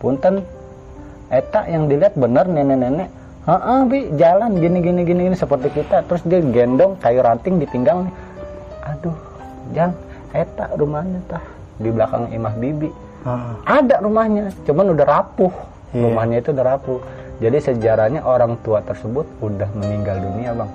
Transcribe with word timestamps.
punten. 0.00 0.46
Eta 1.28 1.68
yang 1.68 1.86
dilihat 1.92 2.16
bener 2.16 2.48
nenek-nenek. 2.48 3.08
Heeh, 3.48 3.78
bi 3.88 3.98
jalan 4.16 4.56
gini 4.56 4.78
gini 4.80 5.00
gini 5.04 5.20
gini 5.28 5.36
seperti 5.36 5.68
kita. 5.72 6.04
Terus 6.08 6.22
dia 6.24 6.40
gendong 6.40 6.96
kayu 7.00 7.20
ranting 7.20 7.60
ditinggal 7.60 8.08
nih 8.08 8.14
aduh 8.88 9.16
jang 9.76 9.92
eta 10.32 10.72
rumahnya 10.80 11.20
tah 11.28 11.44
di 11.78 11.88
belakang 11.92 12.32
imah 12.32 12.54
bibi. 12.56 12.90
Ah. 13.26 13.58
ada 13.66 13.98
rumahnya 13.98 14.54
cuman 14.64 14.94
udah 14.94 15.06
rapuh. 15.06 15.52
Iya. 15.92 16.04
rumahnya 16.04 16.36
itu 16.40 16.50
udah 16.54 16.66
rapuh. 16.76 17.00
Jadi 17.38 17.58
sejarahnya 17.62 18.20
orang 18.26 18.58
tua 18.66 18.82
tersebut 18.82 19.26
udah 19.42 19.70
meninggal 19.78 20.18
dunia 20.18 20.54
bang. 20.54 20.70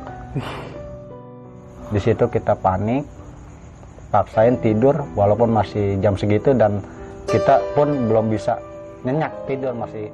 Di 1.93 1.99
situ 2.01 2.25
kita 2.27 2.55
panik 2.57 3.05
paksain 4.09 4.57
tidur 4.61 5.05
walaupun 5.17 5.49
masih 5.51 5.97
jam 5.99 6.17
segitu 6.17 6.53
dan 6.53 6.81
kita 7.29 7.61
pun 7.73 8.09
belum 8.09 8.29
bisa 8.29 8.57
nyenyak 9.04 9.31
tidur 9.47 9.75
masih 9.75 10.07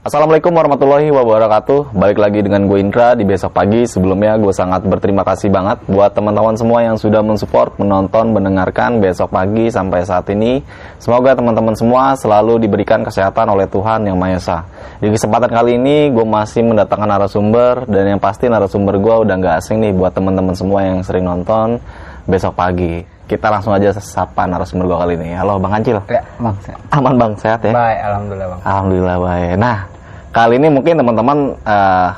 Assalamualaikum 0.00 0.56
warahmatullahi 0.56 1.12
wabarakatuh. 1.12 1.92
Balik 1.92 2.24
lagi 2.24 2.40
dengan 2.40 2.64
gue 2.64 2.80
Indra. 2.80 3.12
Di 3.12 3.20
besok 3.20 3.52
pagi 3.52 3.84
Sebelumnya 3.84 4.40
gue 4.40 4.48
sangat 4.48 4.80
berterima 4.88 5.28
kasih 5.28 5.52
banget 5.52 5.76
Buat 5.84 6.16
teman-teman 6.16 6.56
semua 6.56 6.80
yang 6.80 6.96
sudah 6.96 7.20
mensupport 7.20 7.76
Menonton, 7.76 8.32
mendengarkan 8.32 8.96
besok 8.96 9.28
pagi 9.28 9.68
sampai 9.68 10.00
saat 10.08 10.24
ini. 10.32 10.64
Semoga 10.96 11.36
teman-teman 11.36 11.76
semua 11.76 12.16
selalu 12.16 12.64
diberikan 12.64 13.04
kesehatan 13.04 13.52
oleh 13.52 13.68
Tuhan 13.68 14.08
Yang 14.08 14.16
Maha 14.16 14.32
Esa. 14.40 14.58
Di 15.04 15.12
kesempatan 15.12 15.52
kali 15.52 15.76
ini 15.76 16.08
gue 16.16 16.24
masih 16.24 16.64
mendatangkan 16.64 17.20
narasumber 17.20 17.84
Dan 17.84 18.16
yang 18.16 18.20
pasti 18.24 18.48
narasumber 18.48 18.96
gue 18.96 19.14
udah 19.28 19.36
gak 19.36 19.54
asing 19.60 19.84
nih 19.84 19.92
Buat 19.92 20.16
teman-teman 20.16 20.56
semua 20.56 20.80
yang 20.80 21.04
sering 21.04 21.28
nonton 21.28 21.76
besok 22.30 22.56
pagi. 22.56 23.02
Kita 23.30 23.46
langsung 23.46 23.70
aja 23.70 23.94
sapa 23.94 24.42
narasumber 24.46 24.90
gue 24.90 24.98
kali 24.98 25.14
ini. 25.14 25.28
Halo 25.38 25.62
Bang 25.62 25.70
Ancil. 25.70 26.02
Ya 26.10 26.22
bang 26.38 26.54
Aman 26.90 27.14
Bang, 27.14 27.32
sehat 27.38 27.62
ya? 27.62 27.70
baik 27.70 27.98
alhamdulillah 28.02 28.48
bang. 28.50 28.60
Alhamdulillah 28.66 29.16
baik. 29.22 29.52
Nah, 29.54 29.76
kali 30.30 30.58
ini 30.58 30.68
mungkin 30.70 30.94
teman-teman 30.98 31.38
eh, 31.62 32.08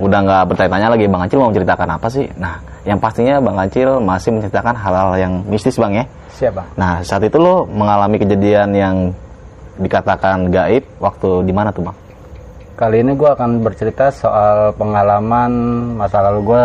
udah 0.00 0.18
nggak 0.24 0.42
bertanya-tanya 0.52 0.88
lagi 0.96 1.04
Bang 1.08 1.22
Acil 1.24 1.38
mau 1.38 1.48
menceritakan 1.52 1.88
apa 1.94 2.06
sih? 2.08 2.26
Nah, 2.40 2.58
yang 2.82 2.98
pastinya 2.98 3.38
Bang 3.38 3.56
Acil 3.60 4.00
masih 4.00 4.30
menceritakan 4.34 4.74
hal-hal 4.74 5.10
yang 5.20 5.32
mistis 5.46 5.76
Bang 5.76 5.92
ya. 5.94 6.04
siap 6.32 6.56
bang 6.56 6.66
Nah, 6.80 7.04
saat 7.04 7.22
itu 7.22 7.36
lo 7.36 7.68
mengalami 7.68 8.16
kejadian 8.16 8.72
yang 8.72 8.96
dikatakan 9.76 10.48
gaib 10.48 10.84
waktu 10.98 11.44
di 11.44 11.52
mana 11.52 11.70
tuh 11.70 11.84
Bang? 11.86 11.96
Kali 12.72 13.04
ini 13.04 13.12
gue 13.14 13.30
akan 13.30 13.60
bercerita 13.62 14.08
soal 14.10 14.72
pengalaman 14.74 15.52
masa 15.94 16.24
lalu 16.24 16.40
gue 16.50 16.64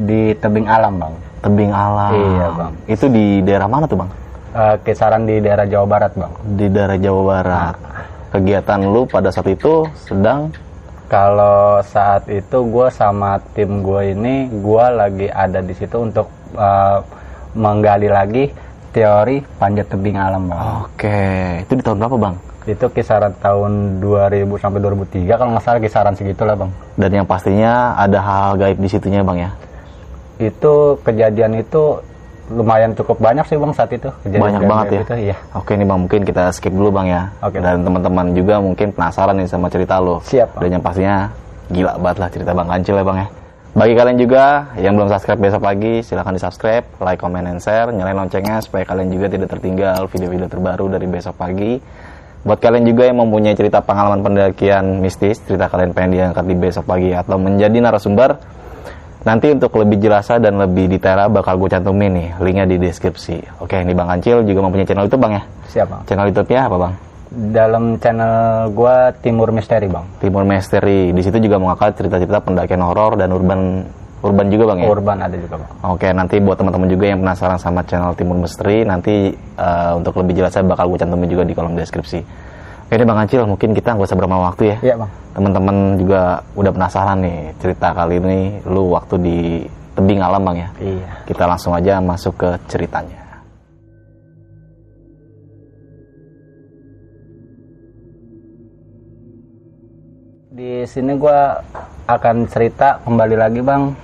di 0.00 0.22
tebing 0.34 0.64
alam 0.66 0.96
bang. 0.96 1.14
Tebing 1.40 1.72
alam. 1.72 2.12
Iya, 2.12 2.46
Bang. 2.56 2.72
Itu 2.88 3.06
di 3.08 3.44
daerah 3.44 3.68
mana 3.68 3.84
tuh 3.84 4.00
Bang? 4.00 4.10
Eh, 4.50 4.76
kisaran 4.82 5.28
di 5.28 5.38
daerah 5.38 5.68
Jawa 5.68 5.86
Barat 5.86 6.12
bang. 6.18 6.32
Di 6.56 6.66
daerah 6.66 6.96
Jawa 6.98 7.20
Barat. 7.22 7.74
Kegiatan 8.30 8.78
lu 8.86 9.06
pada 9.10 9.34
saat 9.34 9.50
itu 9.50 9.86
sedang 10.06 10.54
Kalau 11.10 11.82
saat 11.82 12.30
itu 12.30 12.62
gue 12.70 12.86
sama 12.94 13.42
tim 13.50 13.82
gue 13.82 14.14
ini 14.14 14.46
gue 14.46 14.84
lagi 14.94 15.26
ada 15.26 15.58
di 15.58 15.74
situ 15.74 15.98
untuk 15.98 16.30
eh, 16.54 16.98
menggali 17.58 18.06
lagi 18.06 18.46
teori 18.94 19.42
panjat 19.58 19.86
tebing 19.90 20.18
alam 20.18 20.50
bang. 20.50 20.60
Oke, 20.86 21.22
itu 21.66 21.72
di 21.78 21.82
tahun 21.82 21.98
berapa 22.02 22.16
Bang? 22.18 22.36
Itu 22.68 22.86
kisaran 22.92 23.32
tahun 23.40 24.02
2000 24.02 24.46
sampai 24.62 24.78
2003 24.78 25.38
kalau 25.38 25.50
nggak 25.56 25.64
salah 25.64 25.80
kisaran 25.80 26.14
segitulah 26.14 26.54
bang. 26.58 26.70
Dan 26.94 27.10
yang 27.22 27.26
pastinya 27.26 27.96
ada 27.96 28.18
hal 28.20 28.50
gaib 28.60 28.78
di 28.78 28.88
situnya 28.90 29.24
Bang 29.24 29.40
ya. 29.40 29.50
Itu 30.38 31.00
kejadian 31.02 31.58
itu 31.58 31.98
lumayan 32.50 32.90
cukup 32.98 33.22
banyak 33.22 33.46
sih 33.46 33.56
bang 33.56 33.72
saat 33.72 33.90
itu. 33.94 34.10
Kejadian 34.26 34.42
Banyak 34.42 34.62
banget 34.66 34.86
ya? 34.90 35.00
Itu, 35.06 35.14
iya. 35.16 35.36
Oke 35.54 35.78
nih 35.78 35.86
bang, 35.86 35.98
mungkin 36.02 36.20
kita 36.26 36.42
skip 36.50 36.74
dulu 36.74 36.90
bang 36.90 37.06
ya. 37.06 37.22
Oke. 37.40 37.62
Dan 37.62 37.86
teman-teman 37.86 38.26
juga 38.34 38.58
mungkin 38.58 38.90
penasaran 38.90 39.38
nih 39.38 39.46
sama 39.46 39.70
cerita 39.70 40.02
lo. 40.02 40.18
Siap, 40.26 40.58
Bang. 40.58 40.60
Dan 40.66 40.68
yang 40.76 40.82
pastinya 40.82 41.16
gila 41.70 41.94
banget 42.02 42.16
lah 42.18 42.28
cerita 42.34 42.50
bang 42.50 42.66
Kancil 42.66 42.96
ya 42.98 43.04
bang 43.06 43.18
ya. 43.22 43.28
Bagi 43.70 43.94
kalian 43.94 44.18
juga 44.18 44.44
yang 44.82 44.98
belum 44.98 45.06
subscribe 45.14 45.38
besok 45.38 45.62
pagi, 45.62 46.02
silahkan 46.02 46.34
di 46.34 46.42
subscribe, 46.42 46.82
like, 46.98 47.22
comment, 47.22 47.46
and 47.46 47.62
share, 47.62 47.86
nyalain 47.94 48.18
loncengnya 48.18 48.58
supaya 48.58 48.82
kalian 48.82 49.14
juga 49.14 49.30
tidak 49.30 49.46
tertinggal 49.46 50.10
video-video 50.10 50.50
terbaru 50.50 50.90
dari 50.90 51.06
besok 51.06 51.38
pagi. 51.38 51.78
Buat 52.42 52.58
kalian 52.58 52.82
juga 52.82 53.06
yang 53.06 53.22
mempunyai 53.22 53.54
cerita 53.54 53.78
pengalaman 53.78 54.26
pendakian 54.26 54.98
mistis, 54.98 55.38
cerita 55.46 55.70
kalian 55.70 55.94
pengen 55.94 56.18
diangkat 56.18 56.44
di 56.50 56.56
besok 56.58 56.82
pagi 56.82 57.14
atau 57.14 57.38
menjadi 57.38 57.78
narasumber, 57.78 58.42
Nanti 59.20 59.52
untuk 59.52 59.76
lebih 59.76 60.00
jelasnya 60.00 60.40
dan 60.40 60.56
lebih 60.56 60.88
detail 60.88 61.28
bakal 61.28 61.60
gue 61.60 61.68
cantumin 61.68 62.08
nih 62.16 62.28
linknya 62.40 62.64
di 62.64 62.76
deskripsi. 62.80 63.60
Oke, 63.60 63.76
ini 63.76 63.92
Bang 63.92 64.08
Kancil 64.08 64.40
juga 64.48 64.64
mempunyai 64.64 64.88
channel 64.88 65.04
YouTube 65.04 65.20
Bang 65.20 65.36
ya. 65.36 65.42
Siap 65.70 65.86
bang. 65.86 66.00
Channel 66.08 66.26
YouTube-nya 66.32 66.60
apa 66.66 66.76
Bang? 66.80 66.92
Dalam 67.30 67.94
channel 68.02 68.34
gua 68.74 69.14
Timur 69.14 69.54
Misteri 69.54 69.86
bang. 69.86 70.02
Timur 70.18 70.42
Misteri. 70.42 71.14
Di 71.14 71.22
situ 71.22 71.38
juga 71.38 71.62
mengangkat 71.62 71.94
cerita-cerita 71.94 72.42
pendakian 72.42 72.82
horor 72.82 73.14
dan 73.14 73.30
urban 73.30 73.86
urban 74.24 74.46
juga 74.50 74.74
Bang 74.74 74.78
ya. 74.82 74.88
Urban 74.90 75.18
ada 75.22 75.36
juga 75.38 75.62
bang. 75.62 75.70
Oke, 75.94 76.08
nanti 76.10 76.42
buat 76.42 76.58
teman-teman 76.58 76.88
juga 76.90 77.04
yang 77.12 77.20
penasaran 77.22 77.60
sama 77.60 77.86
channel 77.86 78.16
Timur 78.18 78.34
Misteri, 78.40 78.82
nanti 78.82 79.30
eh, 79.36 79.92
untuk 79.94 80.16
lebih 80.18 80.42
jelasnya 80.42 80.64
bakal 80.64 80.90
gue 80.90 80.98
cantumin 80.98 81.28
juga 81.30 81.44
di 81.46 81.54
kolom 81.54 81.78
deskripsi. 81.78 82.49
Oke 82.90 82.98
deh 82.98 83.06
Bang 83.06 83.22
Kancil, 83.22 83.46
mungkin 83.46 83.70
kita 83.70 83.94
nggak 83.94 84.02
usah 84.02 84.18
berlama 84.18 84.50
waktu 84.50 84.74
ya. 84.74 84.76
Iya 84.82 84.94
bang. 84.98 85.10
Teman-teman 85.30 85.94
juga 85.94 86.42
udah 86.58 86.74
penasaran 86.74 87.22
nih 87.22 87.54
cerita 87.62 87.94
kali 87.94 88.18
ini 88.18 88.58
lu 88.66 88.90
waktu 88.90 89.14
di 89.22 89.38
tebing 89.94 90.18
alam 90.18 90.42
Bang 90.42 90.58
ya. 90.58 90.74
Iya. 90.82 91.22
Kita 91.22 91.46
langsung 91.46 91.70
aja 91.70 92.02
masuk 92.02 92.34
ke 92.34 92.50
ceritanya. 92.66 93.46
Di 100.50 100.82
sini 100.82 101.14
gua 101.14 101.62
akan 102.10 102.50
cerita 102.50 102.98
kembali 103.06 103.36
lagi 103.38 103.62
bang 103.62 103.94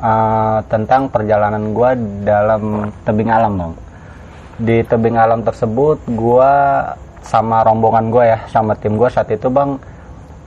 eh, 0.00 0.58
tentang 0.64 1.12
perjalanan 1.12 1.76
gua 1.76 1.92
dalam 2.24 2.88
tebing 3.04 3.28
alam 3.28 3.52
bang. 3.60 3.72
Di 4.56 4.80
tebing 4.88 5.20
alam 5.20 5.44
tersebut 5.44 6.08
gua 6.16 6.56
sama 7.20 7.62
rombongan 7.62 8.08
gua 8.08 8.24
ya 8.36 8.38
sama 8.48 8.72
tim 8.76 8.96
gua 8.96 9.12
saat 9.12 9.30
itu 9.32 9.48
bang 9.52 9.76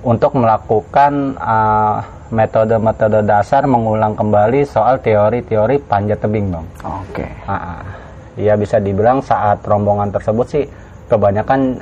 untuk 0.03 0.35
melakukan 0.35 1.37
eh, 1.37 1.97
metode-metode 2.33 3.21
dasar 3.23 3.69
mengulang 3.69 4.17
kembali 4.17 4.65
soal 4.65 4.97
teori-teori 4.99 5.77
panjat 5.85 6.17
tebing 6.17 6.49
bang. 6.49 6.65
Oke. 6.81 7.25
Ah, 7.45 7.85
ya 8.33 8.57
bisa 8.57 8.81
dibilang 8.81 9.21
saat 9.21 9.61
rombongan 9.61 10.09
tersebut 10.09 10.45
sih 10.49 10.65
kebanyakan 11.07 11.77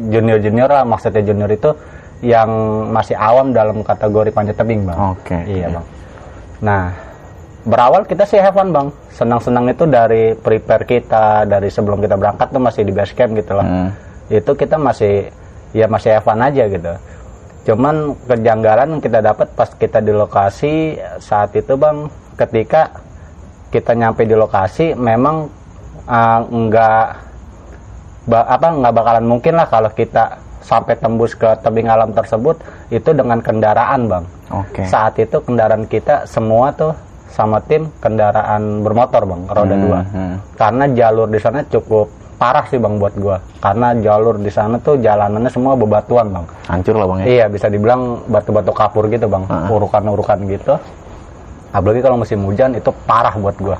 junior-junior 0.00 0.72
lah 0.72 0.84
maksudnya 0.88 1.20
junior 1.20 1.52
itu 1.52 1.76
yang 2.24 2.48
masih 2.88 3.16
awam 3.16 3.52
dalam 3.52 3.84
kategori 3.84 4.32
panjat 4.32 4.56
tebing 4.56 4.88
bang. 4.88 4.98
Oke. 5.12 5.36
Iya 5.44 5.66
bang. 5.76 5.86
Nah 6.64 6.84
berawal 7.60 8.08
kita 8.08 8.24
sih 8.24 8.40
have 8.40 8.56
fun 8.56 8.72
bang. 8.72 8.88
Senang-senang 9.12 9.68
itu 9.68 9.84
dari 9.84 10.32
prepare 10.32 10.88
kita 10.88 11.44
dari 11.44 11.68
sebelum 11.68 12.00
kita 12.00 12.16
berangkat 12.16 12.48
tuh 12.48 12.62
masih 12.64 12.88
di 12.88 12.92
base 12.96 13.12
camp 13.12 13.36
gitu 13.36 13.52
loh. 13.52 13.68
Hmm. 13.68 13.92
Itu 14.30 14.54
kita 14.54 14.78
masih 14.78 15.28
ya 15.70 15.84
masih 15.84 16.22
fun 16.22 16.38
aja 16.38 16.64
gitu. 16.66 16.92
Cuman 17.66 18.16
kejanggalan 18.24 18.98
kita 18.98 19.20
dapat 19.20 19.50
pas 19.52 19.68
kita 19.68 20.00
di 20.00 20.10
lokasi 20.10 20.96
saat 21.18 21.52
itu 21.52 21.76
bang 21.76 22.08
ketika 22.38 22.88
kita 23.68 23.92
nyampe 23.92 24.24
di 24.24 24.32
lokasi 24.32 24.96
memang 24.96 25.46
uh, 26.08 26.40
nggak 26.42 27.04
ba- 28.26 28.48
apa 28.48 28.66
nggak 28.70 28.94
bakalan 28.94 29.26
mungkin 29.28 29.54
lah 29.54 29.68
kalau 29.68 29.90
kita 29.92 30.40
sampai 30.60 30.96
tembus 30.96 31.32
ke 31.34 31.46
tebing 31.60 31.86
alam 31.86 32.10
tersebut 32.10 32.58
itu 32.88 33.10
dengan 33.12 33.38
kendaraan 33.40 34.06
bang 34.06 34.24
Oke. 34.50 34.82
saat 34.86 35.16
itu 35.16 35.38
kendaraan 35.40 35.86
kita 35.86 36.26
semua 36.26 36.72
tuh 36.74 36.92
sama 37.30 37.62
tim 37.62 37.86
kendaraan 38.02 38.82
bermotor 38.82 39.22
bang 39.22 39.42
roda 39.46 39.74
Hmm, 39.74 39.84
dua 39.84 40.00
hmm. 40.02 40.34
karena 40.58 40.84
jalur 40.92 41.28
di 41.30 41.38
sana 41.38 41.62
cukup 41.64 42.10
parah 42.40 42.64
sih 42.72 42.80
bang 42.80 42.96
buat 42.96 43.12
gua 43.20 43.36
karena 43.60 43.92
jalur 44.00 44.40
di 44.40 44.48
sana 44.48 44.80
tuh 44.80 44.96
jalanannya 44.96 45.52
semua 45.52 45.76
bebatuan 45.76 46.32
bang 46.32 46.46
Hancur 46.72 46.96
lah 46.96 47.06
Bang 47.10 47.18
ya. 47.20 47.26
Iya 47.28 47.44
bisa 47.52 47.66
dibilang 47.68 48.24
batu-batu 48.30 48.72
kapur 48.72 49.04
gitu 49.12 49.28
bang, 49.28 49.44
Heeh. 49.44 49.68
urukan-urukan 49.68 50.38
gitu. 50.48 50.74
Apalagi 51.74 52.00
kalau 52.00 52.16
musim 52.16 52.40
hujan 52.48 52.72
itu 52.78 52.88
parah 53.04 53.34
buat 53.36 53.58
gua. 53.60 53.76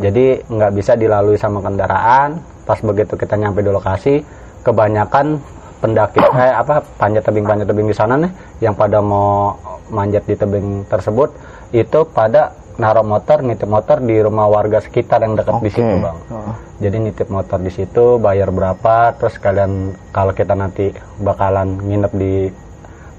Jadi 0.00 0.42
nggak 0.48 0.72
bisa 0.74 0.96
dilalui 0.96 1.36
sama 1.36 1.60
kendaraan. 1.60 2.40
Pas 2.64 2.80
begitu 2.80 3.14
kita 3.20 3.36
nyampe 3.36 3.60
di 3.60 3.70
lokasi, 3.70 4.24
kebanyakan 4.64 5.38
pendaki 5.80 6.20
eh 6.40 6.52
apa 6.56 6.80
panjat 6.96 7.24
tebing 7.28 7.44
panjat 7.44 7.68
tebing 7.68 7.88
di 7.88 7.96
sana 7.96 8.16
nih, 8.16 8.32
yang 8.64 8.74
pada 8.74 8.98
mau 9.04 9.54
manjat 9.92 10.24
di 10.24 10.34
tebing 10.34 10.88
tersebut 10.88 11.30
itu 11.76 12.00
pada 12.10 12.52
naruh 12.80 13.04
motor, 13.04 13.44
nitip 13.44 13.68
motor 13.68 14.00
di 14.00 14.16
rumah 14.16 14.48
warga 14.48 14.80
sekitar 14.80 15.20
yang 15.20 15.36
dekat 15.36 15.60
di 15.60 15.68
Oke. 15.68 15.76
situ 15.76 15.94
bang. 16.00 16.18
Oh. 16.32 16.54
Jadi 16.80 16.96
nitip 16.96 17.28
motor 17.28 17.60
di 17.60 17.68
situ, 17.68 18.16
bayar 18.16 18.48
berapa, 18.48 19.12
terus 19.20 19.36
kalian 19.36 19.92
kalau 20.10 20.32
kita 20.32 20.56
nanti 20.56 20.88
bakalan 21.20 21.76
nginep 21.76 22.12
di 22.16 22.48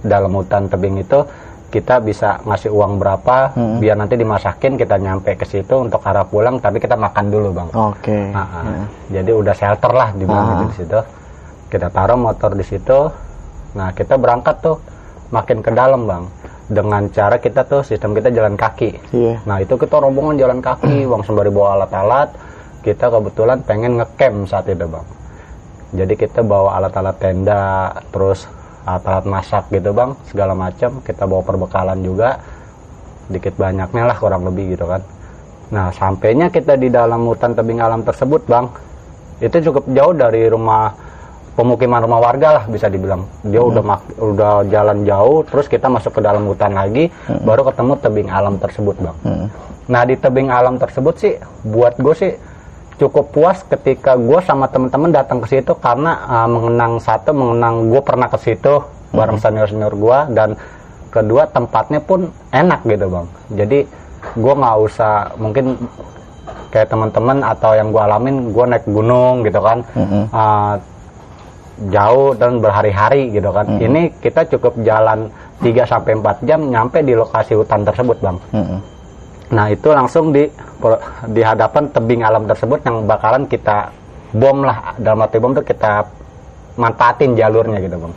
dalam 0.02 0.34
hutan 0.34 0.66
tebing 0.66 0.98
itu, 0.98 1.22
kita 1.72 2.04
bisa 2.04 2.44
ngasih 2.44 2.68
uang 2.68 3.00
berapa 3.00 3.56
biar 3.80 3.96
nanti 3.96 4.20
dimasakin 4.20 4.76
kita 4.76 5.00
nyampe 5.00 5.40
ke 5.40 5.48
situ 5.48 5.80
untuk 5.80 6.04
arah 6.04 6.28
pulang 6.28 6.60
tapi 6.60 6.84
kita 6.84 7.00
makan 7.00 7.32
dulu 7.32 7.56
bang 7.56 7.70
Oke. 7.72 8.28
Nah, 8.28 8.44
ah. 8.44 8.84
jadi 9.08 9.32
udah 9.32 9.56
shelter 9.56 9.96
lah 9.96 10.12
di 10.12 10.28
Ah. 10.28 10.52
gitu 10.52 10.64
di 10.68 10.76
situ 10.84 11.00
kita 11.72 11.88
taruh 11.88 12.20
motor 12.20 12.60
di 12.60 12.66
situ 12.68 13.08
nah 13.72 13.96
kita 13.96 14.20
berangkat 14.20 14.60
tuh 14.60 14.84
makin 15.32 15.64
ke 15.64 15.72
dalam 15.72 16.04
bang 16.04 16.28
dengan 16.72 17.12
cara 17.12 17.36
kita 17.38 17.68
tuh 17.68 17.84
sistem 17.84 18.16
kita 18.16 18.32
jalan 18.32 18.56
kaki. 18.56 19.12
Iya. 19.12 19.44
nah 19.44 19.60
itu 19.60 19.76
kita 19.76 20.00
rombongan 20.00 20.40
jalan 20.40 20.60
kaki 20.64 21.04
bang 21.12 21.22
sembari 21.28 21.52
bawa 21.52 21.84
alat-alat 21.84 22.32
kita 22.82 23.14
kebetulan 23.14 23.62
pengen 23.62 24.00
ngecamp 24.02 24.50
saat 24.50 24.66
itu 24.72 24.88
bang. 24.88 25.06
Jadi 25.92 26.14
kita 26.16 26.42
bawa 26.42 26.80
alat-alat 26.80 27.16
tenda 27.20 27.92
terus 28.10 28.48
alat-alat 28.88 29.26
masak 29.28 29.68
gitu 29.70 29.92
bang 29.92 30.16
segala 30.32 30.56
macam. 30.58 31.04
Kita 31.04 31.28
bawa 31.28 31.44
perbekalan 31.46 32.00
juga 32.02 32.40
dikit 33.30 33.54
banyaknya 33.60 34.04
lah 34.08 34.18
kurang 34.18 34.48
lebih 34.48 34.74
gitu 34.74 34.88
kan. 34.88 35.04
Nah 35.76 35.94
sampainya 35.94 36.50
kita 36.50 36.80
di 36.80 36.90
dalam 36.90 37.28
hutan 37.28 37.54
tebing 37.54 37.84
alam 37.84 38.02
tersebut 38.02 38.48
bang 38.50 38.66
itu 39.44 39.58
cukup 39.70 39.86
jauh 39.92 40.14
dari 40.18 40.48
rumah 40.50 41.11
pemukiman 41.52 42.00
rumah 42.04 42.20
warga 42.24 42.62
lah 42.62 42.64
bisa 42.66 42.88
dibilang. 42.88 43.28
Dia 43.44 43.60
udah 43.60 43.84
mak- 43.84 44.16
udah 44.16 44.64
jalan 44.72 45.04
jauh 45.04 45.44
terus 45.44 45.68
kita 45.68 45.92
masuk 45.92 46.18
ke 46.18 46.22
dalam 46.24 46.48
hutan 46.48 46.72
lagi 46.72 47.12
baru 47.28 47.68
ketemu 47.68 47.94
tebing 48.00 48.30
alam 48.32 48.56
tersebut 48.56 48.96
bang. 48.98 49.18
Nah 49.92 50.02
di 50.08 50.16
tebing 50.16 50.48
alam 50.48 50.80
tersebut 50.80 51.16
sih 51.20 51.34
buat 51.68 52.00
gue 52.00 52.16
sih 52.16 52.32
cukup 53.02 53.34
puas 53.34 53.66
ketika 53.66 54.14
gue 54.14 54.40
sama 54.46 54.70
temen-temen 54.70 55.10
datang 55.10 55.42
ke 55.42 55.58
situ 55.58 55.74
karena 55.76 56.22
uh, 56.24 56.48
mengenang 56.48 57.02
satu 57.02 57.34
mengenang 57.34 57.90
gue 57.90 58.02
pernah 58.06 58.30
ke 58.30 58.38
situ 58.40 58.86
bareng 59.12 59.42
senior 59.42 59.68
senior 59.68 59.92
gue 59.92 60.18
dan 60.38 60.56
kedua 61.12 61.50
tempatnya 61.52 62.00
pun 62.00 62.32
enak 62.56 62.86
gitu 62.88 63.12
bang. 63.12 63.26
Jadi 63.58 63.80
gue 64.38 64.54
nggak 64.56 64.78
usah 64.88 65.36
mungkin 65.36 65.76
kayak 66.72 66.88
teman-teman 66.88 67.44
atau 67.44 67.76
yang 67.76 67.92
gue 67.92 68.00
alamin 68.00 68.56
gue 68.56 68.66
naik 68.70 68.88
gunung 68.88 69.44
gitu 69.44 69.60
kan. 69.60 69.84
Uh, 70.32 70.74
jauh 71.90 72.38
dan 72.38 72.62
berhari-hari 72.62 73.34
gitu 73.34 73.50
kan 73.50 73.66
ini 73.82 74.14
kita 74.22 74.46
cukup 74.54 74.78
jalan 74.86 75.32
3 75.64 75.74
sampai 75.88 76.14
4 76.20 76.46
jam 76.46 76.60
nyampe 76.70 77.02
di 77.02 77.18
lokasi 77.18 77.58
hutan 77.58 77.82
tersebut 77.82 78.18
bang 78.22 78.38
Mm-mm. 78.54 78.80
Nah 79.52 79.68
itu 79.68 79.92
langsung 79.92 80.32
di 80.32 80.48
di 81.30 81.42
hadapan 81.44 81.92
tebing 81.92 82.24
alam 82.24 82.48
tersebut 82.48 82.80
yang 82.88 83.04
bakalan 83.04 83.44
kita 83.46 83.92
bom 84.32 84.64
lah 84.64 84.96
dalam 84.96 85.28
arti 85.28 85.38
bom 85.44 85.52
tuh 85.52 85.66
kita 85.68 86.08
manfaatin 86.80 87.36
jalurnya 87.36 87.84
gitu 87.84 88.00
bang. 88.00 88.14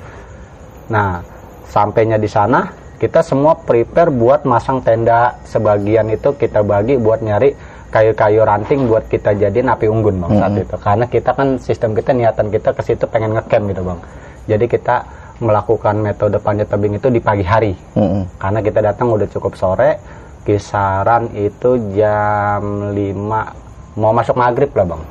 Nah 0.95 1.19
sampainya 1.67 2.23
di 2.23 2.31
sana 2.31 2.71
kita 3.03 3.21
semua 3.27 3.59
prepare 3.59 4.15
buat 4.15 4.47
masang 4.47 4.79
tenda 4.87 5.35
sebagian 5.43 6.07
itu 6.15 6.39
kita 6.39 6.63
bagi 6.63 6.95
buat 7.03 7.19
nyari 7.19 7.74
kayu-kayu 7.95 8.43
ranting 8.43 8.91
buat 8.91 9.07
kita 9.07 9.39
jadiin 9.39 9.71
api 9.71 9.87
unggun 9.87 10.19
bang 10.19 10.33
saat 10.43 10.55
itu. 10.59 10.77
Karena 10.83 11.07
kita 11.07 11.31
kan 11.31 11.49
sistem 11.63 11.95
kita 11.95 12.11
niatan 12.11 12.51
kita 12.51 12.75
ke 12.75 12.83
situ 12.83 13.07
pengen 13.07 13.39
ngecamp 13.39 13.71
gitu 13.71 13.83
bang. 13.87 14.01
Jadi 14.51 14.65
kita 14.67 14.97
melakukan 15.39 15.95
metode 16.03 16.43
panjat 16.43 16.75
tebing 16.75 16.99
itu 16.99 17.07
di 17.11 17.23
pagi 17.23 17.47
hari. 17.47 17.75
Mm-mm. 17.95 18.39
karena 18.39 18.61
kita 18.63 18.81
datang 18.83 19.15
udah 19.15 19.27
cukup 19.31 19.55
sore 19.55 19.99
kisaran 20.43 21.31
itu 21.39 21.79
jam 21.95 22.91
5 22.91 23.99
mau 23.99 24.11
masuk 24.11 24.35
maghrib 24.35 24.75
lah 24.75 24.87
bang. 24.91 25.03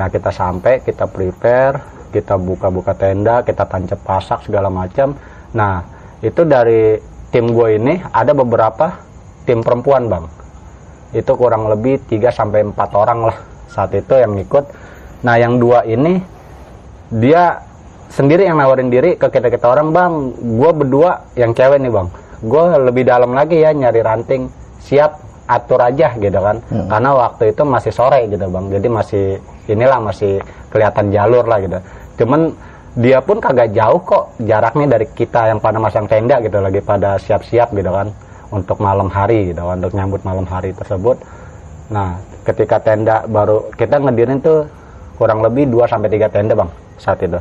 Nah 0.00 0.08
kita 0.08 0.32
sampai 0.32 0.80
kita 0.80 1.04
prepare 1.12 2.08
kita 2.08 2.40
buka-buka 2.40 2.96
tenda 2.96 3.44
kita 3.44 3.68
tancap 3.68 4.00
pasak 4.00 4.48
segala 4.48 4.72
macam. 4.72 5.12
Nah 5.52 5.84
itu 6.24 6.40
dari 6.48 6.96
tim 7.28 7.52
gue 7.52 7.76
ini 7.76 8.00
ada 8.10 8.32
beberapa 8.32 8.96
tim 9.44 9.60
perempuan 9.60 10.08
bang 10.08 10.24
itu 11.10 11.32
kurang 11.34 11.66
lebih 11.66 12.02
3 12.06 12.30
sampai 12.30 12.66
4 12.66 12.76
orang 12.94 13.32
lah 13.32 13.36
saat 13.70 13.94
itu 13.94 14.14
yang 14.18 14.34
ikut 14.38 14.64
nah 15.20 15.36
yang 15.36 15.60
dua 15.60 15.84
ini 15.84 16.18
dia 17.10 17.70
sendiri 18.10 18.46
yang 18.46 18.58
nawarin 18.58 18.90
diri 18.90 19.14
ke 19.14 19.30
kita 19.30 19.50
kita 19.50 19.66
orang 19.70 19.94
bang 19.94 20.12
gue 20.34 20.70
berdua 20.74 21.30
yang 21.38 21.54
cewek 21.54 21.78
nih 21.78 21.90
bang. 21.90 22.08
Gue 22.42 22.62
lebih 22.90 23.02
dalam 23.06 23.34
lagi 23.34 23.62
ya 23.62 23.70
nyari 23.70 24.02
ranting. 24.02 24.50
Siap 24.82 25.30
atur 25.46 25.82
aja 25.82 26.14
gitu 26.18 26.38
kan. 26.38 26.62
Karena 26.90 27.10
waktu 27.14 27.54
itu 27.54 27.62
masih 27.62 27.92
sore 27.94 28.26
gitu 28.26 28.46
bang. 28.50 28.66
Jadi 28.70 28.88
masih 28.90 29.24
inilah 29.70 29.98
masih 30.02 30.42
kelihatan 30.74 31.14
jalur 31.14 31.46
lah 31.46 31.58
gitu. 31.62 31.78
Cuman 32.22 32.54
dia 32.98 33.22
pun 33.22 33.38
kagak 33.38 33.70
jauh 33.70 34.02
kok 34.02 34.34
jaraknya 34.42 34.98
dari 34.98 35.06
kita 35.14 35.54
yang 35.54 35.62
pada 35.62 35.78
masang 35.78 36.10
tenda 36.10 36.42
gitu 36.42 36.58
lagi 36.58 36.82
pada 36.82 37.22
siap-siap 37.22 37.70
gitu 37.70 37.86
kan 37.86 38.10
untuk 38.50 38.82
malam 38.82 39.06
hari 39.06 39.54
gitu 39.54 39.62
kan 39.62 39.78
untuk 39.78 39.94
nyambut 39.94 40.20
malam 40.26 40.46
hari 40.46 40.74
tersebut. 40.74 41.16
Nah 41.90 42.18
ketika 42.42 42.82
tenda 42.82 43.26
baru 43.26 43.70
kita 43.74 44.02
ngedirin 44.02 44.42
tuh 44.42 44.66
kurang 45.18 45.42
lebih 45.42 45.70
2 45.70 45.86
sampai 45.86 46.10
3 46.10 46.34
tenda 46.34 46.54
bang 46.58 46.70
saat 46.98 47.22
itu. 47.22 47.38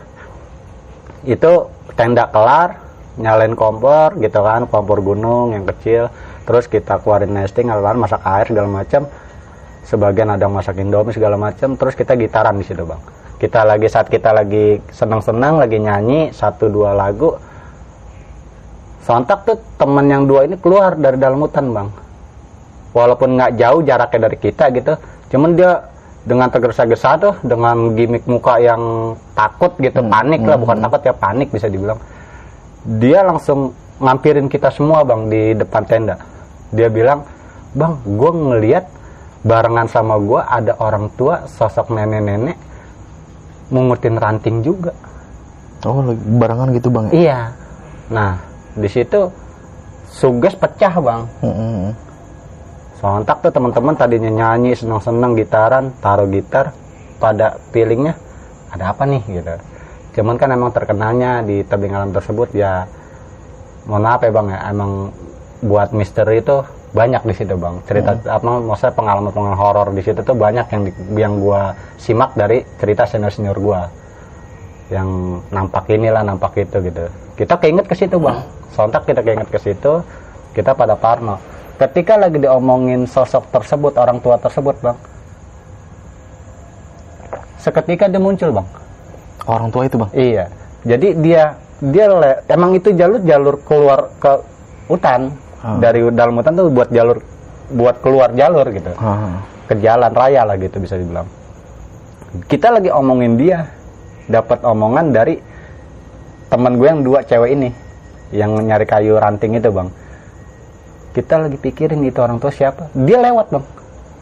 Itu 1.26 1.68
tenda 1.98 2.30
kelar 2.30 2.78
nyalain 3.20 3.58
kompor 3.58 4.16
gitu 4.22 4.40
kan 4.40 4.70
kompor 4.70 5.02
gunung 5.02 5.52
yang 5.58 5.66
kecil. 5.68 6.08
Terus 6.46 6.66
kita 6.66 7.02
keluarin 7.02 7.34
nesting 7.34 7.70
alat 7.70 7.98
masak 7.98 8.22
air 8.24 8.46
segala 8.48 8.70
macam. 8.70 9.06
Sebagian 9.86 10.30
ada 10.30 10.46
masak 10.46 10.78
indomie 10.78 11.14
segala 11.14 11.34
macam. 11.34 11.74
Terus 11.74 11.98
kita 11.98 12.14
gitaran 12.14 12.58
di 12.58 12.66
situ 12.66 12.86
bang. 12.86 13.02
Kita 13.40 13.64
lagi 13.64 13.88
saat 13.88 14.12
kita 14.12 14.36
lagi 14.36 14.84
senang-senang 14.92 15.58
lagi 15.58 15.80
nyanyi 15.80 16.36
satu 16.36 16.68
dua 16.68 16.92
lagu 16.92 17.40
sontak 19.10 19.42
tuh 19.42 19.58
temen 19.82 20.06
yang 20.06 20.30
dua 20.30 20.46
ini 20.46 20.54
keluar 20.62 20.94
dari 20.94 21.18
dalam 21.18 21.42
hutan 21.42 21.74
bang. 21.74 21.90
Walaupun 22.94 23.42
nggak 23.42 23.58
jauh 23.58 23.82
jaraknya 23.82 24.30
dari 24.30 24.38
kita 24.38 24.70
gitu 24.70 24.94
cuman 25.34 25.58
dia 25.58 25.82
dengan 26.26 26.50
tergesa-gesa 26.54 27.18
tuh 27.18 27.34
dengan 27.42 27.98
gimmick 27.98 28.30
muka 28.30 28.62
yang 28.62 29.14
takut 29.34 29.74
gitu 29.82 30.06
panik 30.06 30.46
lah 30.46 30.58
bukan 30.62 30.78
takut 30.86 31.02
ya 31.02 31.14
panik 31.18 31.50
bisa 31.50 31.66
dibilang. 31.66 31.98
Dia 33.02 33.26
langsung 33.26 33.74
ngampirin 33.98 34.46
kita 34.46 34.70
semua 34.70 35.02
bang 35.02 35.26
di 35.26 35.58
depan 35.58 35.84
tenda. 35.90 36.22
Dia 36.70 36.94
bilang 36.94 37.26
bang 37.74 37.98
gue 38.06 38.30
ngeliat 38.30 38.86
barengan 39.42 39.90
sama 39.90 40.22
gue 40.22 40.38
ada 40.38 40.78
orang 40.78 41.10
tua 41.18 41.50
sosok 41.50 41.98
nenek-nenek 41.98 42.58
mungutin 43.74 44.22
ranting 44.22 44.62
juga. 44.62 44.94
Oh, 45.82 46.14
barengan 46.14 46.78
gitu 46.78 46.94
bang? 46.94 47.10
ya? 47.10 47.14
iya. 47.18 47.40
Nah 48.14 48.49
di 48.80 48.90
situ 48.90 49.30
suges 50.10 50.56
pecah 50.58 50.94
bang. 50.98 51.22
Mm-mm. 51.46 51.94
sontak 53.00 53.40
tuh 53.40 53.52
teman-teman 53.56 53.96
tadinya 53.96 54.28
nyanyi 54.28 54.76
senang-senang 54.76 55.32
gitaran 55.40 55.88
taruh 56.04 56.28
gitar 56.28 56.76
pada 57.16 57.56
feelingnya 57.72 58.12
ada 58.76 58.92
apa 58.92 59.08
nih? 59.08 59.24
gitu. 59.24 59.56
Cuman 60.20 60.36
kan 60.36 60.52
emang 60.52 60.76
terkenalnya 60.76 61.40
di 61.48 61.64
tebing 61.64 61.96
alam 61.96 62.12
tersebut 62.12 62.52
ya 62.52 62.84
mohon 63.88 64.04
maaf 64.04 64.20
ya 64.20 64.32
bang 64.36 64.48
ya 64.52 64.60
emang 64.68 65.16
buat 65.64 65.96
misteri 65.96 66.44
itu 66.44 66.60
banyak 66.92 67.24
di 67.24 67.34
situ 67.40 67.56
bang. 67.56 67.80
Cerita 67.88 68.20
apa 68.28 68.60
maksudnya 68.60 68.92
pengalaman 68.92 69.32
pengalaman 69.32 69.60
horor 69.62 69.88
di 69.96 70.04
situ 70.04 70.20
tuh 70.20 70.36
banyak 70.36 70.68
yang 70.68 70.82
di- 70.84 70.98
yang 71.16 71.34
gua 71.40 71.72
simak 71.96 72.36
dari 72.36 72.68
cerita 72.84 73.08
senior 73.08 73.32
senior 73.32 73.56
gua. 73.56 73.88
Yang 74.92 75.08
nampak 75.56 75.88
inilah 75.88 76.26
nampak 76.26 76.68
itu 76.68 76.84
gitu 76.84 77.08
kita 77.40 77.56
keinget 77.56 77.88
ke 77.88 77.96
situ 77.96 78.20
bang. 78.20 78.44
Sontak 78.76 79.08
kita 79.08 79.24
keinget 79.24 79.48
ke 79.48 79.56
situ 79.56 80.04
kita 80.52 80.76
pada 80.76 81.00
parno. 81.00 81.40
Ketika 81.80 82.20
lagi 82.20 82.36
diomongin 82.36 83.08
sosok 83.08 83.48
tersebut 83.48 83.96
orang 83.96 84.20
tua 84.20 84.36
tersebut 84.36 84.76
bang. 84.84 84.98
Seketika 87.64 88.12
dia 88.12 88.20
muncul 88.20 88.52
bang. 88.52 88.68
Orang 89.48 89.72
tua 89.72 89.88
itu 89.88 89.96
bang? 89.96 90.12
iya. 90.12 90.46
Jadi 90.84 91.16
dia 91.24 91.56
dia 91.80 92.06
le- 92.12 92.44
emang 92.52 92.76
itu 92.76 92.92
jalur 92.92 93.24
jalur 93.24 93.56
keluar 93.64 94.12
ke 94.20 94.32
hutan. 94.92 95.32
Ah. 95.60 95.76
dari 95.76 96.00
dalam 96.16 96.40
hutan 96.40 96.56
tuh 96.56 96.72
buat 96.72 96.88
jalur 96.88 97.20
buat 97.76 98.00
keluar 98.00 98.32
jalur 98.32 98.64
gitu. 98.72 98.92
Ah. 98.96 99.44
ke 99.68 99.76
jalan 99.80 100.12
raya 100.12 100.44
lah 100.44 100.56
gitu 100.56 100.80
bisa 100.80 100.96
dibilang. 100.96 101.28
Kita 102.48 102.72
lagi 102.72 102.88
omongin 102.92 103.36
dia 103.36 103.68
dapat 104.28 104.64
omongan 104.64 105.12
dari 105.12 105.36
teman 106.50 106.82
gue 106.82 106.88
yang 106.90 107.02
dua 107.06 107.22
cewek 107.22 107.50
ini 107.54 107.70
yang 108.34 108.58
nyari 108.58 108.86
kayu 108.86 109.18
ranting 109.18 109.58
itu 109.58 109.70
bang. 109.70 109.90
Kita 111.10 111.42
lagi 111.42 111.58
pikirin 111.58 112.02
itu 112.06 112.22
orang 112.22 112.38
tua 112.38 112.54
siapa. 112.54 112.90
Dia 112.94 113.18
lewat 113.22 113.48
bang. 113.54 113.66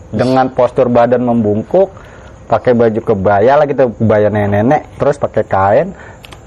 Dengan 0.08 0.48
postur 0.56 0.88
badan 0.88 1.28
membungkuk 1.28 1.92
pakai 2.48 2.72
baju 2.72 3.02
kebaya 3.04 3.60
lah 3.60 3.68
gitu 3.68 3.92
kebaya 4.00 4.32
nenek-nenek 4.32 4.96
terus 4.96 5.20
pakai 5.20 5.44
kain. 5.44 5.88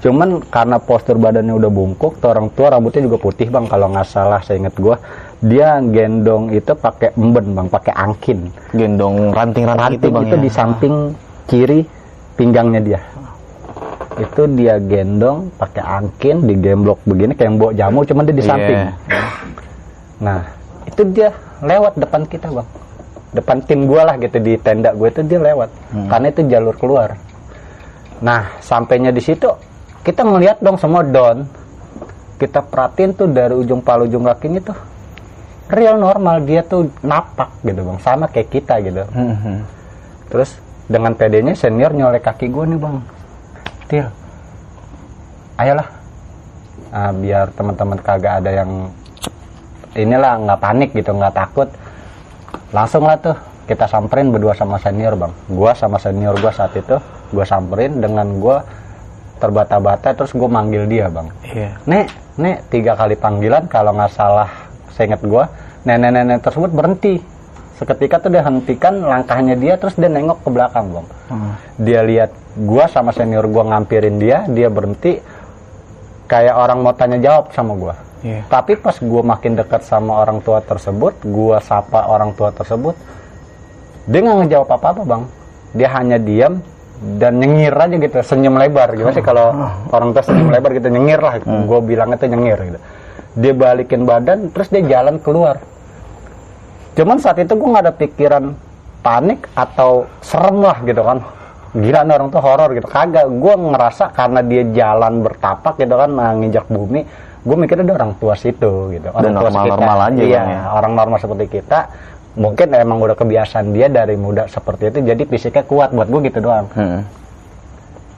Cuman 0.01 0.41
karena 0.49 0.81
postur 0.81 1.21
badannya 1.21 1.53
udah 1.53 1.69
bungkuk 1.69 2.17
tuh 2.17 2.33
orang 2.33 2.49
tua 2.57 2.73
rambutnya 2.73 3.05
juga 3.05 3.21
putih 3.21 3.53
bang 3.53 3.69
kalau 3.69 3.93
nggak 3.93 4.07
salah 4.09 4.41
saya 4.41 4.57
inget 4.57 4.73
gua. 4.81 4.97
Dia 5.45 5.77
gendong 5.77 6.49
itu 6.49 6.73
pakai 6.73 7.13
emben 7.13 7.53
bang 7.53 7.67
pakai 7.69 7.93
angkin. 7.93 8.49
Gendong 8.73 9.29
ranting-ranting 9.29 10.01
itu 10.01 10.07
bang 10.09 10.23
itu 10.25 10.37
ya? 10.37 10.41
di 10.41 10.49
samping 10.49 10.93
kiri 11.45 11.85
pinggangnya 12.33 12.81
dia 12.81 13.01
itu 14.21 14.41
dia 14.53 14.77
gendong 14.77 15.49
pakai 15.57 15.81
angkin 15.81 16.45
digemblok 16.45 17.01
begini 17.03 17.33
kayak 17.33 17.47
yang 17.49 17.57
bawa 17.57 17.71
jamu 17.73 17.99
cuman 18.05 18.23
dia 18.23 18.35
di 18.35 18.43
Iya. 18.43 18.51
samping. 18.53 18.79
Nah 20.21 20.41
itu 20.85 21.01
dia 21.09 21.29
lewat 21.59 21.93
depan 21.97 22.21
kita 22.25 22.47
bang. 22.47 22.67
Depan 23.31 23.57
tim 23.63 23.89
gua 23.89 24.01
lah 24.05 24.15
gitu 24.15 24.37
di 24.37 24.59
tenda 24.59 24.91
gue 24.91 25.07
itu 25.07 25.23
dia 25.23 25.39
lewat 25.39 25.69
karena 26.07 26.27
itu 26.29 26.41
jalur 26.45 26.75
keluar. 26.75 27.09
Nah 28.21 28.53
sampainya 28.59 29.09
di 29.09 29.19
situ 29.19 29.49
kita 30.03 30.21
ngeliat 30.21 30.61
dong 30.61 30.77
semua 30.77 31.01
down 31.01 31.49
kita 32.37 32.61
perhatiin 32.61 33.13
tuh 33.13 33.29
dari 33.29 33.53
ujung 33.53 33.81
palu 33.81 34.05
ujung 34.05 34.25
kakinya 34.25 34.61
tuh 34.61 34.77
real 35.69 35.95
normal 35.95 36.41
dia 36.41 36.61
tuh 36.61 36.85
napak 37.01 37.49
gitu 37.63 37.81
bang. 37.81 37.97
Sama 37.97 38.25
kayak 38.27 38.49
kita 38.51 38.77
gitu. 38.83 39.01
Hmm. 39.09 39.65
Terus 40.27 40.59
dengan 40.85 41.15
PD-nya 41.15 41.55
senior 41.55 41.95
nyolek 41.95 42.21
kaki 42.21 42.51
gue 42.51 42.65
nih 42.67 42.77
bang. 42.77 42.97
Til, 43.91 44.07
ayolah. 45.59 45.83
Ah, 46.95 47.11
biar 47.11 47.51
teman-teman 47.51 47.99
kagak 47.99 48.39
ada 48.39 48.63
yang 48.63 48.87
inilah 49.99 50.39
nggak 50.47 50.59
panik 50.63 50.89
gitu 50.95 51.11
nggak 51.11 51.35
takut. 51.35 51.67
Langsung 52.71 53.03
lah 53.03 53.19
tuh 53.19 53.35
kita 53.67 53.91
samperin 53.91 54.31
berdua 54.31 54.55
sama 54.55 54.79
senior 54.79 55.19
bang. 55.19 55.35
Gua 55.51 55.75
sama 55.75 55.99
senior 55.99 56.39
gua 56.39 56.55
saat 56.55 56.71
itu 56.79 56.95
gua 57.35 57.43
samperin 57.43 57.99
dengan 57.99 58.39
gua 58.39 58.63
terbata-bata 59.43 60.15
terus 60.15 60.31
gue 60.31 60.45
manggil 60.45 60.85
dia 60.85 61.09
bang. 61.09 61.27
Iya. 61.41 61.69
Nek, 61.89 62.05
nek 62.37 62.57
tiga 62.69 62.93
kali 62.93 63.17
panggilan 63.17 63.65
kalau 63.67 63.91
nggak 63.91 64.13
salah 64.13 64.47
saya 64.93 65.11
ingat 65.11 65.25
gua 65.25 65.51
nenek-nenek 65.83 66.45
tersebut 66.45 66.69
berhenti 66.71 67.17
seketika 67.81 68.21
tuh 68.21 68.29
dia 68.29 68.45
hentikan 68.45 69.01
langkahnya 69.01 69.57
dia 69.57 69.73
terus 69.73 69.97
dia 69.97 70.05
nengok 70.05 70.45
ke 70.45 70.49
belakang 70.53 70.85
bang 70.93 71.07
Hmm. 71.33 71.53
dia 71.81 72.05
lihat 72.05 72.29
gua 72.53 72.85
sama 72.85 73.09
senior 73.09 73.49
gua 73.49 73.65
ngampirin 73.65 74.21
dia 74.21 74.45
dia 74.45 74.69
berhenti. 74.69 75.17
Kayak 76.27 76.55
orang 76.55 76.79
mau 76.79 76.93
tanya 76.93 77.17
jawab 77.19 77.49
sama 77.51 77.73
gua. 77.73 77.95
Iya. 78.21 78.45
tapi 78.45 78.77
pas 78.77 78.93
gua 79.01 79.25
makin 79.25 79.57
dekat 79.57 79.81
sama 79.81 80.21
orang 80.21 80.45
tua 80.45 80.61
tersebut 80.61 81.25
gua 81.25 81.57
sapa 81.57 82.05
orang 82.05 82.37
tua 82.37 82.53
tersebut 82.53 82.93
dia 84.05 84.19
nggak 84.21 84.37
ngejawab 84.45 84.69
apa 84.69 84.87
apa 84.93 85.01
bang. 85.01 85.23
Dia 85.73 85.89
hanya 85.97 86.17
diam 86.21 86.61
dan 87.17 87.41
nyengir 87.41 87.73
aja 87.73 87.95
gitu 87.97 88.17
senyum 88.21 88.61
lebar. 88.61 88.93
Gimana 88.93 89.09
sih 89.09 89.25
kalau 89.25 89.57
orang 89.89 90.13
tua 90.13 90.21
senyum 90.21 90.53
lebar 90.53 90.69
gitu 90.77 90.93
nyengir 90.93 91.17
lah. 91.17 91.41
Gue 91.41 91.79
bilang 91.81 92.13
itu 92.13 92.29
nyengir 92.29 92.59
gitu. 92.61 92.79
Dia 93.41 93.53
balikin 93.57 94.05
badan 94.05 94.53
terus 94.53 94.69
dia 94.69 94.85
jalan 94.85 95.17
keluar 95.17 95.57
cuman 96.91 97.17
saat 97.17 97.37
itu 97.37 97.51
gue 97.51 97.67
nggak 97.67 97.83
ada 97.83 97.93
pikiran 97.93 98.45
panik 98.99 99.47
atau 99.53 100.05
serem 100.19 100.59
lah 100.59 100.77
gitu 100.81 101.01
kan 101.01 101.23
gila 101.71 102.03
nih 102.03 102.13
orang 102.13 102.29
tuh 102.29 102.41
horor 102.41 102.69
gitu 102.71 102.85
kagak 102.85 103.25
gue 103.25 103.53
ngerasa 103.55 104.11
karena 104.11 104.39
dia 104.41 104.63
jalan 104.69 105.21
bertapak 105.21 105.77
gitu 105.77 105.95
kan 105.95 106.09
nah, 106.11 106.31
nginjak 106.31 106.67
bumi 106.67 107.07
gue 107.41 107.55
mikirnya 107.57 107.85
dia 107.85 107.95
orang 107.95 108.13
tua 108.15 108.35
situ 108.35 108.91
gitu 108.91 109.07
orang 109.09 109.23
Dan 109.23 109.33
tua 109.33 109.49
normal-normal 109.49 109.95
sekitar. 109.97 110.11
aja, 110.11 110.21
iya 110.21 110.37
Bang, 110.37 110.51
ya. 110.51 110.59
orang 110.69 110.93
normal 110.93 111.17
seperti 111.17 111.45
kita 111.49 111.79
mungkin 112.31 112.67
emang 112.71 112.97
udah 113.01 113.15
kebiasaan 113.17 113.65
dia 113.71 113.87
dari 113.87 114.15
muda 114.15 114.45
seperti 114.45 114.83
itu 114.87 114.97
jadi 115.01 115.23
fisiknya 115.25 115.63
kuat 115.63 115.89
buat 115.91 116.07
gue 116.07 116.21
gitu 116.23 116.39
doang 116.39 116.67
Hmm. 116.71 117.01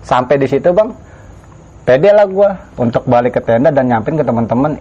sampai 0.01 0.35
di 0.35 0.45
situ 0.45 0.69
bang 0.69 0.89
pede 1.81 2.09
lah 2.09 2.25
gue 2.25 2.49
untuk 2.75 3.05
balik 3.05 3.37
ke 3.37 3.41
tenda 3.41 3.69
dan 3.69 3.85
nyampein 3.85 4.15
ke 4.15 4.23
teman-teman 4.23 4.75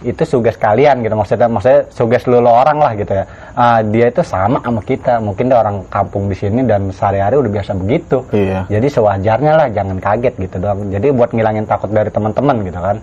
itu 0.00 0.24
suges 0.24 0.56
kalian 0.56 1.04
gitu 1.04 1.12
maksudnya 1.12 1.44
maksudnya 1.44 1.84
suges 1.92 2.24
lu 2.24 2.40
lo 2.40 2.56
orang 2.56 2.80
lah 2.80 2.92
gitu 2.96 3.12
ya. 3.12 3.24
Ah, 3.52 3.84
dia 3.84 4.08
itu 4.08 4.24
sama 4.24 4.56
sama 4.64 4.80
kita. 4.80 5.20
Mungkin 5.20 5.52
dia 5.52 5.60
orang 5.60 5.84
kampung 5.92 6.32
di 6.32 6.36
sini 6.36 6.64
dan 6.64 6.88
sehari-hari 6.88 7.36
udah 7.36 7.52
biasa 7.52 7.76
begitu. 7.76 8.24
Iya. 8.32 8.64
jadi 8.72 8.86
sewajarnya 8.88 9.52
lah 9.52 9.66
jangan 9.68 10.00
kaget 10.00 10.34
gitu 10.40 10.56
doang. 10.56 10.88
Jadi 10.88 11.06
buat 11.12 11.30
ngilangin 11.36 11.68
takut 11.68 11.92
dari 11.92 12.08
teman-teman 12.08 12.56
gitu 12.64 12.80
kan. 12.80 12.96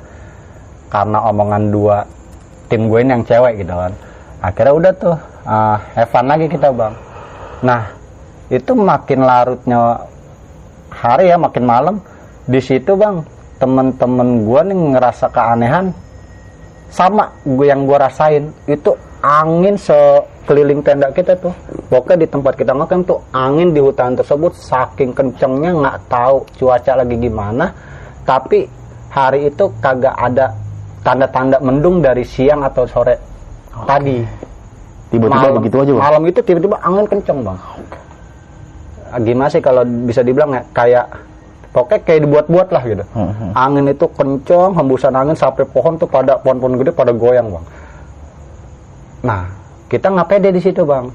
Karena 0.90 1.18
omongan 1.30 1.64
dua 1.70 1.98
tim 2.66 2.90
gue 2.90 3.00
ini 3.06 3.12
yang 3.14 3.24
cewek 3.30 3.54
gitu 3.62 3.74
kan. 3.78 3.94
Akhirnya 4.42 4.74
udah 4.74 4.92
tuh 4.98 5.18
uh, 5.46 5.78
have 5.94 6.10
fun 6.10 6.26
lagi 6.26 6.50
kita 6.50 6.74
bang. 6.74 6.94
Nah 7.62 7.82
itu 8.50 8.72
makin 8.74 9.20
larutnya 9.22 10.02
hari 10.90 11.30
ya 11.30 11.38
makin 11.38 11.62
malam. 11.62 11.96
Di 12.50 12.58
situ 12.58 12.98
bang 12.98 13.22
temen-temen 13.62 14.50
gue 14.50 14.62
nih 14.66 14.78
ngerasa 14.98 15.30
keanehan 15.30 15.94
sama 16.88 17.28
gue 17.44 17.68
yang 17.68 17.84
gue 17.84 17.98
rasain 18.00 18.48
itu 18.66 18.96
angin 19.22 19.76
sekeliling 19.76 20.80
tenda 20.82 21.12
kita 21.12 21.36
tuh. 21.38 21.54
Pokoknya 21.88 22.24
di 22.24 22.28
tempat 22.28 22.54
kita 22.56 22.72
makan 22.76 23.04
tuh 23.04 23.20
angin 23.36 23.72
di 23.76 23.80
hutan 23.84 24.16
tersebut 24.16 24.56
saking 24.56 25.12
kencengnya 25.12 25.72
nggak 25.76 25.98
tahu 26.08 26.44
cuaca 26.60 26.94
lagi 27.04 27.16
gimana. 27.20 27.72
Tapi 28.24 28.68
hari 29.12 29.48
itu 29.52 29.72
kagak 29.80 30.16
ada 30.16 30.52
tanda-tanda 31.04 31.58
mendung 31.64 32.04
dari 32.04 32.28
siang 32.28 32.68
atau 32.68 32.84
sore 32.84 33.16
tadi 33.88 34.20
Tiba-tiba 35.08 35.40
malam, 35.40 35.58
begitu 35.64 35.76
aja 35.80 35.92
bang. 35.96 36.04
malam 36.04 36.24
itu 36.28 36.40
tiba-tiba 36.44 36.78
angin 36.84 37.06
kenceng 37.08 37.40
bang. 37.40 37.58
Gimana 39.24 39.48
sih 39.48 39.64
kalau 39.64 39.88
bisa 40.04 40.20
dibilang 40.20 40.52
ya 40.52 40.62
kayak 40.76 41.06
pokoknya 41.78 42.02
kayak 42.02 42.22
dibuat-buat 42.26 42.68
lah 42.74 42.84
gitu. 42.90 43.04
Hmm, 43.14 43.30
hmm. 43.30 43.52
angin 43.54 43.86
itu 43.94 44.06
kenceng 44.18 44.74
hembusan 44.74 45.14
angin 45.14 45.38
sampai 45.38 45.62
pohon 45.70 45.94
tuh 46.02 46.10
pada 46.10 46.42
pohon-pohon 46.42 46.82
gede 46.82 46.92
pada 46.98 47.14
goyang 47.14 47.54
bang. 47.54 47.66
Nah 49.22 49.42
kita 49.86 50.10
nggak 50.10 50.26
pede 50.26 50.50
di 50.50 50.62
situ 50.66 50.82
bang? 50.82 51.06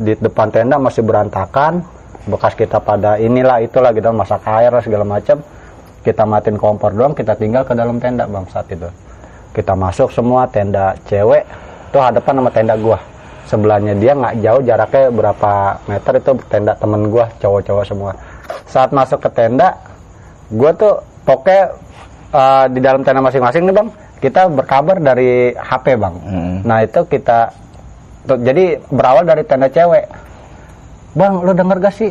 Di 0.00 0.16
depan 0.16 0.48
tenda 0.48 0.80
masih 0.80 1.04
berantakan 1.04 1.84
bekas 2.24 2.56
kita 2.56 2.80
pada 2.80 3.20
inilah 3.20 3.60
itulah 3.60 3.92
gitu 3.92 4.08
masak 4.16 4.48
air 4.48 4.72
segala 4.80 5.04
macam. 5.04 5.44
Kita 6.00 6.24
matiin 6.24 6.56
kompor 6.56 6.92
doang 6.96 7.12
kita 7.12 7.36
tinggal 7.36 7.68
ke 7.68 7.76
dalam 7.76 8.00
tenda 8.00 8.24
bang 8.24 8.48
saat 8.48 8.68
itu. 8.72 8.88
Kita 9.52 9.76
masuk 9.76 10.08
semua 10.08 10.48
tenda 10.48 10.96
cewek 11.04 11.44
tuh 11.92 12.00
hadapan 12.00 12.40
sama 12.40 12.50
tenda 12.50 12.74
gua. 12.80 12.96
Sebelahnya 13.44 13.92
dia 14.00 14.16
nggak 14.16 14.40
jauh 14.40 14.60
jaraknya 14.64 15.12
berapa 15.12 15.52
meter 15.84 16.12
itu 16.16 16.32
tenda 16.48 16.72
temen 16.80 17.12
gua 17.12 17.28
cowok-cowok 17.44 17.84
semua 17.84 18.12
saat 18.68 18.90
masuk 18.90 19.20
ke 19.22 19.30
tenda 19.32 19.74
gua 20.52 20.70
tuh 20.76 21.00
pokoknya 21.24 21.62
eh, 22.32 22.64
di 22.74 22.80
dalam 22.80 23.00
tenda 23.02 23.20
masing-masing 23.24 23.68
nih 23.68 23.74
bang 23.74 23.88
kita 24.22 24.48
berkabar 24.48 24.96
dari 25.04 25.52
HP 25.52 26.00
bang. 26.00 26.14
Hmm. 26.24 26.56
nah 26.64 26.80
itu 26.80 27.04
kita 27.04 27.52
tuh, 28.24 28.40
jadi 28.40 28.80
berawal 28.88 29.28
dari 29.28 29.44
tenda 29.44 29.68
cewek. 29.68 30.08
Bang 31.14 31.44
lu 31.44 31.52
denger 31.52 31.78
gak 31.78 31.94
sih? 31.94 32.10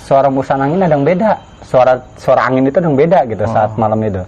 Suara 0.00 0.32
musan 0.32 0.58
angin 0.58 0.80
ada 0.80 0.96
yang 0.96 1.04
beda. 1.04 1.36
Suara 1.60 2.00
suara 2.16 2.48
angin 2.48 2.66
itu 2.66 2.80
ada 2.80 2.88
yang 2.88 2.98
beda 2.98 3.18
gitu 3.28 3.44
saat 3.46 3.70
malam 3.76 4.00
itu. 4.02 4.24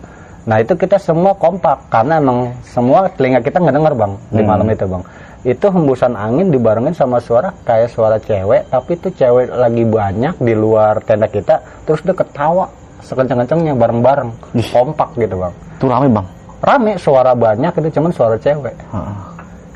Nah 0.46 0.58
itu 0.58 0.74
kita 0.74 0.98
semua 0.98 1.32
kompak 1.38 1.78
karena 1.88 2.18
emang 2.18 2.50
semua 2.66 3.06
telinga 3.14 3.40
kita 3.40 3.62
nggak 3.62 3.76
denger 3.78 3.94
bang 3.94 4.12
di 4.34 4.42
malam 4.42 4.66
itu 4.70 4.84
bang 4.86 5.02
itu 5.42 5.66
hembusan 5.66 6.14
angin 6.14 6.48
dibarengin 6.48 6.92
sama 6.92 7.18
suara 7.18 7.50
kayak 7.60 7.90
suara 7.90 8.16
cewek 8.16 8.68
tapi 8.68 8.94
itu 8.94 9.10
cewek 9.10 9.50
lagi 9.50 9.82
banyak 9.82 10.34
di 10.36 10.54
luar 10.54 11.02
tenda 11.02 11.26
kita 11.26 11.58
terus 11.82 11.98
dia 12.00 12.12
ketawa 12.12 12.70
sekenceng-kencengnya 13.02 13.74
bareng-bareng 13.74 14.30
kompak 14.70 15.10
gitu 15.16 15.34
bang 15.36 15.54
Itu 15.74 15.84
rame 15.84 16.06
bang. 16.08 16.26
rame 16.60 16.92
suara 16.94 17.34
banyak 17.34 17.72
itu 17.74 17.88
cuman 17.92 18.10
suara 18.10 18.36
cewek 18.36 18.76
Heeh. 18.88 19.14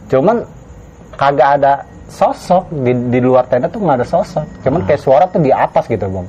cuman 0.06 0.37
kagak 1.12 1.58
ada 1.58 1.73
sosok 2.06 2.70
di, 2.70 2.94
di 3.11 3.18
luar 3.18 3.42
tenda 3.44 3.66
tuh 3.66 3.82
nggak 3.82 3.99
ada 3.99 4.06
sosok 4.06 4.46
cuman 4.62 4.87
kayak 4.87 5.02
suara 5.02 5.26
tuh 5.26 5.42
di 5.42 5.50
atas 5.50 5.85
gitu 5.85 6.06
bang 6.06 6.26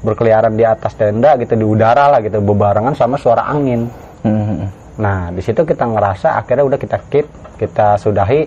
berkeliaran 0.00 0.52
di 0.52 0.62
atas 0.62 0.92
tenda 0.92 1.32
gitu 1.34 1.56
di 1.56 1.64
udara 1.64 2.06
lah 2.06 2.20
gitu 2.20 2.38
bebarengan 2.38 2.92
sama 2.92 3.16
suara 3.16 3.48
angin 3.48 3.88
Hmm. 4.20 4.68
Nah 4.94 5.30
di 5.34 5.42
situ 5.42 5.66
kita 5.66 5.84
ngerasa 5.90 6.38
akhirnya 6.38 6.64
udah 6.64 6.78
kita 6.78 6.98
keep 7.10 7.26
kita 7.58 7.98
sudahi 7.98 8.46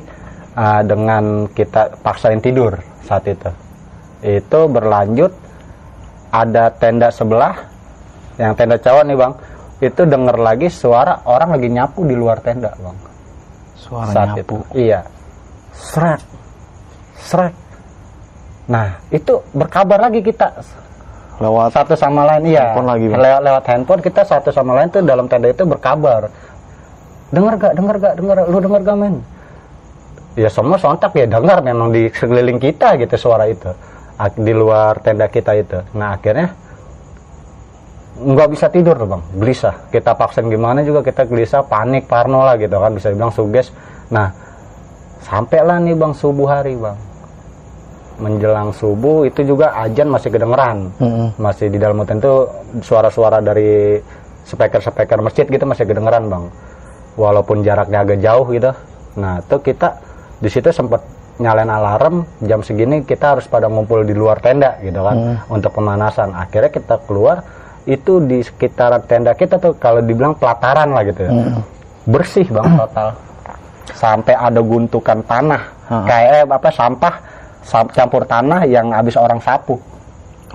uh, 0.56 0.82
dengan 0.84 1.52
kita 1.52 2.00
paksain 2.00 2.40
tidur 2.40 2.76
saat 3.04 3.28
itu 3.28 3.52
itu 4.24 4.60
berlanjut 4.72 5.32
ada 6.32 6.72
tenda 6.76 7.12
sebelah 7.12 7.56
yang 8.40 8.56
tenda 8.56 8.80
cowok 8.80 9.04
nih 9.08 9.18
bang 9.18 9.34
itu 9.78 10.02
denger 10.08 10.38
lagi 10.40 10.68
suara 10.72 11.22
orang 11.28 11.60
lagi 11.60 11.70
nyapu 11.70 12.08
di 12.08 12.16
luar 12.16 12.40
tenda 12.42 12.72
bang 12.80 12.98
Suara 13.78 14.12
saat 14.12 14.30
nyapu. 14.36 14.42
itu. 14.42 14.58
Iya. 14.90 15.02
Srek. 15.72 16.22
Srek. 17.22 17.54
Nah, 18.68 19.00
itu 19.14 19.40
berkabar 19.56 20.10
lagi 20.10 20.20
kita 20.20 20.60
Lewat 21.38 21.70
satu 21.70 21.94
sama 21.94 22.26
lain 22.26 22.50
iya. 22.50 22.74
Handphone 22.74 22.90
lagi, 22.90 23.06
Bang. 23.14 23.22
lewat 23.22 23.42
lewat 23.46 23.64
handphone 23.70 24.02
kita 24.02 24.22
satu 24.26 24.50
sama 24.50 24.72
lain 24.74 24.90
tuh 24.90 25.06
dalam 25.06 25.30
tenda 25.30 25.54
itu 25.54 25.64
berkabar. 25.70 26.34
Dengar 27.30 27.54
gak? 27.62 27.74
Dengar 27.78 27.96
gak? 28.02 28.14
Dengar? 28.18 28.36
Lu 28.50 28.58
dengar 28.58 28.82
gak, 28.82 28.98
men? 28.98 29.16
Ya 30.38 30.50
semua 30.50 30.78
sontak 30.78 31.14
ya 31.18 31.26
dengar 31.26 31.62
memang 31.62 31.94
di 31.94 32.10
sekeliling 32.10 32.58
kita 32.58 32.98
gitu 32.98 33.16
suara 33.18 33.46
itu. 33.46 33.70
Di 34.18 34.54
luar 34.54 34.98
tenda 35.06 35.30
kita 35.30 35.54
itu. 35.54 35.78
Nah, 35.94 36.18
akhirnya 36.18 36.54
nggak 38.18 38.50
bisa 38.50 38.66
tidur 38.74 38.98
tuh 38.98 39.06
bang 39.06 39.22
gelisah 39.38 39.76
kita 39.94 40.18
paksain 40.18 40.50
gimana 40.50 40.82
juga 40.82 41.06
kita 41.06 41.30
gelisah 41.30 41.62
panik 41.70 42.10
parno 42.10 42.42
lah 42.42 42.58
gitu 42.58 42.74
kan 42.74 42.90
bisa 42.98 43.14
dibilang 43.14 43.30
suges 43.30 43.70
nah 44.10 44.34
sampailah 45.22 45.78
nih 45.86 45.94
bang 45.94 46.14
subuh 46.18 46.50
hari 46.50 46.74
bang 46.74 46.98
menjelang 48.18 48.74
subuh 48.74 49.24
itu 49.24 49.46
juga 49.46 49.78
ajan 49.78 50.10
masih 50.10 50.30
kedengeran. 50.30 50.90
Mm-mm. 50.98 51.28
masih 51.38 51.70
di 51.70 51.78
dalam 51.78 51.98
hutan 51.98 52.18
itu 52.18 52.34
suara-suara 52.82 53.40
dari 53.40 54.02
speaker-speaker 54.44 55.20
masjid 55.22 55.46
gitu 55.46 55.64
masih 55.64 55.86
kedengeran 55.86 56.28
bang. 56.28 56.44
Walaupun 57.14 57.62
jaraknya 57.62 58.02
agak 58.02 58.20
jauh 58.20 58.46
gitu. 58.50 58.72
Nah 59.18 59.42
itu 59.42 59.56
kita 59.62 59.98
di 60.38 60.50
situ 60.50 60.70
sempat 60.70 61.02
nyalain 61.38 61.70
alarm 61.70 62.26
jam 62.42 62.62
segini 62.62 63.06
kita 63.06 63.38
harus 63.38 63.46
pada 63.46 63.70
ngumpul 63.70 64.02
di 64.02 64.14
luar 64.14 64.42
tenda 64.42 64.78
gitu 64.82 65.02
kan 65.02 65.18
untuk 65.48 65.70
pemanasan. 65.72 66.34
Akhirnya 66.34 66.70
kita 66.70 66.98
keluar 67.06 67.42
itu 67.86 68.20
di 68.20 68.42
sekitaran 68.42 69.06
tenda 69.06 69.32
kita 69.32 69.58
tuh 69.58 69.78
kalau 69.78 70.02
dibilang 70.02 70.34
pelataran 70.34 70.90
lah 70.90 71.06
gitu 71.06 71.22
ya. 71.26 71.32
Bersih 72.06 72.48
bang 72.48 72.66
total. 72.76 73.10
Sampai 73.94 74.34
ada 74.34 74.60
guntukan 74.60 75.22
tanah. 75.24 75.64
Ha. 75.88 76.04
kayak 76.04 76.30
eh, 76.34 76.46
apa 76.46 76.70
sampah. 76.70 77.16
sam- 77.16 77.37
campur 77.68 78.24
tanah 78.24 78.64
yang 78.64 78.96
habis 78.96 79.20
orang 79.20 79.44
sapu 79.44 79.76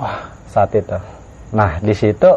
Wah, 0.00 0.24
saat 0.48 0.72
itu. 0.72 0.96
Nah, 1.52 1.76
di 1.84 1.92
situ 1.92 2.30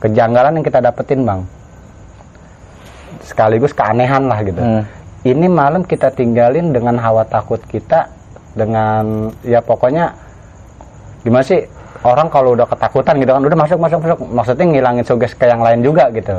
kejanggalan 0.00 0.56
yang 0.56 0.64
kita 0.64 0.80
dapetin, 0.80 1.28
Bang. 1.28 1.44
Sekaligus 3.20 3.76
keanehan 3.76 4.24
lah 4.24 4.40
gitu. 4.40 4.60
Hmm. 4.60 4.82
Ini 5.26 5.46
malam 5.50 5.82
kita 5.84 6.14
tinggalin 6.14 6.70
dengan 6.72 6.96
hawa 7.02 7.26
takut 7.26 7.58
kita 7.68 8.08
dengan 8.56 9.28
ya 9.44 9.60
pokoknya 9.60 10.14
gimana 11.26 11.44
sih 11.44 11.66
orang 12.04 12.28
kalau 12.28 12.52
udah 12.52 12.66
ketakutan 12.68 13.16
gitu 13.22 13.30
kan 13.32 13.42
udah 13.44 13.58
masuk 13.58 13.78
masuk 13.80 13.98
masuk. 14.02 14.18
Maksudnya 14.28 14.64
ngilangin 14.68 15.04
suges 15.06 15.32
ke 15.32 15.44
yang 15.48 15.62
lain 15.62 15.80
juga 15.80 16.10
gitu. 16.10 16.32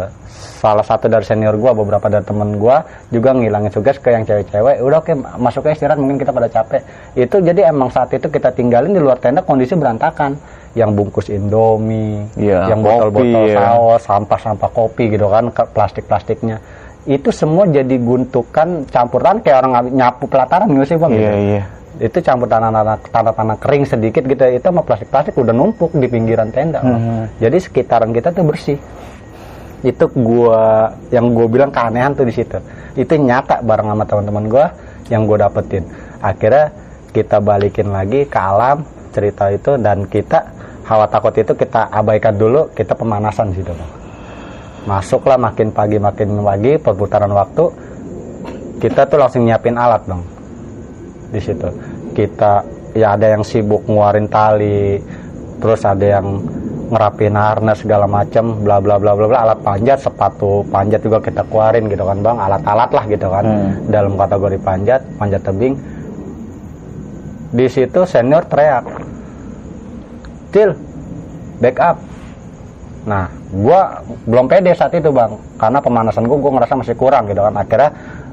Salah 0.58 0.86
satu 0.86 1.06
dari 1.10 1.26
senior 1.26 1.58
gua 1.58 1.74
beberapa 1.74 2.06
dari 2.10 2.26
temen 2.26 2.58
gua 2.62 2.82
juga 3.10 3.34
ngilangin 3.34 3.72
suges 3.72 3.98
ke 3.98 4.14
yang 4.14 4.26
cewek-cewek. 4.26 4.82
Udah 4.84 5.00
oke 5.02 5.14
masuknya 5.40 5.74
istirahat 5.74 5.98
mungkin 5.98 6.18
kita 6.22 6.30
pada 6.30 6.50
capek. 6.52 6.82
Itu 7.16 7.42
jadi 7.42 7.72
emang 7.72 7.90
saat 7.90 8.14
itu 8.14 8.28
kita 8.28 8.54
tinggalin 8.54 8.94
di 8.94 9.02
luar 9.02 9.18
tenda 9.18 9.42
kondisi 9.42 9.74
berantakan. 9.74 10.38
Yang 10.78 10.92
bungkus 10.94 11.28
indomie 11.34 12.30
Iya, 12.38 12.70
yang 12.70 12.86
botol-botol 12.86 13.50
ya. 13.50 13.58
saus 13.58 14.06
sampah-sampah 14.06 14.70
kopi 14.70 15.10
gitu 15.10 15.26
kan 15.26 15.50
plastik-plastiknya. 15.50 16.62
Itu 17.10 17.34
semua 17.34 17.66
jadi 17.66 17.98
guntukan 17.98 18.86
campuran 18.86 19.42
kayak 19.42 19.58
orang 19.66 19.90
nyapu 19.90 20.30
pelataran 20.30 20.70
gitu 20.70 20.86
sih 20.86 20.98
bang 21.02 21.12
iya 21.18 21.18
gitu. 21.18 21.38
iya. 21.50 21.64
Itu 21.98 22.18
campur 22.22 22.46
tanah-tanah 22.46 22.98
tanah-tanah 23.10 23.56
kering 23.58 23.84
sedikit 23.90 24.24
gitu 24.26 24.44
itu 24.46 24.66
sama 24.66 24.82
plastik-plastik 24.86 25.34
udah 25.38 25.54
numpuk 25.54 25.94
di 25.98 26.08
pinggiran 26.10 26.50
tenda. 26.54 26.82
Mhm. 26.82 27.42
jadi 27.42 27.58
sekitaran 27.58 28.14
kita 28.14 28.34
tuh 28.34 28.46
bersih 28.46 28.78
itu 29.86 30.06
gua 30.18 30.90
yang 31.14 31.34
gua 31.34 31.46
bilang 31.46 31.70
keanehan 31.70 32.14
tuh 32.18 32.26
di 32.26 32.34
situ 32.34 32.58
itu 32.98 33.14
nyata 33.14 33.62
bareng 33.62 33.94
sama 33.94 34.04
teman-teman 34.10 34.46
gua 34.50 34.66
yang 35.14 35.30
gua 35.30 35.46
dapetin 35.46 35.86
akhirnya 36.22 36.74
kita 37.14 37.38
balikin 37.42 37.94
lagi 37.94 38.26
ke 38.26 38.40
alam 38.40 38.82
cerita 39.14 39.50
itu 39.54 39.78
dan 39.78 40.06
kita 40.10 40.46
hawa 40.86 41.06
takut 41.10 41.34
itu 41.34 41.54
kita 41.54 41.90
abaikan 41.90 42.38
dulu 42.38 42.70
kita 42.74 42.94
pemanasan 42.94 43.54
situ 43.54 43.70
Bang. 43.74 43.92
masuklah 44.88 45.38
makin 45.38 45.70
pagi 45.70 45.98
makin 46.02 46.42
pagi 46.42 46.74
perputaran 46.78 47.34
waktu 47.34 47.66
kita 48.78 49.10
tuh 49.10 49.18
langsung 49.18 49.46
nyiapin 49.46 49.78
alat 49.78 50.06
bang 50.06 50.37
di 51.32 51.42
situ. 51.42 51.70
Kita 52.16 52.64
ya 52.98 53.14
ada 53.14 53.38
yang 53.38 53.44
sibuk 53.46 53.86
nguarin 53.86 54.26
tali 54.28 54.98
terus 55.58 55.82
ada 55.86 56.22
yang 56.22 56.42
ngerapin 56.88 57.36
harness 57.36 57.84
segala 57.84 58.08
macam 58.08 58.64
bla 58.64 58.80
bla 58.80 58.96
bla 58.96 59.12
bla 59.14 59.28
bla. 59.28 59.40
Alat 59.44 59.60
panjat 59.60 60.00
sepatu 60.00 60.64
panjat 60.72 61.04
juga 61.04 61.20
kita 61.20 61.44
keluarin 61.52 61.92
gitu 61.92 62.04
kan 62.08 62.24
bang. 62.24 62.38
Alat-alat 62.40 62.90
lah 62.96 63.04
gitu 63.12 63.28
kan 63.28 63.46
Hmm. 63.46 63.72
dalam 63.92 64.14
kategori 64.16 64.58
panjat 64.64 65.02
panjat 65.20 65.42
tebing. 65.44 65.76
Di 67.48 67.68
situ 67.68 68.04
senior 68.08 68.44
teriak 68.48 68.84
Cil 70.52 70.72
backup. 71.60 72.00
Nah 73.08 73.28
gua 73.52 74.04
belum 74.28 74.48
pede 74.48 74.72
saat 74.76 74.96
itu 74.96 75.12
bang 75.12 75.32
karena 75.60 75.80
pemanasan 75.84 76.24
gua 76.28 76.38
gua 76.40 76.52
ngerasa 76.60 76.76
masih 76.76 76.96
kurang 76.96 77.28
gitu 77.28 77.44
kan. 77.44 77.56
Akhirnya 77.56 77.90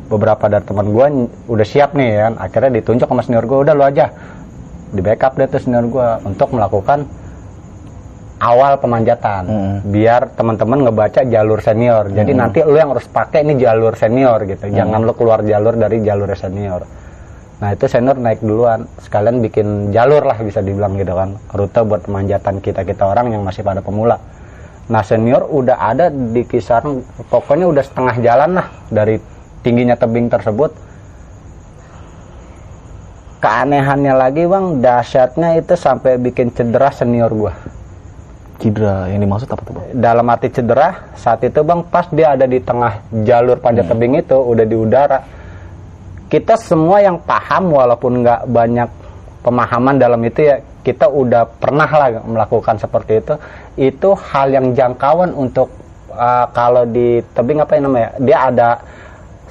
beberapa 0.08 0.46
dari 0.46 0.64
teman 0.64 0.87
ny- 0.90 1.30
udah 1.49 1.66
siap 1.66 1.96
nih 1.96 2.11
kan. 2.20 2.32
Akhirnya 2.38 2.70
ditunjuk 2.80 3.08
sama 3.08 3.23
senior 3.25 3.44
gua 3.44 3.64
udah 3.64 3.75
lu 3.75 3.84
aja. 3.84 4.12
Di 4.94 5.00
backup 5.02 5.34
deh 5.34 5.49
tuh 5.50 5.60
senior 5.60 5.84
gua 5.88 6.21
untuk 6.23 6.54
melakukan 6.54 7.08
awal 8.45 8.76
pemanjatan 8.76 9.43
Mm. 9.49 9.76
biar 9.88 10.36
teman-teman 10.36 10.84
ngebaca 10.84 11.25
jalur 11.25 11.64
senior. 11.64 12.12
Jadi 12.12 12.32
nanti 12.36 12.60
lu 12.60 12.76
yang 12.76 12.93
harus 12.93 13.08
pakai 13.08 13.40
ini 13.40 13.56
jalur 13.56 13.97
senior 13.97 14.45
gitu. 14.45 14.69
Jangan 14.69 15.00
lu 15.00 15.12
keluar 15.17 15.40
jalur 15.40 15.75
dari 15.75 16.04
jalur 16.04 16.28
senior. 16.36 16.84
Nah 17.62 17.73
itu 17.73 17.88
senior 17.88 18.21
naik 18.21 18.45
duluan. 18.45 18.84
Sekalian 19.00 19.40
bikin 19.40 19.95
jalur 19.95 20.21
lah 20.21 20.36
bisa 20.43 20.60
dibilang 20.60 20.99
gitu 21.00 21.17
kan. 21.17 21.40
Rute 21.56 21.80
buat 21.86 22.04
pemanjatan 22.04 22.60
kita 22.60 22.84
kita 22.84 23.08
orang 23.08 23.32
yang 23.32 23.40
masih 23.40 23.64
pada 23.64 23.80
pemula. 23.80 24.21
Nah 24.84 25.00
senior 25.00 25.49
udah 25.49 25.80
ada 25.80 26.12
di 26.12 26.45
kisaran 26.45 27.00
pokoknya 27.32 27.64
udah 27.64 27.80
setengah 27.80 28.14
jalan 28.21 28.50
lah 28.60 28.67
dari 28.93 29.17
tingginya 29.64 29.96
tebing 29.96 30.28
tersebut 30.28 30.70
keanehannya 33.40 34.14
lagi 34.14 34.44
bang 34.44 34.84
dahsyatnya 34.84 35.60
itu 35.60 35.74
sampai 35.76 36.16
bikin 36.16 36.48
cedera 36.52 36.88
senior 36.92 37.28
gua. 37.32 37.52
Cedera 38.60 39.08
yang 39.08 39.20
dimaksud 39.24 39.48
apa 39.50 39.62
tuh 39.64 39.72
bang? 39.76 39.86
dalam 39.98 40.24
arti 40.30 40.48
cedera 40.52 41.12
saat 41.18 41.42
itu 41.44 41.60
bang 41.64 41.80
pas 41.88 42.06
dia 42.12 42.36
ada 42.36 42.46
di 42.46 42.62
tengah 42.62 43.04
jalur 43.24 43.58
panjat 43.60 43.88
tebing 43.88 44.20
itu 44.20 44.36
udah 44.36 44.64
di 44.64 44.76
udara 44.76 45.18
kita 46.32 46.56
semua 46.56 47.04
yang 47.04 47.20
paham 47.20 47.70
walaupun 47.70 48.24
nggak 48.24 48.48
banyak 48.48 48.88
pemahaman 49.44 50.00
dalam 50.00 50.18
itu 50.24 50.50
ya 50.50 50.56
kita 50.84 51.08
udah 51.08 51.48
pernah 51.48 51.88
lah 51.88 52.20
melakukan 52.24 52.76
seperti 52.76 53.22
itu. 53.24 53.34
Itu 53.78 54.12
hal 54.16 54.52
yang 54.52 54.76
jangkauan 54.76 55.32
untuk 55.32 55.72
uh, 56.12 56.46
kalau 56.52 56.84
di 56.84 57.24
tebing 57.32 57.60
apa 57.64 57.72
yang 57.76 57.84
namanya 57.88 58.08
dia 58.20 58.38
ada 58.52 58.68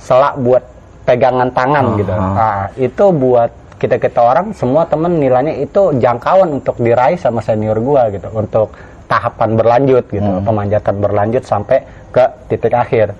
selak 0.03 0.35
buat 0.43 0.63
pegangan 1.07 1.49
tangan 1.55 1.85
gitu. 1.95 2.11
Aha. 2.11 2.27
Nah, 2.35 2.63
itu 2.75 3.05
buat 3.15 3.51
kita 3.79 3.99
kita 3.99 4.19
orang 4.19 4.55
semua 4.55 4.87
temen 4.87 5.19
nilainya 5.19 5.59
itu 5.59 5.95
jangkauan 5.99 6.59
untuk 6.59 6.79
diraih 6.79 7.19
sama 7.19 7.43
senior 7.43 7.79
gua 7.83 8.07
gitu 8.11 8.31
untuk 8.31 8.71
tahapan 9.11 9.59
berlanjut 9.59 10.07
gitu 10.07 10.31
pemanjatan 10.47 10.95
berlanjut 11.03 11.43
sampai 11.43 11.83
ke 12.15 12.23
titik 12.47 12.71
akhir. 12.71 13.11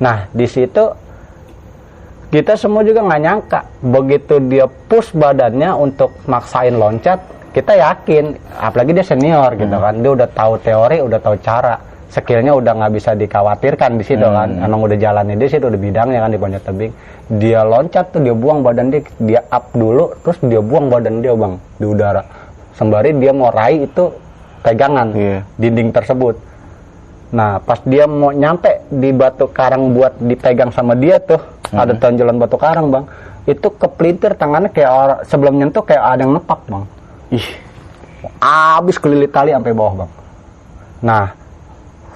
Nah 0.00 0.24
di 0.32 0.48
situ 0.48 0.88
kita 2.32 2.56
semua 2.56 2.84
juga 2.84 3.04
nggak 3.04 3.20
nyangka 3.20 3.60
begitu 3.84 4.40
dia 4.48 4.64
push 4.64 5.12
badannya 5.12 5.72
untuk 5.76 6.12
maksain 6.24 6.76
loncat 6.76 7.20
kita 7.52 7.76
yakin 7.76 8.32
apalagi 8.56 8.96
dia 8.96 9.04
senior 9.04 9.52
gitu 9.60 9.76
kan. 9.76 9.94
Dia 10.00 10.12
udah 10.16 10.28
tahu 10.32 10.52
teori 10.64 11.04
udah 11.04 11.20
tahu 11.20 11.36
cara 11.44 11.76
skillnya 12.08 12.56
udah 12.56 12.72
nggak 12.72 12.92
bisa 12.96 13.12
dikhawatirkan 13.12 14.00
di 14.00 14.04
situ 14.04 14.24
kan 14.24 14.48
emang 14.64 14.80
udah 14.80 14.96
jalannya 14.96 15.36
di 15.36 15.46
situ 15.48 15.68
udah 15.68 15.80
bidangnya 15.80 16.24
kan 16.24 16.30
di 16.32 16.40
panjat 16.40 16.62
tebing 16.64 16.92
dia 17.36 17.60
loncat 17.62 18.04
tuh 18.10 18.20
dia 18.24 18.32
buang 18.32 18.64
badan 18.64 18.88
dia 18.88 19.02
dia 19.20 19.40
up 19.52 19.68
dulu 19.76 20.16
terus 20.24 20.38
dia 20.40 20.60
buang 20.64 20.88
badan 20.88 21.20
dia 21.20 21.36
bang 21.36 21.54
di 21.76 21.84
udara 21.84 22.22
sembari 22.72 23.12
dia 23.20 23.32
mau 23.36 23.52
raih 23.52 23.84
itu 23.84 24.08
pegangan 24.64 25.12
Iya. 25.12 25.44
dinding 25.60 25.92
tersebut 25.92 26.48
Nah, 27.28 27.60
pas 27.60 27.76
dia 27.84 28.08
mau 28.08 28.32
nyampe 28.32 28.88
di 28.88 29.12
batu 29.12 29.52
karang 29.52 29.92
buat 29.92 30.16
dipegang 30.16 30.72
sama 30.72 30.96
dia 30.96 31.20
tuh, 31.20 31.36
ada 31.76 31.92
tonjolan 31.92 32.40
batu 32.40 32.56
karang, 32.56 32.88
Bang. 32.88 33.04
Itu 33.44 33.68
kepelintir 33.76 34.32
tangannya 34.32 34.72
kayak 34.72 34.88
orang 34.92 35.18
sebelum 35.28 35.60
nyentuh 35.60 35.84
kayak 35.84 36.04
ada 36.08 36.24
yang 36.24 36.32
nepak, 36.40 36.60
Bang. 36.64 36.84
Ih, 37.28 37.44
Abis 38.40 38.96
kelilit 38.96 39.28
tali 39.28 39.52
sampai 39.52 39.76
bawah, 39.76 40.04
Bang. 40.04 40.10
Nah, 41.04 41.36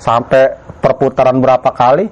sampai 0.03 0.51
perputaran 0.83 1.39
berapa 1.39 1.71
kali 1.71 2.11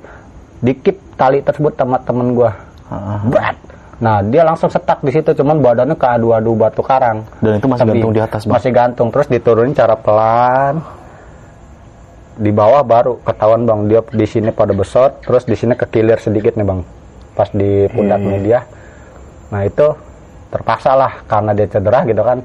dikip 0.62 1.18
tali 1.18 1.42
tersebut 1.42 1.74
sama 1.74 1.98
temen 2.06 2.38
gua. 2.38 2.54
Ah. 2.86 3.18
Brat. 3.26 3.58
Nah, 4.00 4.24
dia 4.24 4.46
langsung 4.46 4.72
setak 4.72 5.04
di 5.04 5.12
situ, 5.12 5.36
cuman 5.36 5.60
badannya 5.60 5.92
ke 5.92 6.06
adu-adu 6.08 6.56
batu 6.56 6.80
karang. 6.80 7.20
Dan 7.44 7.60
itu 7.60 7.68
masih 7.68 7.84
Tebing. 7.84 8.00
gantung 8.00 8.12
di 8.16 8.22
atas, 8.24 8.40
Bang? 8.48 8.54
Masih 8.56 8.70
gantung, 8.72 9.08
terus 9.12 9.26
diturunin 9.28 9.76
cara 9.76 9.92
pelan. 9.92 10.80
Di 12.40 12.48
bawah 12.48 12.80
baru 12.80 13.20
ketahuan 13.20 13.68
bang, 13.68 13.80
dia 13.92 14.00
di 14.00 14.24
sini 14.24 14.48
pada 14.48 14.72
besot, 14.72 15.20
terus 15.20 15.44
di 15.44 15.52
sini 15.52 15.76
kekilir 15.76 16.16
sedikit 16.16 16.56
nih 16.56 16.64
bang, 16.64 16.80
pas 17.36 17.52
di 17.52 17.84
pundaknya 17.92 18.36
Hmm. 18.40 18.46
dia. 18.48 18.60
Nah 19.52 19.60
itu 19.68 19.86
terpaksa 20.48 20.96
lah 20.96 21.20
karena 21.28 21.52
dia 21.52 21.68
cedera 21.68 22.00
gitu 22.08 22.24
kan, 22.24 22.40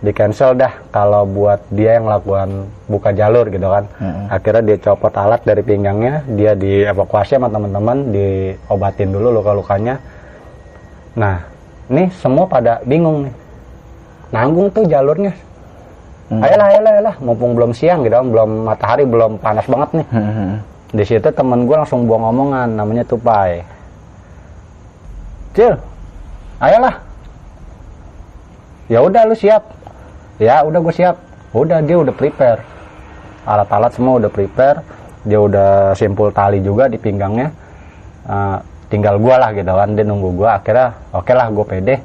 di 0.00 0.16
cancel 0.16 0.56
dah 0.56 0.72
kalau 0.88 1.28
buat 1.28 1.60
dia 1.68 2.00
yang 2.00 2.08
lakukan 2.08 2.72
buka 2.88 3.12
jalur 3.12 3.52
gitu 3.52 3.68
kan. 3.68 3.84
Hmm. 4.00 4.32
Akhirnya 4.32 4.62
dia 4.72 4.76
copot 4.80 5.12
alat 5.12 5.44
dari 5.44 5.60
pinggangnya, 5.60 6.24
dia 6.24 6.56
dievakuasi 6.56 7.36
sama 7.36 7.52
teman-teman, 7.52 8.08
diobatin 8.08 9.12
dulu 9.12 9.28
luka-lukanya. 9.40 10.00
Nah, 11.20 11.44
ini 11.92 12.08
semua 12.16 12.48
pada 12.48 12.80
bingung 12.88 13.28
nih. 13.28 13.34
Nanggung 14.32 14.72
tuh 14.72 14.88
jalurnya. 14.88 15.36
Hmm. 16.32 16.40
Ayolah, 16.48 16.66
ayolah, 16.72 16.92
ayolah. 16.96 17.16
Mumpung 17.20 17.52
belum 17.52 17.76
siang 17.76 18.00
gitu, 18.00 18.16
kan, 18.16 18.28
belum 18.32 18.50
matahari 18.64 19.04
belum 19.04 19.36
panas 19.36 19.68
banget 19.68 20.00
nih. 20.00 20.06
Hmm. 20.16 20.52
Di 20.96 21.04
situ 21.04 21.28
temen 21.28 21.68
gue 21.68 21.76
langsung 21.76 22.08
buang 22.08 22.24
omongan, 22.32 22.72
namanya 22.72 23.04
Tupai. 23.04 23.60
Cil, 25.52 25.76
ayolah. 26.56 26.96
ya 28.90 28.98
udah 29.06 29.22
lu 29.22 29.38
siap 29.38 29.79
ya 30.40 30.64
udah 30.64 30.80
gue 30.80 30.94
siap. 30.96 31.16
Udah 31.52 31.78
dia 31.78 32.00
udah 32.00 32.10
prepare. 32.10 32.64
Alat-alat 33.44 33.92
semua 33.92 34.18
udah 34.18 34.30
prepare. 34.30 34.80
Dia 35.22 35.36
udah 35.36 35.92
simpul 35.92 36.32
tali 36.32 36.58
juga 36.58 36.88
di 36.88 36.96
pinggangnya. 36.96 37.52
Uh, 38.24 38.56
tinggal 38.88 39.20
gue 39.20 39.34
lah 39.36 39.52
gitu 39.52 39.68
kan. 39.68 39.88
Dia 39.92 40.04
nunggu 40.08 40.32
gue 40.34 40.48
akhirnya 40.48 40.88
oke 41.12 41.30
lah 41.30 41.46
gue 41.50 41.64
pede. 41.68 41.96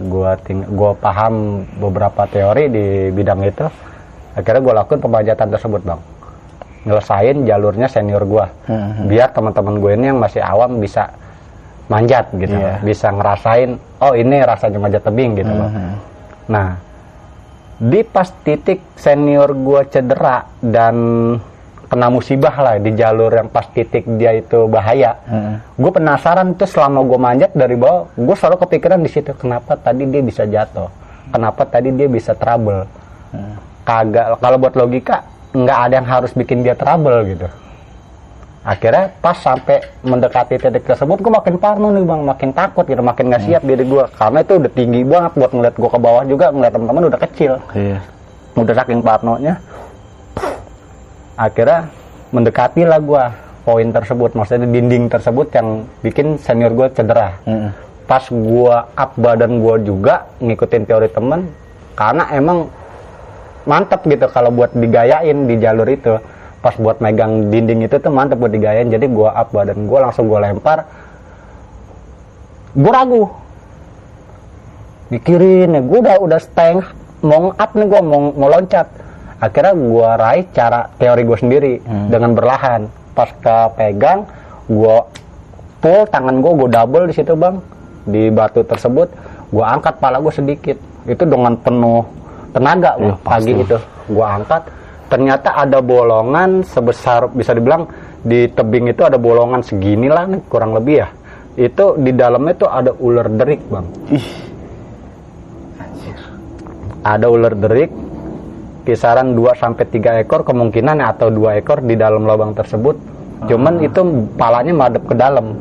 Gue 0.00 0.30
ting 0.44 0.64
gue 0.64 0.90
paham 0.96 1.34
beberapa 1.78 2.24
teori 2.26 2.68
di 2.68 2.84
bidang 3.10 3.40
itu. 3.42 3.64
Akhirnya 4.36 4.60
gue 4.60 4.74
lakukan 4.76 5.00
pemajatan 5.00 5.48
tersebut 5.50 5.80
bang. 5.82 6.00
Ngelesain 6.80 7.36
jalurnya 7.44 7.86
senior 7.86 8.24
gue 8.24 8.44
Hmm. 8.64 9.04
biar 9.04 9.28
teman-teman 9.30 9.76
gue 9.78 9.92
ini 9.94 10.04
yang 10.08 10.18
masih 10.18 10.40
awam 10.40 10.80
bisa 10.80 11.12
manjat 11.86 12.30
gitu. 12.32 12.54
Iya. 12.54 12.78
bisa 12.80 13.10
ngerasain 13.10 13.70
oh 13.98 14.14
ini 14.14 14.40
rasanya 14.40 14.78
manjat 14.78 15.02
tebing 15.02 15.34
gitu 15.34 15.50
Bang. 15.50 15.72
Mhm. 15.74 15.92
nah 16.46 16.68
di 17.80 18.04
pas 18.04 18.28
titik 18.44 18.84
senior 18.94 19.50
gue 19.50 19.80
cedera 19.88 20.44
dan 20.60 20.96
kena 21.88 22.06
musibah 22.06 22.52
lah 22.54 22.76
di 22.76 22.92
jalur 22.92 23.32
yang 23.32 23.48
pas 23.48 23.66
titik 23.66 24.04
dia 24.14 24.36
itu 24.36 24.68
bahaya 24.68 25.16
Mhm. 25.24 25.54
gue 25.74 25.90
penasaran 25.90 26.54
tuh 26.54 26.68
selama 26.68 27.02
gue 27.02 27.18
manjat 27.18 27.50
dari 27.50 27.74
bawah 27.74 28.06
gue 28.14 28.36
selalu 28.36 28.56
kepikiran 28.60 29.00
di 29.00 29.08
situ 29.08 29.32
kenapa 29.32 29.74
tadi 29.74 30.04
dia 30.04 30.20
bisa 30.20 30.44
jatuh? 30.44 30.86
Kenapa 31.30 31.62
tadi 31.64 31.90
dia 31.90 32.06
bisa 32.06 32.34
trouble? 32.34 32.84
Kagak 33.80 34.38
kalau 34.38 34.56
buat 34.58 34.74
logika 34.74 35.24
nggak 35.50 35.78
ada 35.80 35.94
yang 35.96 36.08
harus 36.08 36.30
bikin 36.30 36.60
dia 36.60 36.74
trouble 36.74 37.16
gitu 37.24 37.48
akhirnya 38.60 39.08
pas 39.24 39.36
sampai 39.40 39.80
mendekati 40.04 40.60
titik 40.60 40.84
tersebut 40.84 41.24
gue 41.24 41.32
makin 41.32 41.56
parno 41.56 41.88
nih 41.92 42.04
bang. 42.04 42.20
Makin 42.28 42.50
takut 42.52 42.84
gitu 42.84 43.00
makin 43.00 43.32
nggak 43.32 43.42
siap 43.48 43.62
diri 43.64 43.84
gue 43.84 44.04
karena 44.16 44.38
itu 44.44 44.52
udah 44.60 44.72
tinggi 44.76 45.00
banget 45.04 45.32
buat 45.36 45.50
ngeliat 45.56 45.74
gue 45.80 45.90
ke 45.90 46.00
bawah 46.00 46.22
juga 46.28 46.46
ngeliat 46.52 46.72
teman-teman 46.76 47.02
udah 47.08 47.20
kecil. 47.20 47.52
Iya. 47.72 47.98
udah 48.58 48.74
saking 48.76 49.00
parnonya. 49.00 49.54
Akhirnya 51.40 51.88
mendekati 52.30 52.82
lah 52.84 53.00
gue 53.00 53.22
poin 53.64 53.88
tersebut 53.88 54.30
maksudnya 54.36 54.68
dinding 54.68 55.08
tersebut 55.08 55.46
yang 55.56 55.68
bikin 56.04 56.36
senior 56.36 56.72
gue 56.76 56.88
cedera. 56.92 57.36
Mhm. 57.46 57.70
pas 58.10 58.26
gue 58.26 58.76
up 58.98 59.10
badan 59.22 59.62
gue 59.62 59.86
juga 59.86 60.26
ngikutin 60.42 60.82
teori 60.82 61.06
temen 61.14 61.46
karena 61.94 62.26
emang 62.34 62.66
mantep 63.70 64.02
gitu 64.02 64.26
kalau 64.34 64.50
buat 64.50 64.74
digayain 64.74 65.46
di 65.46 65.54
jalur 65.62 65.86
itu 65.86 66.18
pas 66.60 66.76
buat 66.76 67.00
megang 67.00 67.48
dinding 67.48 67.88
itu 67.88 67.96
tuh 67.96 68.12
mantep 68.12 68.36
buat 68.36 68.52
digayain. 68.52 68.88
Jadi 68.92 69.08
gue 69.08 69.28
up 69.28 69.48
badan 69.52 69.88
gue 69.88 69.98
langsung 69.98 70.28
gue 70.28 70.38
lempar. 70.40 70.84
Gue 72.76 72.92
ragu. 72.92 73.24
Mikirin 75.10 75.74
ya 75.74 75.80
gue 75.82 75.98
udah 75.98 76.16
udah 76.22 76.38
steng 76.38 76.84
mau 77.24 77.50
up 77.50 77.70
nih 77.74 77.86
gue 77.88 78.00
mau, 78.04 78.20
mau 78.36 78.48
loncat. 78.52 78.86
Akhirnya 79.40 79.72
gue 79.72 80.08
raih 80.20 80.44
cara 80.52 80.92
teori 81.00 81.22
gue 81.24 81.38
sendiri 81.40 81.74
dengan 82.12 82.36
berlahan. 82.36 82.86
Pas 83.16 83.32
kepegang 83.40 84.28
gue 84.68 84.96
pull 85.80 86.04
tangan 86.12 86.44
gue 86.44 86.52
gue 86.60 86.68
double 86.68 87.04
di 87.08 87.14
situ 87.16 87.32
bang. 87.32 87.56
Di 88.04 88.28
batu 88.28 88.60
tersebut 88.68 89.08
gue 89.48 89.64
angkat 89.64 89.96
pala 89.96 90.20
gue 90.20 90.32
sedikit. 90.32 90.76
Itu 91.08 91.24
dengan 91.24 91.56
penuh 91.56 92.04
tenaga 92.52 93.00
Bang. 93.00 93.16
pagi 93.24 93.56
itu. 93.56 93.80
Gue 94.12 94.26
angkat 94.28 94.68
ternyata 95.10 95.58
ada 95.58 95.82
bolongan 95.82 96.62
sebesar 96.62 97.28
bisa 97.34 97.50
dibilang 97.50 97.90
di 98.22 98.46
tebing 98.46 98.94
itu 98.94 99.02
ada 99.02 99.18
bolongan 99.18 99.60
segini 99.60 100.06
lah 100.06 100.30
nih 100.30 100.40
kurang 100.46 100.72
lebih 100.72 101.02
ya 101.02 101.08
itu 101.58 101.98
di 101.98 102.14
dalamnya 102.14 102.54
tuh 102.54 102.70
ada 102.70 102.94
ular 102.94 103.26
derik 103.26 103.60
bang 103.66 103.86
Ih. 104.14 104.28
ada 107.02 107.26
ular 107.26 107.58
derik 107.58 107.90
kisaran 108.84 109.36
2 109.36 109.60
sampai 109.60 109.84
3 109.86 110.22
ekor 110.24 110.42
kemungkinan 110.42 110.98
atau 111.04 111.28
dua 111.28 111.60
ekor 111.60 111.84
di 111.84 111.94
dalam 111.94 112.24
lubang 112.24 112.56
tersebut. 112.56 112.96
Cuman 113.46 113.80
itu 113.80 114.00
palanya 114.36 114.72
madep 114.72 115.04
ke 115.08 115.14
dalam. 115.16 115.56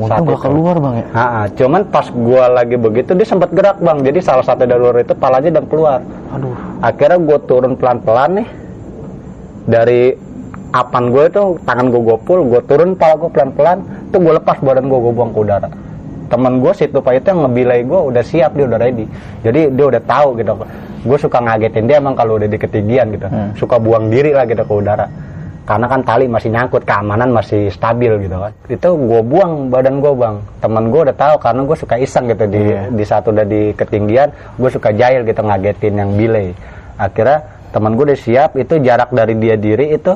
Untung 0.00 0.32
gak 0.32 0.40
keluar 0.40 0.76
bang 0.80 0.94
ya. 1.04 1.06
Ha-ha, 1.12 1.42
cuman 1.52 1.82
pas 1.92 2.06
gua 2.08 2.48
lagi 2.48 2.76
begitu 2.78 3.12
dia 3.12 3.26
sempat 3.26 3.52
gerak 3.52 3.82
bang. 3.82 4.00
Jadi 4.00 4.18
salah 4.22 4.44
satu 4.46 4.64
dari 4.64 4.80
ular 4.80 5.02
itu 5.02 5.12
palanya 5.12 5.58
udah 5.58 5.64
keluar. 5.68 6.00
Aduh. 6.36 6.54
Akhirnya 6.80 7.18
gua 7.20 7.38
turun 7.44 7.74
pelan-pelan 7.76 8.30
nih 8.40 8.48
dari 9.70 10.12
apan 10.70 11.10
gue 11.10 11.24
itu 11.26 11.42
tangan 11.62 11.86
gue 11.90 12.02
gopul, 12.02 12.38
gue 12.46 12.60
turun 12.66 12.94
pala 12.94 13.14
gue 13.18 13.30
pelan-pelan, 13.30 13.78
tuh 14.10 14.18
gue 14.18 14.34
lepas 14.34 14.58
badan 14.58 14.86
gue 14.86 14.98
gue 14.98 15.12
buang 15.14 15.30
ke 15.30 15.40
udara. 15.40 15.68
Temen 16.30 16.62
gue 16.62 16.72
situ 16.74 16.98
pak 17.02 17.18
itu 17.18 17.26
yang 17.26 17.42
ngebilai 17.42 17.80
gue 17.82 18.00
udah 18.06 18.22
siap 18.22 18.54
dia 18.54 18.66
udah 18.70 18.78
ready. 18.78 19.02
Jadi 19.42 19.74
dia 19.74 19.86
udah 19.90 20.02
tahu 20.02 20.38
gitu. 20.38 20.52
Gue 21.02 21.18
suka 21.18 21.42
ngagetin 21.42 21.90
dia 21.90 21.98
emang 21.98 22.14
kalau 22.14 22.38
udah 22.38 22.46
di 22.46 22.54
ketinggian 22.54 23.10
gitu, 23.10 23.26
Hmm. 23.26 23.50
suka 23.58 23.82
buang 23.82 24.10
diri 24.10 24.30
lah 24.30 24.46
gitu 24.46 24.62
ke 24.62 24.74
udara. 24.74 25.06
Karena 25.66 25.86
kan 25.86 26.02
tali 26.02 26.26
masih 26.26 26.50
nyangkut, 26.50 26.82
keamanan 26.82 27.30
masih 27.30 27.70
stabil 27.70 28.26
gitu 28.26 28.36
kan. 28.38 28.50
Itu 28.66 28.94
gue 28.94 29.22
buang 29.22 29.70
badan 29.70 29.98
gue 29.98 30.12
bang. 30.14 30.36
Temen 30.62 30.84
gue 30.90 31.00
udah 31.10 31.16
tahu 31.18 31.34
karena 31.38 31.62
gue 31.66 31.76
suka 31.78 31.94
iseng 31.98 32.26
gitu 32.26 32.44
di 32.46 32.62
Iya. 32.62 32.82
di 32.90 33.04
saat 33.06 33.24
udah 33.26 33.42
di 33.46 33.70
ketinggian, 33.74 34.30
gue 34.54 34.70
suka 34.70 34.90
jahil 34.94 35.22
gitu 35.22 35.42
ngagetin 35.42 35.94
yang 35.94 36.10
bilai. 36.14 36.54
Akhirnya 36.94 37.42
temen 37.70 37.94
gue 37.94 38.04
udah 38.10 38.20
siap, 38.20 38.50
itu 38.58 38.82
jarak 38.82 39.14
dari 39.14 39.34
dia 39.38 39.54
diri 39.54 39.94
itu 39.94 40.14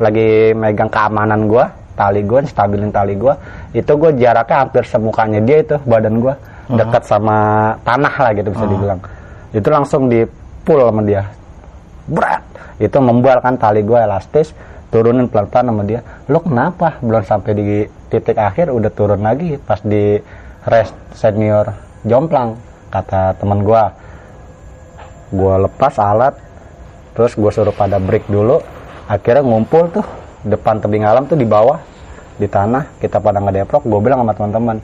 lagi 0.00 0.52
megang 0.52 0.88
keamanan 0.92 1.48
gue, 1.48 1.64
tali 1.96 2.20
gue, 2.24 2.40
stabilin 2.48 2.92
tali 2.92 3.16
gue, 3.16 3.32
itu 3.72 3.88
gue 3.88 4.10
jaraknya 4.20 4.56
hampir 4.64 4.84
semukanya 4.84 5.40
dia 5.40 5.64
itu 5.64 5.76
badan 5.84 6.20
gue, 6.20 6.34
dekat 6.72 7.02
sama 7.08 7.72
tanah 7.84 8.14
lah 8.16 8.32
gitu 8.36 8.48
bisa 8.52 8.66
dibilang. 8.68 9.00
Itu 9.52 9.68
langsung 9.72 10.08
di 10.12 10.24
pull 10.64 10.84
sama 10.84 11.00
dia, 11.04 11.24
berat. 12.08 12.44
Itu 12.76 13.00
membualkan 13.00 13.56
tali 13.56 13.80
gue 13.80 13.96
elastis, 13.96 14.52
turunin 14.92 15.32
pelan-pelan 15.32 15.72
sama 15.72 15.82
dia. 15.88 16.00
Lu 16.28 16.44
kenapa? 16.44 17.00
Belum 17.00 17.24
sampai 17.24 17.52
di 17.56 17.64
titik 18.12 18.36
akhir 18.36 18.68
udah 18.68 18.92
turun 18.92 19.24
lagi 19.24 19.56
pas 19.56 19.80
di 19.80 20.20
rest 20.68 20.94
senior 21.16 21.72
jomplang 22.04 22.54
kata 22.92 23.34
teman 23.40 23.64
gue. 23.64 23.82
Gue 25.32 25.54
lepas 25.64 25.96
alat, 25.98 26.36
terus 27.16 27.32
gue 27.32 27.50
suruh 27.50 27.72
pada 27.72 27.96
break 27.96 28.28
dulu. 28.28 28.60
Akhirnya 29.08 29.40
ngumpul 29.40 29.88
tuh 29.90 30.06
depan 30.44 30.78
tebing 30.78 31.02
alam 31.08 31.24
tuh 31.24 31.34
di 31.34 31.48
bawah 31.48 31.80
di 32.36 32.44
tanah 32.44 33.00
kita 33.00 33.18
pada 33.18 33.40
ngedeprok. 33.40 33.82
Gue 33.88 34.00
bilang 34.04 34.22
sama 34.22 34.36
teman-teman 34.36 34.76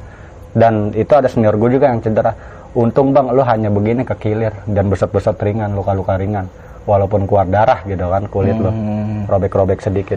dan 0.57 0.90
itu 0.97 1.12
ada 1.12 1.29
senior 1.29 1.55
gue 1.61 1.77
juga 1.77 1.92
yang 1.92 2.01
cedera. 2.01 2.33
Untung 2.73 3.12
bang, 3.12 3.29
lu 3.29 3.45
hanya 3.45 3.68
begini 3.68 4.01
kekilir 4.01 4.64
dan 4.64 4.88
besar-besar 4.88 5.37
ringan, 5.37 5.77
luka-luka 5.77 6.16
ringan. 6.16 6.49
Walaupun 6.88 7.29
keluar 7.29 7.45
darah 7.45 7.85
gitu 7.85 8.09
kan 8.09 8.25
kulit 8.33 8.57
lu, 8.57 8.73
Hmm. 8.73 9.29
robek-robek 9.29 9.85
sedikit. 9.85 10.16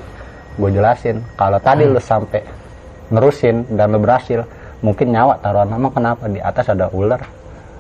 Gue 0.56 0.72
jelasin, 0.72 1.20
kalau 1.36 1.60
tadi 1.60 1.84
lu 1.84 2.00
sampai 2.00 2.42
nerusin 3.12 3.68
dan 3.76 3.92
lu 3.92 4.00
berhasil, 4.00 4.48
mungkin 4.80 5.12
nyawa 5.12 5.38
taruhan 5.44 5.68
nama 5.68 5.92
kenapa 5.92 6.32
di 6.32 6.40
atas 6.40 6.72
ada 6.72 6.88
ular, 6.96 7.22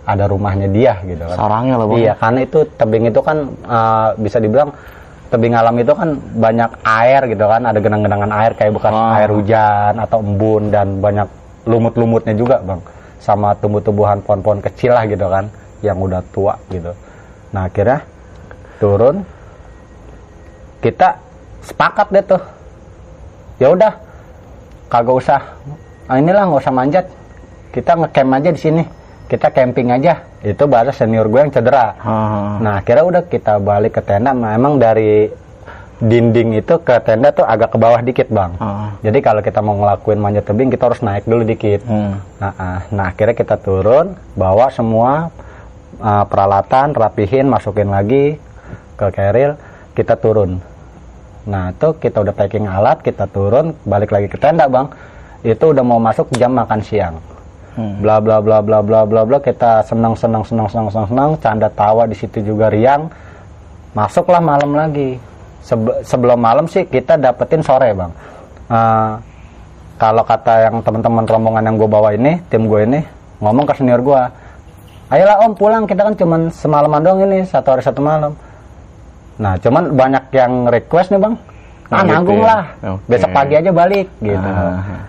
ada 0.06 0.30
rumahnya 0.30 0.70
dia 0.70 1.02
gitu 1.04 1.26
kan. 1.26 1.38
Sarangnya 1.38 1.76
lah 1.82 1.86
bang. 1.90 1.98
Iya, 1.98 2.14
karena 2.16 2.40
itu 2.46 2.60
tebing 2.78 3.06
itu 3.10 3.22
kan 3.26 3.38
eh, 3.50 4.10
bisa 4.22 4.38
dibilang 4.38 4.70
tebing 5.34 5.58
alam 5.58 5.76
itu 5.82 5.92
kan 5.92 6.10
banyak 6.38 6.72
air 6.86 7.22
gitu 7.28 7.46
kan, 7.50 7.62
ada 7.66 7.80
genang-genangan 7.82 8.32
air 8.32 8.52
kayak 8.54 8.78
bekas 8.78 8.94
Ah. 8.94 9.18
air 9.18 9.30
hujan 9.34 9.94
atau 9.98 10.22
embun 10.22 10.70
dan 10.70 11.02
banyak 11.02 11.26
lumut-lumutnya 11.66 12.38
juga, 12.38 12.62
Bang. 12.62 12.80
Sama 13.18 13.58
tumbuh-tumbuhan 13.58 14.22
pohon-pohon 14.22 14.62
kecil 14.62 14.94
lah 14.94 15.10
gitu 15.10 15.26
kan, 15.26 15.50
yang 15.82 15.98
udah 15.98 16.22
tua 16.30 16.54
gitu. 16.70 16.94
Nah, 17.58 17.66
akhirnya 17.66 18.06
turun 18.78 19.26
kita 20.80 21.18
sepakat 21.66 22.08
deh 22.14 22.22
tuh. 22.22 22.42
Ya 23.58 23.74
udah, 23.74 23.98
kagak 24.94 25.16
usah. 25.18 25.42
Ah, 26.06 26.22
inilah 26.22 26.46
nggak 26.46 26.62
usah 26.62 26.76
manjat. 26.76 27.06
Kita 27.74 27.98
ngecamp 27.98 28.36
aja 28.38 28.50
di 28.54 28.62
sini. 28.62 28.84
Kita 29.26 29.50
camping 29.50 29.90
aja. 29.90 30.22
Itu 30.46 30.70
bahasa 30.70 30.94
senior 30.94 31.26
gue 31.26 31.42
yang 31.42 31.54
cedera. 31.54 31.98
Ah. 31.98 32.62
Nah, 32.62 32.74
akhirnya 32.82 33.06
udah 33.06 33.24
kita 33.26 33.58
balik 33.58 33.98
ke 33.98 34.02
tenda. 34.06 34.32
Nah, 34.38 34.54
emang 34.54 34.78
dari 34.78 35.26
dinding 35.96 36.60
itu 36.60 36.76
ke 36.84 37.00
tenda 37.08 37.32
tuh 37.32 37.48
agak 37.48 37.74
ke 37.74 37.78
bawah 37.82 38.02
dikit, 38.06 38.30
Bang. 38.30 38.54
Ah. 38.62 38.94
Jadi 39.02 39.20
kalau 39.26 39.42
kita 39.42 39.66
mau 39.66 39.74
ngelakuin 39.82 40.22
manjat 40.22 40.46
tebing, 40.46 40.70
kita 40.70 40.92
harus 40.92 41.02
naik 41.02 41.26
dulu 41.26 41.42
dikit. 41.42 41.82
Hmm. 41.90 42.22
Nah, 42.38 42.54
ah. 42.54 42.80
nah, 42.94 43.06
akhirnya 43.10 43.34
kita 43.34 43.58
turun, 43.58 44.14
bawa 44.38 44.70
semua 44.70 45.34
ah, 45.98 46.26
peralatan, 46.30 46.94
rapihin, 46.94 47.50
masukin 47.50 47.90
lagi 47.90 48.38
ke 48.94 49.08
carrier, 49.10 49.58
kita 49.98 50.22
turun. 50.22 50.62
Nah, 51.50 51.74
itu 51.74 51.98
kita 51.98 52.22
udah 52.26 52.34
packing 52.34 52.66
alat, 52.70 53.02
kita 53.02 53.26
turun, 53.30 53.74
balik 53.86 54.14
lagi 54.14 54.30
ke 54.30 54.38
tenda, 54.38 54.70
Bang. 54.70 54.94
Itu 55.46 55.74
udah 55.74 55.86
mau 55.86 56.02
masuk 56.02 56.30
jam 56.38 56.54
makan 56.58 56.82
siang. 56.82 57.18
Hmm. 57.76 58.00
Bla 58.00 58.18
bla 58.18 58.40
bla 58.40 58.58
bla 58.60 58.80
bla 58.80 59.04
bla 59.04 59.22
bla 59.22 59.38
kita 59.38 59.84
senang 59.84 60.16
senang 60.16 60.42
senang 60.42 60.66
senang 60.66 60.88
senang 60.88 61.08
senang 61.08 61.30
canda 61.38 61.68
tawa 61.70 62.04
di 62.04 62.16
situ 62.16 62.40
juga 62.42 62.68
riang. 62.68 63.12
Masuklah 63.92 64.40
malam 64.40 64.72
lagi. 64.72 65.20
Sebe- 65.60 66.00
sebelum 66.02 66.38
malam 66.38 66.66
sih 66.66 66.84
kita 66.84 67.16
dapetin 67.16 67.60
sore, 67.60 67.92
Bang. 67.92 68.12
Eh, 68.68 69.12
kalau 69.96 70.22
kata 70.22 70.54
yang 70.64 70.76
teman-teman 70.80 71.24
rombongan 71.24 71.64
yang 71.64 71.76
gue 71.76 71.90
bawa 71.90 72.10
ini, 72.12 72.38
tim 72.48 72.66
gue 72.66 72.82
ini 72.82 73.00
ngomong 73.38 73.66
ke 73.66 73.74
senior 73.74 74.00
gue, 74.00 74.22
ayolah 75.06 75.38
om 75.42 75.52
pulang 75.52 75.84
kita 75.84 76.02
kan 76.04 76.16
cuman 76.16 76.42
semalaman 76.50 77.00
doang 77.00 77.20
ini 77.24 77.44
satu 77.44 77.76
hari 77.76 77.84
satu 77.84 78.02
malam 78.02 78.34
nah 79.36 79.54
cuman 79.56 79.92
banyak 79.92 80.24
yang 80.32 80.66
request 80.66 81.12
nih 81.12 81.20
bang 81.20 81.36
Oh, 81.86 81.94
ah 81.94 82.02
gitu 82.02 82.10
nanggung 82.10 82.42
ya. 82.42 82.48
lah 82.50 82.62
Oke. 82.98 83.06
besok 83.06 83.30
pagi 83.30 83.54
aja 83.54 83.70
balik 83.70 84.08
gitu 84.18 84.42
Ah. 84.42 85.06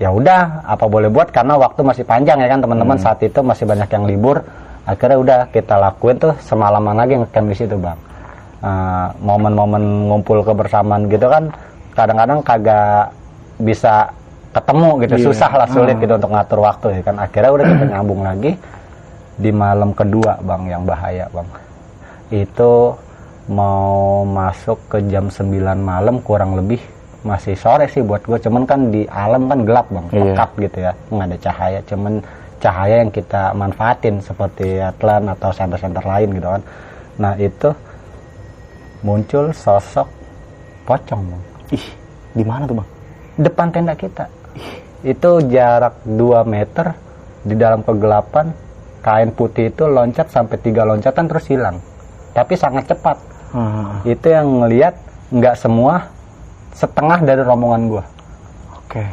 Ya 0.00 0.08
udah 0.08 0.64
apa 0.64 0.88
boleh 0.88 1.12
buat? 1.12 1.28
Karena 1.28 1.60
waktu 1.60 1.84
masih 1.84 2.08
panjang 2.08 2.40
ya 2.40 2.48
kan 2.48 2.64
teman-teman. 2.64 2.96
Hmm. 2.96 3.04
saat 3.04 3.20
itu 3.20 3.44
masih 3.44 3.68
banyak 3.68 3.86
yang 3.92 4.04
libur. 4.08 4.40
Akhirnya 4.88 5.18
udah 5.20 5.38
kita 5.52 5.76
lakuin 5.76 6.16
tuh 6.16 6.32
semalaman 6.40 6.96
lagi 6.96 7.20
ngecamp 7.20 7.46
di 7.52 7.56
situ 7.56 7.76
bang. 7.76 7.98
Ah, 8.64 9.12
momen-momen 9.20 10.08
ngumpul 10.08 10.40
kebersamaan 10.40 11.08
gitu 11.08 11.28
kan 11.28 11.52
kadang-kadang 11.96 12.40
kagak 12.40 13.12
bisa 13.60 14.08
ketemu 14.50 14.88
gitu. 15.04 15.14
Iya. 15.20 15.24
susah 15.30 15.50
lah 15.52 15.68
sulit 15.68 15.96
Ah. 15.96 16.00
gitu 16.00 16.12
untuk 16.16 16.30
ngatur 16.32 16.58
waktu 16.64 16.86
ya 16.96 17.02
kan. 17.04 17.16
Akhirnya 17.20 17.50
udah 17.52 17.64
kita 17.68 17.84
nyambung 17.92 18.20
lagi 18.24 18.52
di 19.36 19.50
malam 19.52 19.92
kedua 19.92 20.40
bang 20.40 20.62
yang 20.64 20.82
bahaya 20.88 21.28
bang. 21.28 21.48
Itu 22.32 22.96
mau 23.50 24.22
masuk 24.24 24.78
ke 24.88 24.98
jam 25.12 25.28
9 25.28 25.76
malam 25.76 26.22
kurang 26.24 26.56
lebih 26.56 26.80
masih 27.20 27.52
sore 27.52 27.84
sih 27.92 28.00
buat 28.00 28.24
gue 28.24 28.40
cuman 28.40 28.64
kan 28.64 28.88
di 28.88 29.04
alam 29.08 29.48
kan 29.48 29.60
gelap 29.64 29.86
bang. 29.92 30.06
Iya. 30.08 30.20
pekat 30.32 30.50
gitu 30.56 30.78
ya. 30.80 30.92
Nggak 31.12 31.26
ada 31.28 31.38
cahaya. 31.38 31.80
Cuman 31.84 32.12
cahaya 32.60 32.96
yang 33.04 33.12
kita 33.12 33.42
manfaatin 33.56 34.14
seperti 34.24 34.80
Atlan 34.80 35.28
atau 35.28 35.50
center-center 35.52 36.04
lain 36.04 36.28
gitu 36.32 36.48
kan. 36.48 36.62
Nah 37.20 37.34
itu 37.36 37.70
muncul 39.04 39.52
sosok 39.52 40.08
pocong 40.88 41.22
bang. 41.28 41.42
Ih, 41.76 41.86
di 42.34 42.44
mana 42.44 42.64
tuh 42.64 42.76
bang? 42.80 42.88
depan 43.40 43.72
tenda 43.72 43.96
kita. 43.96 44.28
Itu 45.00 45.40
jarak 45.48 46.04
2 46.04 46.44
meter 46.44 46.92
di 47.40 47.56
dalam 47.56 47.80
kegelapan 47.80 48.52
kain 49.00 49.32
putih 49.32 49.72
itu 49.72 49.88
loncat 49.88 50.28
sampai 50.28 50.60
tiga 50.60 50.84
loncatan 50.84 51.24
terus 51.24 51.48
hilang. 51.48 51.80
Tapi 52.36 52.52
sangat 52.52 52.92
cepat. 52.92 53.16
Ah, 53.50 53.98
itu 54.06 54.26
yang 54.30 54.62
ngelihat 54.62 54.94
nggak 55.32 55.56
semua 55.58 56.06
setengah 56.80 57.20
dari 57.20 57.42
rombongan 57.44 57.82
gua. 57.92 58.04
Oke. 58.80 59.04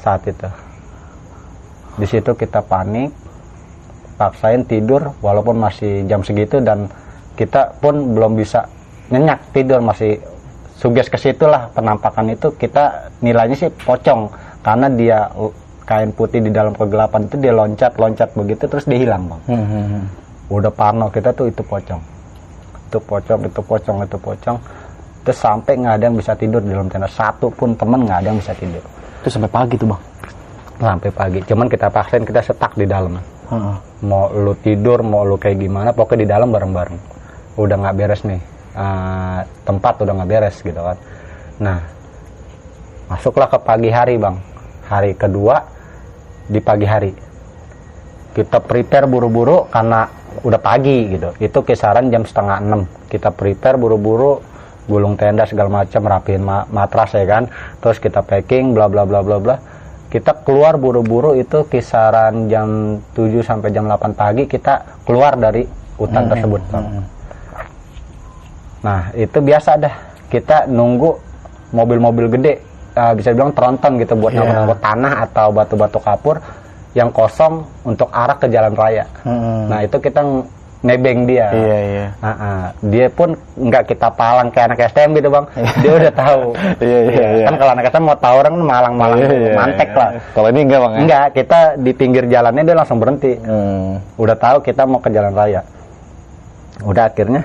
saat 0.00 0.24
itu. 0.24 0.48
Di 2.00 2.06
situ 2.08 2.32
kita 2.32 2.64
panik 2.64 3.12
paksain 4.16 4.64
tidur 4.64 5.12
walaupun 5.20 5.60
masih 5.60 6.08
jam 6.08 6.24
segitu 6.24 6.64
dan 6.64 6.88
kita 7.36 7.76
pun 7.84 8.16
belum 8.16 8.32
bisa 8.40 8.64
nyenyak 9.12 9.52
tidur 9.52 9.84
masih 9.84 10.16
suges 10.80 11.12
ke 11.12 11.20
situ 11.20 11.44
lah 11.44 11.68
penampakan 11.76 12.32
itu. 12.32 12.56
Kita 12.56 13.12
nilainya 13.20 13.56
sih 13.60 13.68
pocong 13.68 14.32
karena 14.64 14.88
dia 14.88 15.28
kain 15.84 16.16
putih 16.16 16.40
di 16.40 16.48
dalam 16.48 16.72
kegelapan 16.72 17.28
itu 17.28 17.36
dia 17.36 17.52
loncat 17.52 17.92
loncat 18.00 18.32
begitu 18.32 18.64
terus 18.64 18.88
dia 18.88 18.96
hilang 18.96 19.28
bang. 19.28 19.40
Hmm, 19.52 19.66
hmm, 19.68 19.84
hmm. 19.84 20.04
udah 20.48 20.72
parno 20.72 21.12
kita 21.12 21.36
tuh 21.36 21.52
itu 21.52 21.60
pocong. 21.60 22.00
Itu 22.88 22.98
pocong 23.04 23.40
itu 23.44 23.60
pocong 23.60 23.96
itu 24.08 24.16
pocong 24.16 24.56
terus 25.20 25.38
sampai 25.38 25.76
nggak 25.76 25.94
ada 26.00 26.04
yang 26.08 26.16
bisa 26.16 26.32
tidur 26.32 26.64
di 26.64 26.72
dalam 26.72 26.88
tenda. 26.88 27.08
Satu 27.08 27.52
pun 27.52 27.76
temen 27.76 28.08
nggak 28.08 28.18
ada 28.24 28.28
yang 28.32 28.38
bisa 28.40 28.56
tidur. 28.56 28.82
Itu 29.20 29.28
sampai 29.28 29.50
pagi 29.52 29.76
tuh 29.76 29.88
bang. 29.88 30.02
sampai 30.80 31.12
pagi. 31.12 31.44
Cuman 31.44 31.68
kita 31.68 31.92
paksain 31.92 32.24
kita 32.24 32.40
setak 32.40 32.72
di 32.72 32.88
dalam. 32.88 33.20
Heeh. 33.50 33.76
mau 34.06 34.30
lu 34.30 34.54
tidur 34.62 35.02
mau 35.02 35.26
lu 35.26 35.34
kayak 35.34 35.58
gimana 35.58 35.90
pokoknya 35.90 36.24
di 36.24 36.28
dalam 36.30 36.48
bareng-bareng. 36.48 36.98
Udah 37.60 37.76
nggak 37.76 37.96
beres 37.98 38.22
nih. 38.24 38.40
Eh, 38.70 39.40
tempat 39.66 40.00
udah 40.00 40.12
nggak 40.16 40.30
beres 40.30 40.56
gitu 40.62 40.80
kan. 40.80 40.96
Nah 41.60 41.78
masuklah 43.12 43.50
ke 43.52 43.58
pagi 43.60 43.90
hari 43.92 44.16
bang. 44.16 44.40
Hari 44.88 45.12
kedua 45.20 45.60
di 46.48 46.60
pagi 46.64 46.86
hari. 46.88 47.12
Kita 48.30 48.62
prepare 48.62 49.04
buru-buru 49.04 49.68
karena 49.68 50.08
udah 50.46 50.60
pagi 50.62 51.12
gitu. 51.12 51.34
Itu 51.42 51.60
kisaran 51.60 52.08
jam 52.08 52.24
setengah 52.24 52.56
enam. 52.62 52.86
Kita 53.10 53.34
prepare 53.34 53.76
buru-buru 53.76 54.38
gulung 54.90 55.14
tenda 55.14 55.46
segala 55.46 55.70
macam 55.80 56.02
rapiin 56.02 56.42
ma- 56.42 56.66
matras 56.66 57.14
ya 57.14 57.22
kan 57.22 57.46
terus 57.78 57.96
kita 57.96 58.20
packing 58.20 58.74
bla 58.74 58.90
bla 58.90 59.06
bla 59.06 59.22
bla 59.22 59.38
bla 59.38 59.56
kita 60.10 60.42
keluar 60.42 60.74
buru-buru 60.74 61.38
itu 61.38 61.62
kisaran 61.64 62.50
jam 62.50 62.98
7 63.14 63.30
sampai 63.40 63.70
jam 63.70 63.86
8 63.86 64.10
pagi 64.12 64.42
kita 64.44 65.06
keluar 65.06 65.38
dari 65.38 65.62
hutan 65.94 66.26
tersebut 66.26 66.58
Bang. 66.66 67.06
Nah, 68.80 69.12
itu 69.12 69.38
biasa 69.38 69.76
dah. 69.76 69.94
Kita 70.26 70.64
nunggu 70.64 71.10
mobil-mobil 71.70 72.26
gede, 72.32 72.54
eh, 72.90 73.12
bisa 73.12 73.30
bilang 73.30 73.52
tronton 73.52 74.00
gitu 74.00 74.16
buat 74.16 74.32
Iya. 74.32 74.42
ngangkut 74.42 74.80
tanah 74.80 75.14
atau 75.28 75.46
batu-batu 75.52 75.98
kapur 76.00 76.40
yang 76.90 77.12
kosong 77.12 77.62
untuk 77.84 78.10
arah 78.10 78.34
ke 78.34 78.48
jalan 78.48 78.74
raya. 78.74 79.04
Hmm. 79.22 79.68
Nah, 79.68 79.84
itu 79.84 79.94
kita 79.94 80.24
nebeng 80.80 81.28
dia. 81.28 81.52
Iya 81.52 81.78
iya. 81.84 82.06
Ah, 82.18 82.30
ah. 82.32 82.60
Dia 82.80 83.06
pun 83.08 83.32
nggak 83.54 83.84
kita 83.86 84.08
palang 84.10 84.48
kayak 84.48 84.72
anak 84.72 84.88
STM 84.88 85.12
gitu 85.14 85.28
bang. 85.28 85.44
Dia 85.78 85.92
udah 85.94 86.12
tahu. 86.12 86.42
Iya, 86.80 86.98
iya, 87.06 87.26
iya. 87.34 87.44
Kan 87.44 87.54
kalau 87.56 87.70
anak 87.72 87.84
STM 87.88 88.04
mau 88.04 88.16
tahu 88.16 88.34
orang 88.38 88.54
malang-malang 88.56 89.18
Iya, 89.18 89.28
iya, 89.30 89.52
mantek 89.54 89.88
iya. 89.88 90.00
lah. 90.00 90.10
Kalau 90.32 90.48
ini 90.48 90.60
enggak 90.64 90.80
bang 90.80 90.92
ya? 90.92 91.00
Enggak, 91.04 91.26
kita 91.34 91.58
di 91.76 91.92
pinggir 91.92 92.24
jalannya 92.26 92.62
dia 92.62 92.76
langsung 92.76 92.96
berhenti 92.96 93.32
Hmm. 93.36 94.00
udah 94.16 94.36
tahu 94.36 94.56
kita 94.60 94.82
mau 94.84 94.98
ke 94.98 95.08
jalan 95.08 95.32
raya 95.32 95.60
udah 96.80 97.04
akhirnya 97.06 97.44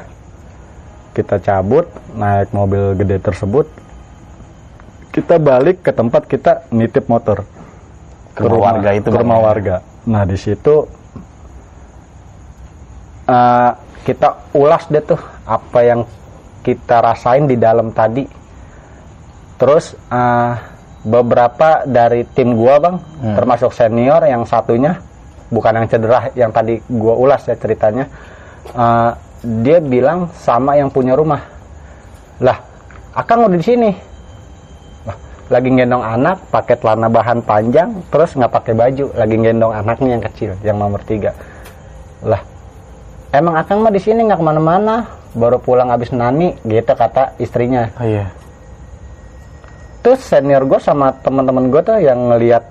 kita 1.11 1.39
cabut 1.39 1.87
naik 2.13 2.51
mobil 2.51 2.95
gede 2.95 3.19
tersebut 3.19 3.67
kita 5.11 5.35
balik 5.35 5.79
ke 5.79 5.91
tempat 5.91 6.23
kita 6.23 6.63
nitip 6.69 7.07
motor 7.07 7.43
Ke 8.31 8.43
rumah 8.43 8.75
warga 8.75 8.91
itu, 8.91 9.07
ke 9.07 9.15
rumah 9.15 9.39
ya? 9.39 9.43
warga 9.43 9.75
nah 10.05 10.23
di 10.23 10.35
situ 10.35 10.87
eh, 13.25 13.71
kita 14.05 14.53
ulas 14.53 14.85
deh 14.87 15.01
tuh 15.01 15.19
apa 15.45 15.79
yang 15.81 16.01
kita 16.61 17.01
rasain 17.01 17.45
di 17.45 17.57
dalam 17.57 17.89
tadi. 17.91 18.25
Terus 19.57 19.93
eh, 20.09 20.53
beberapa 21.05 21.85
dari 21.85 22.25
tim 22.33 22.57
gua 22.57 22.81
bang 22.81 22.97
Hmm. 22.97 23.35
termasuk 23.37 23.69
senior 23.69 24.25
yang 24.25 24.41
satunya 24.41 24.97
bukan 25.53 25.77
yang 25.77 25.85
cedera 25.85 26.19
yang 26.33 26.49
tadi 26.49 26.81
gua 26.89 27.13
ulas 27.13 27.45
ya 27.45 27.53
ceritanya 27.53 28.09
Eh, 28.65 29.11
dia 29.61 29.77
bilang 29.77 30.25
sama 30.33 30.73
yang 30.73 30.89
punya 30.89 31.13
rumah 31.13 31.37
lah 32.41 32.57
akang 33.13 33.45
udah 33.45 33.53
di 33.53 33.61
sini. 33.61 33.91
Lagi 35.45 35.69
gendong 35.69 36.01
anak 36.01 36.41
pakai 36.49 36.73
celana 36.81 37.05
bahan 37.05 37.45
panjang 37.45 37.93
terus 38.09 38.33
nggak 38.33 38.49
pakai 38.49 38.73
baju 38.73 39.05
lagi 39.13 39.35
gendong 39.37 39.69
anaknya 39.69 40.17
yang 40.17 40.23
kecil 40.25 40.51
yang 40.65 40.81
nomor 40.81 40.97
tiga. 41.05 41.29
Lah 42.25 42.41
emang 43.35 43.55
akang 43.55 43.79
mah 43.79 43.91
di 43.91 43.99
sini 43.99 44.23
nggak 44.23 44.39
ke 44.39 44.45
mana-mana 44.45 44.95
baru 45.31 45.59
pulang 45.59 45.91
habis 45.91 46.09
nani 46.09 46.55
gitu 46.63 46.91
kata 46.91 47.35
istrinya 47.37 47.91
Oh 47.99 48.07
iya. 48.07 48.31
terus 49.99 50.21
senior 50.21 50.63
gue 50.63 50.79
sama 50.79 51.11
teman-teman 51.19 51.67
gue 51.67 51.81
tuh 51.81 51.97
yang 51.99 52.31
ngelihat 52.31 52.63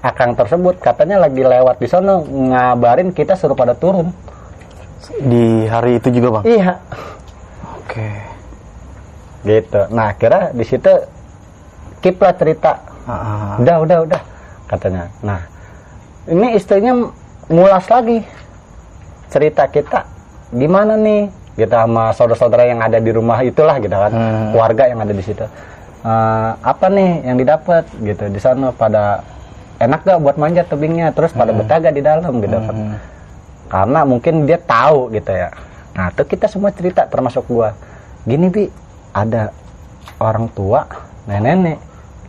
akang 0.00 0.36
tersebut 0.36 0.76
katanya 0.78 1.16
lagi 1.18 1.40
lewat 1.40 1.80
di 1.80 1.88
sana 1.88 2.20
ngabarin 2.20 3.08
kita 3.10 3.32
suruh 3.34 3.56
pada 3.56 3.72
turun 3.72 4.12
Di 5.20 5.68
hari 5.68 6.00
itu 6.00 6.08
juga 6.10 6.40
bang? 6.40 6.44
iya 6.44 6.72
Oke. 7.76 8.08
gitu 9.44 9.80
nah 9.88 10.12
akhirnya 10.12 10.52
di 10.52 10.64
situ 10.64 10.92
keep 12.00 12.20
lah 12.20 12.32
cerita 12.36 12.72
ah. 13.04 13.56
udah 13.60 13.76
udah 13.80 13.98
udah 14.04 14.22
katanya 14.66 15.08
nah 15.20 15.40
ini 16.24 16.56
istrinya 16.56 16.92
ngulas 17.48 17.84
lagi 17.88 18.24
cerita 19.28 19.68
kita 19.68 20.04
gimana 20.50 20.94
nih? 20.94 21.28
Kita 21.54 21.86
sama 21.86 22.10
saudara-saudara 22.10 22.66
yang 22.66 22.82
ada 22.82 22.98
di 22.98 23.14
rumah 23.14 23.38
itulah 23.40 23.78
gitu 23.78 23.94
kan 23.94 24.10
Hmm. 24.10 24.50
keluarga 24.50 24.90
yang 24.90 24.98
ada 24.98 25.14
di 25.14 25.22
situ. 25.22 25.46
Eh, 26.04 26.50
apa 26.58 26.86
nih 26.90 27.30
yang 27.30 27.36
didapat 27.38 27.86
gitu 28.02 28.26
di 28.26 28.40
sana 28.42 28.74
pada 28.74 29.22
enak 29.78 30.02
gak 30.02 30.18
buat 30.18 30.36
manjat 30.36 30.66
tebingnya? 30.66 31.14
Terus 31.14 31.30
pada 31.30 31.54
betah 31.54 31.78
gak 31.78 31.94
di 31.94 32.02
dalam? 32.02 32.42
Gitu 32.42 32.58
kan. 32.58 32.76
Hmm. 32.76 32.96
karena 33.64 34.06
mungkin 34.06 34.46
dia 34.46 34.60
tahu 34.60 35.10
gitu 35.10 35.32
ya. 35.34 35.50
Nah 35.96 36.12
itu 36.12 36.22
kita 36.22 36.46
semua 36.46 36.70
cerita 36.70 37.08
termasuk 37.10 37.42
gua. 37.48 37.74
Gini 38.22 38.46
bi 38.46 38.70
ada 39.10 39.50
orang 40.20 40.46
tua 40.52 40.86
nenek-nenek 41.26 41.78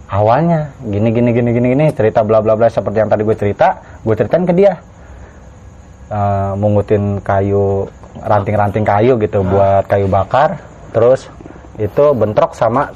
awalnya 0.07 0.71
gini 0.79 1.09
gini 1.11 1.29
gini 1.33 1.49
gini 1.51 1.67
gini 1.75 1.85
cerita 1.91 2.21
bla 2.21 2.39
bla 2.39 2.55
bla 2.55 2.69
seperti 2.69 2.97
yang 3.03 3.09
tadi 3.11 3.25
gue 3.25 3.35
cerita 3.35 3.81
gue 4.01 4.15
ceritain 4.15 4.45
ke 4.45 4.53
dia 4.53 4.79
Eh, 6.05 6.53
mungutin 6.61 7.17
kayu 7.25 7.89
ranting-ranting 8.21 8.85
kayu 8.85 9.17
gitu 9.17 9.41
buat 9.41 9.89
kayu 9.89 10.05
bakar. 10.05 10.61
Terus 10.93 11.25
itu 11.81 12.13
bentrok 12.13 12.53
sama 12.53 12.93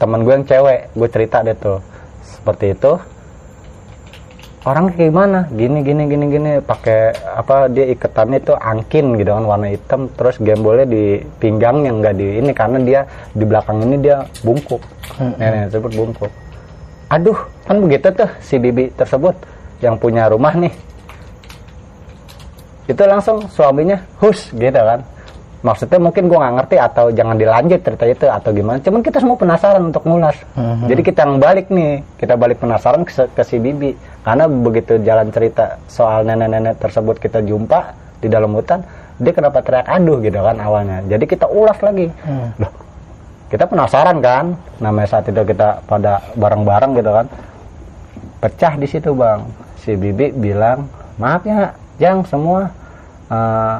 temen 0.00 0.24
gue 0.24 0.32
yang 0.32 0.48
cewek. 0.48 0.88
Gue 0.96 1.08
cerita 1.12 1.44
deh 1.44 1.52
tuh. 1.52 1.84
Seperti 2.24 2.72
itu. 2.72 2.96
Orang 4.64 4.96
kayak 4.96 5.12
gimana? 5.12 5.44
Gini 5.52 5.84
gini 5.84 6.08
gini 6.08 6.24
gini. 6.32 6.52
Pakai 6.64 7.12
apa 7.12 7.68
dia 7.68 7.92
iketannya 7.92 8.40
itu 8.40 8.56
angkin 8.56 9.20
gitu 9.20 9.36
kan 9.36 9.44
warna 9.44 9.68
hitam. 9.68 10.08
Terus 10.16 10.40
gembolnya 10.40 10.88
di 10.88 11.20
pinggang 11.36 11.84
yang 11.84 12.00
enggak 12.00 12.16
di 12.16 12.40
ini 12.40 12.56
karena 12.56 12.80
dia 12.80 13.00
di 13.36 13.44
belakang 13.44 13.84
ini 13.84 14.00
dia 14.00 14.24
bungkuk. 14.40 14.80
Nenek 15.20 15.76
tersebut 15.76 15.92
bungkuk. 15.92 16.32
Aduh 17.12 17.36
kan 17.68 17.84
begitu 17.84 18.08
tuh 18.16 18.32
si 18.40 18.56
bibi 18.56 18.88
tersebut 18.96 19.36
yang 19.84 20.00
punya 20.00 20.32
rumah 20.32 20.56
nih 20.56 20.72
itu 22.84 23.02
langsung 23.04 23.48
suaminya 23.48 24.00
hus 24.20 24.52
gitu 24.52 24.80
kan. 24.80 25.00
Maksudnya 25.64 25.96
mungkin 25.96 26.28
gua 26.28 26.44
nggak 26.44 26.54
ngerti 26.60 26.76
atau 26.76 27.08
jangan 27.08 27.40
dilanjut 27.40 27.80
cerita 27.80 28.04
itu 28.04 28.26
atau 28.28 28.50
gimana. 28.52 28.76
Cuman 28.84 29.00
kita 29.00 29.16
semua 29.16 29.36
penasaran 29.40 29.88
untuk 29.88 30.04
ngulas. 30.04 30.36
Mhm. 30.52 30.92
jadi 30.92 31.00
kita 31.00 31.20
yang 31.24 31.34
balik 31.40 31.66
nih 31.72 32.04
kita 32.20 32.34
balik 32.36 32.60
penasaran 32.60 33.00
ke, 33.08 33.12
ke 33.32 33.42
si 33.48 33.56
bibi. 33.56 33.96
Karena 34.20 34.44
begitu 34.44 35.00
jalan 35.00 35.32
cerita 35.32 35.80
soal 35.88 36.28
nenek-nenek 36.28 36.76
tersebut 36.76 37.16
kita 37.16 37.40
jumpa 37.40 37.96
di 38.20 38.28
dalam 38.28 38.52
hutan 38.52 38.84
dia 39.14 39.30
kenapa 39.30 39.62
teriak 39.62 39.86
aduh 39.86 40.18
gitu 40.18 40.38
kan 40.42 40.56
awalnya. 40.58 40.98
Jadi 41.06 41.24
kita 41.24 41.46
ulas 41.46 41.78
lagi. 41.78 42.10
Loh, 42.58 42.72
kita 43.46 43.64
penasaran 43.70 44.18
kan? 44.18 44.58
Namanya 44.82 45.08
saat 45.18 45.30
itu 45.30 45.42
kita 45.46 45.78
pada 45.86 46.18
bareng-bareng 46.34 46.92
gitu 46.98 47.10
kan. 47.14 47.26
Pecah 48.42 48.74
di 48.74 48.86
situ 48.90 49.14
bang. 49.14 49.40
Si 49.78 49.94
bibi 49.94 50.34
bilang 50.34 50.90
maaf 51.20 51.46
ya 51.46 51.70
jang 51.98 52.26
semua 52.26 52.72
Eh, 53.34 53.78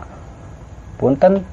punten. 0.96 1.44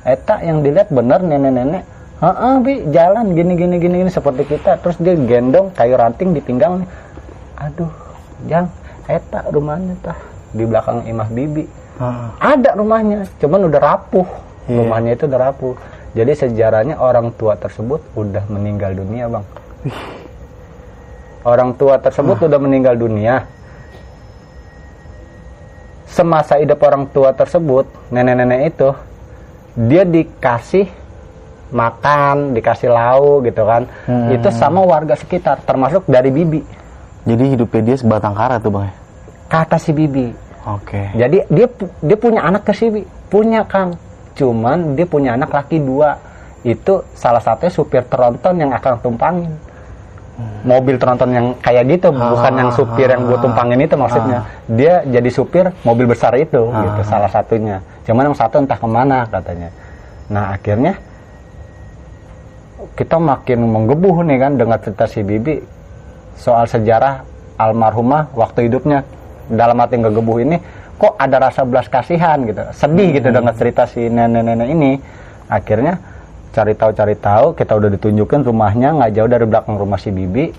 Eta 0.00 0.40
yang 0.40 0.64
dilihat 0.64 0.88
bener 0.88 1.20
nenek-nenek. 1.20 1.84
Heeh, 2.20 2.54
bi 2.64 2.74
jalan 2.92 3.36
gini 3.36 3.52
gini 3.56 3.76
gini 3.76 3.94
gini 4.04 4.10
seperti 4.12 4.48
kita. 4.48 4.80
Terus 4.80 4.96
dia 4.96 5.12
gendong 5.16 5.72
kayu 5.76 5.96
ranting 5.96 6.32
di 6.32 6.40
pinggang 6.40 6.84
aduh 7.60 7.92
jang 8.48 8.72
eta 9.04 9.44
rumahnya 9.52 9.92
tah. 10.00 10.16
Di 10.56 10.64
belakang 10.64 11.04
imah 11.04 11.28
bibi. 11.28 11.64
Ah. 12.00 12.32
ada 12.40 12.72
rumahnya 12.80 13.28
cuman 13.36 13.68
udah 13.68 13.80
rapuh. 13.80 14.24
Iya. 14.64 14.76
rumahnya 14.80 15.12
itu 15.20 15.24
udah 15.28 15.40
rapuh. 15.52 15.76
Jadi 16.16 16.32
sejarahnya 16.32 16.96
orang 16.96 17.28
tua 17.36 17.60
tersebut 17.60 18.00
udah 18.16 18.48
meninggal 18.48 18.96
dunia 18.96 19.28
bang. 19.28 19.44
Orang 21.44 21.76
tua 21.76 22.00
tersebut 22.00 22.40
udah 22.40 22.56
meninggal 22.56 22.96
dunia 22.96 23.44
semasa 26.10 26.58
hidup 26.58 26.82
orang 26.82 27.06
tua 27.08 27.30
tersebut 27.30 27.86
nenek-nenek 28.10 28.74
itu 28.74 28.90
dia 29.78 30.02
dikasih 30.02 30.90
makan 31.70 32.50
dikasih 32.50 32.90
lauk 32.90 33.46
gitu 33.46 33.62
kan 33.62 33.86
Hmm. 34.04 34.34
itu 34.34 34.50
sama 34.50 34.82
warga 34.82 35.14
sekitar 35.14 35.62
termasuk 35.62 36.02
dari 36.04 36.28
bibi 36.28 36.62
Jadi 37.20 37.52
hidupnya 37.52 37.82
dia 37.84 37.96
sebatang 37.96 38.34
kara 38.34 38.56
tuh 38.56 38.72
bang 38.72 38.90
ya? 38.90 38.94
kata 39.46 39.76
si 39.78 39.90
bibi 39.92 40.50
Oke. 40.60 41.08
Jadi 41.16 41.40
dia 41.48 41.66
dia 42.04 42.16
punya 42.20 42.44
anak 42.44 42.68
ke 42.68 42.76
sini, 42.76 43.00
punya 43.32 43.64
Kang. 43.64 43.96
Cuman 44.36 44.92
dia 44.92 45.08
punya 45.08 45.32
anak 45.32 45.48
laki 45.48 45.80
dua. 45.80 46.20
Itu 46.60 47.00
salah 47.16 47.40
satunya 47.40 47.72
supir 47.72 48.04
tronton 48.04 48.60
yang 48.60 48.68
akan 48.68 49.00
tumpangin. 49.00 49.48
Mobil 50.64 50.96
tronton 50.96 51.30
yang 51.36 51.46
kayak 51.60 51.84
gitu, 51.88 52.08
bukan 52.12 52.52
yang 52.56 52.70
supir 52.72 53.08
yang 53.12 53.28
gue 53.28 53.38
tumpangin 53.44 53.80
itu 53.84 53.92
maksudnya. 53.92 54.44
Dia 54.72 55.04
jadi 55.04 55.28
supir 55.28 55.68
mobil 55.84 56.08
besar 56.08 56.32
itu, 56.36 56.72
gitu 56.72 57.00
salah 57.04 57.28
satunya. 57.28 57.84
Cuman 58.08 58.32
yang 58.32 58.36
satu 58.36 58.64
entah 58.64 58.80
ke 58.80 58.88
mana 58.88 59.28
katanya. 59.28 59.68
Nah 60.32 60.56
akhirnya 60.56 60.96
kita 62.96 63.16
makin 63.20 63.68
menggebuh 63.68 64.16
nih 64.24 64.38
kan 64.40 64.52
dengan 64.56 64.78
cerita 64.80 65.04
si 65.04 65.20
Bibi 65.20 65.60
soal 66.40 66.64
sejarah 66.64 67.20
almarhumah 67.60 68.32
waktu 68.32 68.72
hidupnya 68.72 69.04
dalam 69.52 69.76
hati 69.76 70.00
ngegebuh 70.00 70.36
ini 70.40 70.56
kok 70.96 71.16
ada 71.20 71.36
rasa 71.48 71.64
belas 71.68 71.88
kasihan 71.88 72.40
gitu 72.48 72.64
sedih 72.72 73.08
gitu 73.20 73.28
dengan 73.28 73.52
cerita 73.52 73.84
si 73.84 74.08
nenek-nenek 74.08 74.68
ini 74.68 74.90
akhirnya 75.48 76.00
cari 76.50 76.72
tahu 76.74 76.90
cari 76.94 77.14
tahu 77.14 77.46
kita 77.54 77.72
udah 77.78 77.90
ditunjukin 77.94 78.42
rumahnya 78.42 78.88
nggak 78.98 79.10
jauh 79.14 79.30
dari 79.30 79.44
belakang 79.46 79.74
rumah 79.78 79.98
si 79.98 80.10
Bibi. 80.10 80.50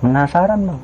Penasaran 0.00 0.60
bang. 0.64 0.80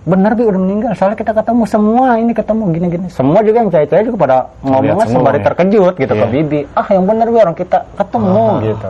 Bener 0.00 0.32
bi 0.32 0.48
udah 0.48 0.60
meninggal. 0.60 0.92
Soalnya 0.96 1.18
kita 1.20 1.32
ketemu 1.36 1.62
semua 1.68 2.16
ini 2.16 2.32
ketemu 2.32 2.62
gini-gini. 2.72 3.06
Semua 3.12 3.44
juga 3.44 3.60
yang 3.60 3.68
cewek-cewek 3.68 4.04
juga 4.08 4.18
pada 4.24 4.36
ngomongnya 4.64 5.06
sembari 5.06 5.38
ya? 5.40 5.44
terkejut 5.52 5.94
gitu 6.00 6.12
ke 6.16 6.24
Iya. 6.24 6.32
Bibi. 6.32 6.60
Ah 6.72 6.86
yang 6.88 7.04
bener 7.04 7.26
bi 7.28 7.36
orang 7.36 7.56
kita 7.56 7.78
ketemu 8.00 8.44
gitu. 8.64 8.88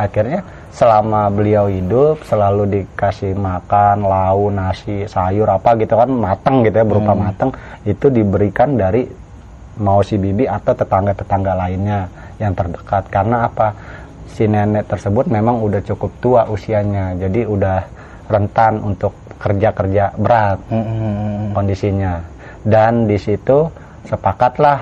Akhirnya 0.00 0.40
selama 0.70 1.28
beliau 1.28 1.66
hidup 1.68 2.24
selalu 2.24 2.62
dikasih 2.72 3.36
makan 3.36 4.06
lau 4.06 4.48
nasi 4.48 5.04
sayur 5.04 5.50
apa 5.50 5.76
gitu 5.76 5.98
kan 5.98 6.08
mateng 6.08 6.62
gitu 6.64 6.76
ya 6.78 6.86
berupa 6.86 7.12
mateng 7.12 7.50
itu 7.84 8.06
diberikan 8.08 8.78
dari 8.78 9.04
mau 9.82 10.00
si 10.00 10.14
bibi 10.16 10.46
atau 10.46 10.72
tetangga-tetangga 10.72 11.52
lainnya 11.52 12.06
yang 12.40 12.56
terdekat. 12.56 13.06
Karena 13.12 13.46
apa? 13.46 13.76
Si 14.26 14.48
nenek 14.48 14.88
tersebut 14.88 15.28
memang 15.28 15.60
udah 15.60 15.84
cukup 15.84 16.10
tua 16.18 16.42
usianya 16.48 17.12
jadi 17.20 17.44
udah 17.44 17.78
rentan 18.30 18.80
untuk 18.80 19.12
kerja-kerja 19.36 20.16
berat 20.16 20.58
Hmm. 20.72 21.52
kondisinya. 21.52 22.24
Dan 22.64 23.04
di 23.04 23.16
situ 23.16 23.68
sepakatlah 24.04 24.80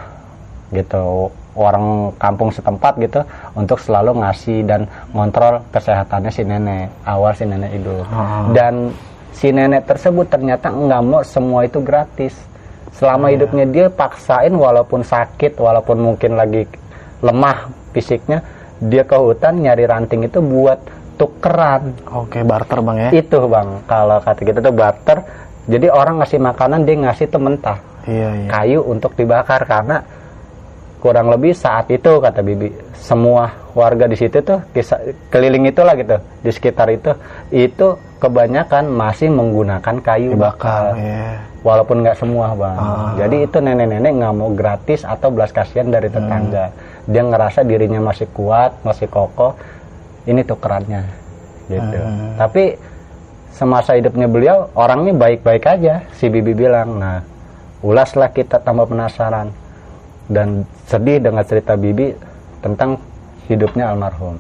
gitu 0.71 1.31
orang 1.59 2.15
kampung 2.23 2.55
setempat 2.55 3.03
gitu 3.03 3.21
untuk 3.59 3.83
selalu 3.83 4.23
ngasih 4.23 4.63
dan 4.63 4.87
ngontrol 5.11 5.59
kesehatannya 5.75 6.31
si 6.31 6.43
nenek 6.47 6.87
awal 7.03 7.35
si 7.35 7.43
nenek 7.43 7.71
hidup. 7.75 8.05
Ah. 8.15 8.47
dan 8.55 8.95
si 9.35 9.51
nenek 9.51 9.87
tersebut 9.87 10.27
ternyata 10.31 10.71
nggak 10.71 11.03
mau 11.03 11.23
semua 11.27 11.67
itu 11.67 11.83
gratis. 11.83 12.35
Selama 12.95 13.31
hidupnya 13.31 13.63
dia 13.63 13.87
paksain 13.87 14.51
walaupun 14.51 15.07
sakit 15.07 15.55
walaupun 15.55 16.03
mungkin 16.03 16.35
lagi 16.35 16.67
lemah 17.21 17.59
fisiknya 17.91 18.39
dia 18.79 19.03
ke 19.03 19.15
hutan 19.15 19.59
nyari 19.59 19.85
ranting 19.85 20.23
itu 20.23 20.39
buat 20.39 20.79
tukeran 21.17 21.99
Oke, 22.15 22.43
barter 22.43 22.79
bang 22.79 22.97
ya? 22.97 23.11
itu 23.13 23.39
bang 23.45 23.69
kalau 23.85 24.19
kata 24.19 24.41
kita 24.41 24.59
tuh 24.61 24.71
barter 24.71 25.19
jadi 25.67 25.91
orang 25.91 26.19
ngasih 26.19 26.39
makanan 26.39 26.81
dia 26.83 26.97
ngasih 27.01 27.27
tuh 27.27 27.39
mentah 27.39 27.79
Iya 28.05 28.29
iya. 28.33 28.49
kayu 28.49 28.81
untuk 28.83 29.13
dibakar 29.13 29.61
karena 29.63 30.01
kurang 30.99 31.29
lebih 31.29 31.53
saat 31.53 31.87
itu 31.89 32.19
kata 32.19 32.41
bibi 32.41 32.71
semua 32.93 33.47
warga 33.73 34.07
di 34.07 34.17
situ 34.17 34.41
tuh 34.41 34.59
kisah, 34.73 34.99
keliling 35.29 35.67
itulah 35.67 35.95
gitu 35.95 36.17
di 36.41 36.51
sekitar 36.51 36.89
itu 36.89 37.15
itu 37.51 37.89
kebanyakan 38.19 38.89
masih 38.89 39.29
menggunakan 39.29 39.95
kayu 40.01 40.35
bakar 40.35 40.95
Iya. 40.95 41.39
walaupun 41.61 42.03
nggak 42.03 42.17
semua 42.17 42.51
bang 42.53 42.77
Ah. 42.77 43.15
jadi 43.17 43.37
itu 43.45 43.59
nenek-nenek 43.59 44.13
nggak 44.13 44.35
mau 44.35 44.51
gratis 44.51 45.03
atau 45.03 45.29
belas 45.29 45.51
kasihan 45.51 45.87
dari 45.87 46.09
tetangga 46.09 46.75
dia 47.09 47.23
ngerasa 47.23 47.65
dirinya 47.65 48.01
masih 48.03 48.29
kuat 48.29 48.77
masih 48.81 49.09
kokoh 49.09 49.57
ini 50.25 50.43
tukerannya 50.43 51.03
gitu 51.67 51.99
Hmm. 51.99 52.37
tapi 52.37 52.77
semasa 53.51 53.93
hidupnya 53.93 54.25
beliau 54.25 54.71
orangnya 54.73 55.13
baik-baik 55.13 55.65
aja 55.67 56.05
si 56.13 56.29
bibi 56.29 56.53
bilang 56.55 56.97
nah 56.97 57.25
ulaslah 57.81 58.29
kita 58.29 58.59
tambah 58.59 58.87
penasaran 58.87 59.49
dan 60.27 60.63
sedih 60.85 61.19
dengan 61.19 61.43
cerita 61.43 61.75
bibi 61.75 62.13
tentang 62.59 63.01
hidupnya 63.47 63.89
almarhum 63.89 64.37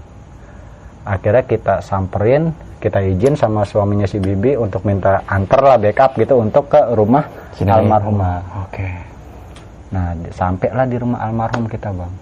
akhirnya 1.03 1.43
kita 1.43 1.75
samperin 1.81 2.53
kita 2.79 3.01
izin 3.01 3.35
sama 3.35 3.65
suaminya 3.65 4.05
si 4.05 4.19
bibi 4.19 4.55
untuk 4.55 4.85
minta 4.85 5.25
antar 5.25 5.65
lah 5.65 5.77
backup 5.77 6.15
gitu 6.15 6.37
untuk 6.37 6.69
ke 6.69 6.93
rumah 6.93 7.25
Si 7.53 7.65
nenek. 7.65 7.81
almarhumah 7.81 8.39
Oke. 8.63 8.87
nah 9.89 10.13
di- 10.15 10.31
sampailah 10.31 10.85
di 10.85 10.97
rumah 10.97 11.19
almarhum 11.21 11.65
kita 11.65 11.91
bang 11.91 12.13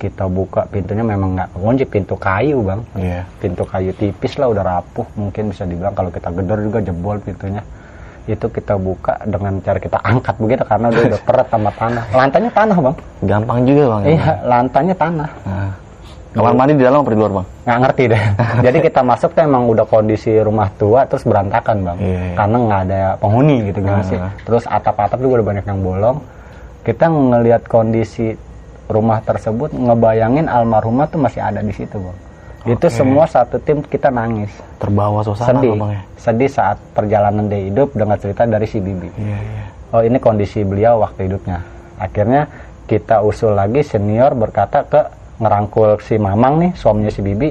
kita 0.00 0.24
buka 0.26 0.64
pintunya 0.66 1.04
memang 1.04 1.36
nggak 1.36 1.50
kunci 1.52 1.84
pintu 1.84 2.16
kayu 2.16 2.58
bang 2.62 2.80
Iya. 2.94 3.20
pintu 3.36 3.62
kayu 3.62 3.92
tipis 3.92 4.34
lah 4.34 4.48
udah 4.48 4.64
rapuh 4.64 5.04
mungkin 5.14 5.48
bisa 5.48 5.62
dibilang 5.62 5.92
kalau 5.92 6.08
kita 6.08 6.32
gedor 6.32 6.58
juga 6.58 6.78
jebol 6.80 7.16
pintunya 7.18 7.60
itu 8.26 8.46
kita 8.46 8.74
buka 8.76 9.20
dengan 9.22 9.58
cara 9.58 9.76
kita 9.76 9.98
angkat 9.98 10.34
begitu 10.36 10.62
karena 10.62 10.86
dia 10.88 11.02
udah 11.06 11.20
peret 11.20 11.46
sama 11.46 11.70
tanah 11.70 12.04
lantainya 12.10 12.50
tanah 12.50 12.76
bang 12.78 12.96
Gampang 13.22 13.58
juga 13.62 13.82
bang. 13.86 14.00
ya? 14.00 14.08
iya 14.08 14.32
lantainya 14.42 14.94
tanah 14.96 15.30
Nah. 15.42 15.72
Kamar 16.30 16.54
mandi 16.54 16.72
di 16.72 16.86
dalam 16.86 17.02
apa 17.02 17.10
di 17.10 17.18
luar 17.18 17.32
bang? 17.32 17.46
nggak 17.60 17.78
ngerti 17.80 18.02
deh 18.06 18.22
jadi 18.66 18.78
kita 18.80 19.00
masuk 19.02 19.30
tuh 19.30 19.42
emang 19.42 19.66
udah 19.66 19.82
kondisi 19.84 20.30
rumah 20.38 20.70
tua 20.72 21.02
terus 21.04 21.22
berantakan 21.22 21.76
bang 21.82 21.96
Iya, 21.98 22.18
iya. 22.22 22.34
karena 22.34 22.56
nggak 22.60 22.80
ada 22.86 23.00
penghuni 23.18 23.56
gitu 23.66 23.78
gimana 23.80 23.98
Ah. 23.98 24.06
sih 24.06 24.18
terus 24.40 24.64
atap-atap 24.64 25.18
juga 25.18 25.32
udah 25.36 25.46
banyak 25.50 25.64
yang 25.64 25.80
bolong 25.80 26.18
kita 26.80 27.04
ngelihat 27.04 27.62
kondisi 27.66 28.38
rumah 28.90 29.22
tersebut 29.22 29.70
ngebayangin 29.70 30.50
almarhumah 30.50 31.06
tuh 31.06 31.22
masih 31.22 31.38
ada 31.38 31.62
di 31.62 31.70
situ 31.70 31.96
bang 31.96 32.18
itu 32.68 32.86
Oke. 32.86 32.92
semua 32.92 33.24
satu 33.24 33.56
tim 33.62 33.80
kita 33.80 34.12
nangis 34.12 34.52
Terbawa 34.76 35.24
suasana 35.24 35.62
sedih 35.62 35.72
bang 35.80 35.90
ya? 35.96 36.02
sedih 36.20 36.50
saat 36.50 36.76
perjalanan 36.92 37.48
dia 37.48 37.62
hidup 37.64 37.94
dengan 37.96 38.20
cerita 38.20 38.44
dari 38.44 38.66
si 38.68 38.82
bibi 38.82 39.08
Iya 39.16 39.38
iya. 39.40 39.64
oh 39.96 40.02
ini 40.04 40.18
kondisi 40.20 40.60
beliau 40.66 41.00
waktu 41.00 41.30
hidupnya 41.30 41.64
akhirnya 41.96 42.50
kita 42.84 43.22
usul 43.22 43.54
lagi 43.56 43.80
senior 43.86 44.34
berkata 44.34 44.84
ke 44.84 45.00
ngerangkul 45.40 46.02
si 46.04 46.20
mamang 46.20 46.60
nih 46.60 46.70
suaminya 46.76 47.08
si 47.08 47.24
bibi 47.24 47.48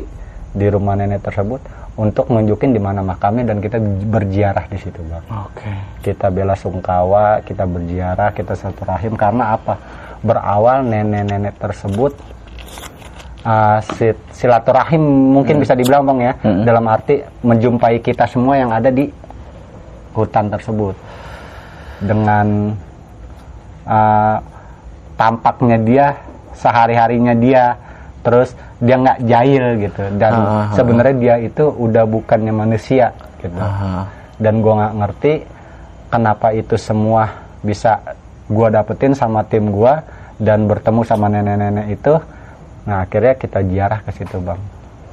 di 0.54 0.68
rumah 0.70 0.94
nenek 0.94 1.26
tersebut 1.26 1.62
untuk 2.00 2.32
nunjukin 2.32 2.72
di 2.72 2.80
mana 2.80 3.04
makamnya 3.04 3.54
dan 3.54 3.58
kita 3.60 3.82
berziarah 3.82 4.66
di 4.70 4.78
situ 4.78 5.02
bang 5.10 5.26
Oke. 5.34 5.72
kita 6.06 6.30
bela 6.30 6.54
sungkawa 6.54 7.42
kita 7.42 7.66
berziarah 7.66 8.30
kita 8.32 8.54
silaturahim 8.54 9.18
karena 9.18 9.58
apa 9.58 9.74
berawal 10.20 10.84
nenek-nenek 10.84 11.55
tersebut 11.57 12.11
uh, 13.43 13.80
si- 13.95 14.20
silaturahim 14.36 15.01
mungkin 15.36 15.61
bisa 15.61 15.76
dibilang 15.76 16.03
bang 16.07 16.20
ya. 16.20 16.34
Hmm. 16.43 16.63
dalam 16.67 16.86
arti 16.88 17.24
menjumpai 17.43 17.99
kita 18.03 18.28
semua 18.28 18.59
yang 18.59 18.72
ada 18.74 18.89
di 18.91 19.07
hutan 20.15 20.51
tersebut. 20.51 20.95
Dengan 21.99 22.72
uh, 23.88 24.38
tampaknya 25.20 25.78
dia 25.84 26.05
sehari 26.55 26.95
harinya 26.95 27.36
dia 27.36 27.76
terus 28.20 28.55
dia 28.84 28.95
nggak 28.99 29.20
jahil 29.24 29.65
gitu. 29.80 30.03
Dan 30.20 30.34
ah, 30.36 30.72
sebenarnya 30.76 31.15
dia 31.15 31.36
itu 31.39 31.72
udah 31.72 32.03
bukannya 32.03 32.51
manusia 32.51 33.15
gitu. 33.39 33.55
Aha. 33.59 34.03
dan 34.39 34.63
gua 34.63 34.74
nggak 34.84 34.95
ngerti 35.03 35.34
kenapa 36.11 36.55
itu 36.55 36.76
semua 36.80 37.28
bisa 37.59 37.99
gua 38.50 38.68
dapetin 38.74 39.14
sama 39.14 39.45
tim 39.45 39.70
gua 39.70 40.04
dan 40.41 40.66
bertemu 40.66 41.02
sama 41.06 41.30
nenek-nenek 41.30 41.88
itu 41.93 42.18
nah 42.88 43.06
akhirnya 43.06 43.38
kita 43.38 43.60
ziarah 43.62 44.00
ke 44.02 44.12
situ 44.18 44.41
bang. 44.41 44.58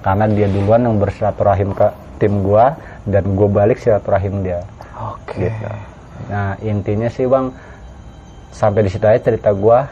Karena 0.01 0.25
dia 0.31 0.49
duluan 0.49 0.87
yang 0.87 0.97
bersilaturahim 0.97 1.77
ke 1.77 1.87
tim 2.17 2.41
gua 2.41 2.75
dan 3.05 3.37
gua 3.37 3.49
balik 3.53 3.77
silaturahim 3.79 4.41
dia. 4.41 4.65
Oke. 4.97 5.47
gitu. 5.47 5.69
Nah 6.33 6.57
intinya 6.65 7.13
sih 7.13 7.29
bang 7.29 7.53
sampai 8.51 8.89
di 8.89 8.91
situ 8.91 9.05
aja 9.05 9.21
cerita 9.21 9.53
gua 9.53 9.85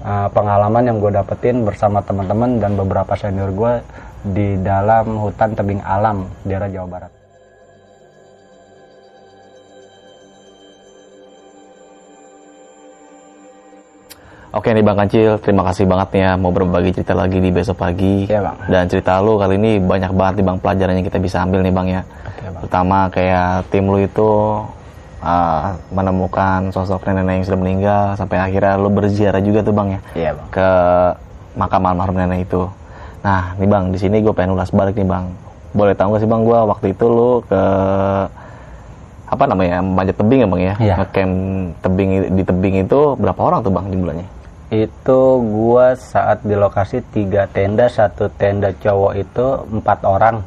uh, 0.00 0.28
pengalaman 0.32 0.88
yang 0.88 0.96
gue 1.02 1.12
dapetin 1.12 1.66
bersama 1.68 2.00
teman-teman 2.00 2.56
dan 2.56 2.72
beberapa 2.78 3.12
senior 3.18 3.52
gua 3.52 3.84
di 4.24 4.56
dalam 4.64 5.20
hutan 5.20 5.52
tebing 5.54 5.84
alam 5.84 6.26
daerah 6.42 6.66
Jawa 6.72 6.88
Barat 6.88 7.15
Oke 14.54 14.70
nih 14.72 14.84
Bang 14.86 14.96
Kancil, 14.96 15.36
terima 15.42 15.66
kasih 15.66 15.84
banget 15.84 16.08
nih 16.14 16.22
ya 16.22 16.32
mau 16.38 16.54
berbagi 16.54 16.94
cerita 16.94 17.12
lagi 17.18 17.42
di 17.42 17.50
besok 17.50 17.82
pagi. 17.82 18.30
Iya, 18.30 18.40
Bang. 18.46 18.56
Dan 18.70 18.84
cerita 18.86 19.18
lu 19.18 19.36
kali 19.36 19.58
ini 19.58 19.82
banyak 19.82 20.12
banget 20.14 20.34
nih 20.40 20.46
Bang 20.46 20.58
pelajaran 20.62 20.94
yang 20.96 21.06
kita 21.06 21.18
bisa 21.18 21.42
ambil 21.42 21.60
nih 21.66 21.74
Bang 21.74 21.86
ya. 21.90 22.02
Oke, 22.06 22.44
Bang. 22.46 22.62
Pertama 22.64 22.98
kayak 23.10 23.66
tim 23.68 23.84
lu 23.90 23.98
itu 24.00 24.30
uh, 25.26 25.74
menemukan 25.92 26.70
sosok 26.70 27.04
nenek-nenek 27.08 27.34
yang 27.42 27.46
sudah 27.46 27.60
meninggal 27.60 28.04
sampai 28.14 28.36
akhirnya 28.38 28.74
lu 28.78 28.88
berziarah 28.92 29.42
juga 29.42 29.60
tuh 29.66 29.74
Bang 29.74 29.88
ya 29.92 30.00
iya 30.14 30.30
bang 30.36 30.48
ke 30.52 30.68
makam 31.56 31.82
almarhum 31.88 32.16
nenek 32.20 32.46
itu. 32.46 32.68
Nah, 33.24 33.56
nih 33.58 33.66
Bang, 33.66 33.90
di 33.90 33.98
sini 33.98 34.22
gue 34.22 34.30
pengen 34.30 34.54
ulas 34.54 34.70
balik 34.70 34.94
nih 34.94 35.08
Bang. 35.08 35.32
Boleh 35.72 35.96
tahu 35.96 36.14
gak 36.14 36.22
sih 36.22 36.30
Bang, 36.30 36.44
gue 36.46 36.54
waktu 36.54 36.92
itu 36.94 37.04
lu 37.08 37.42
ke 37.48 37.62
apa 39.26 39.44
namanya 39.50 39.82
manjat 39.82 40.14
tebing 40.14 40.44
ya 40.44 40.48
Bang 40.48 40.62
ya? 40.62 40.74
Iya. 40.78 40.94
Ngecamp 41.02 41.32
tebing 41.82 42.10
di 42.38 42.42
tebing 42.44 42.74
itu 42.86 43.00
berapa 43.18 43.40
orang 43.40 43.64
tuh 43.64 43.72
Bang 43.74 43.90
jumlahnya? 43.90 44.35
Itu 44.70 45.20
gua 45.46 45.94
saat 45.94 46.42
di 46.42 46.58
lokasi 46.58 46.98
tiga 47.14 47.46
tenda 47.54 47.86
satu 47.86 48.26
tenda 48.34 48.74
cowok 48.74 49.12
itu 49.14 49.46
empat 49.78 49.98
orang. 50.02 50.42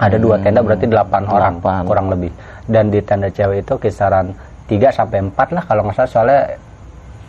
Ada 0.00 0.16
dua 0.16 0.40
tenda 0.40 0.64
berarti 0.64 0.88
delapan 0.88 1.28
orang 1.28 1.60
kurang 1.84 2.08
lebih. 2.08 2.32
Dan 2.64 2.88
di 2.88 3.04
tenda 3.04 3.28
cewek 3.28 3.68
itu 3.68 3.76
kisaran 3.76 4.32
3 4.64 4.88
sampai 4.96 5.18
empat 5.28 5.52
lah 5.52 5.60
kalau 5.68 5.84
nggak 5.84 5.96
salah. 6.00 6.08
Soalnya 6.08 6.40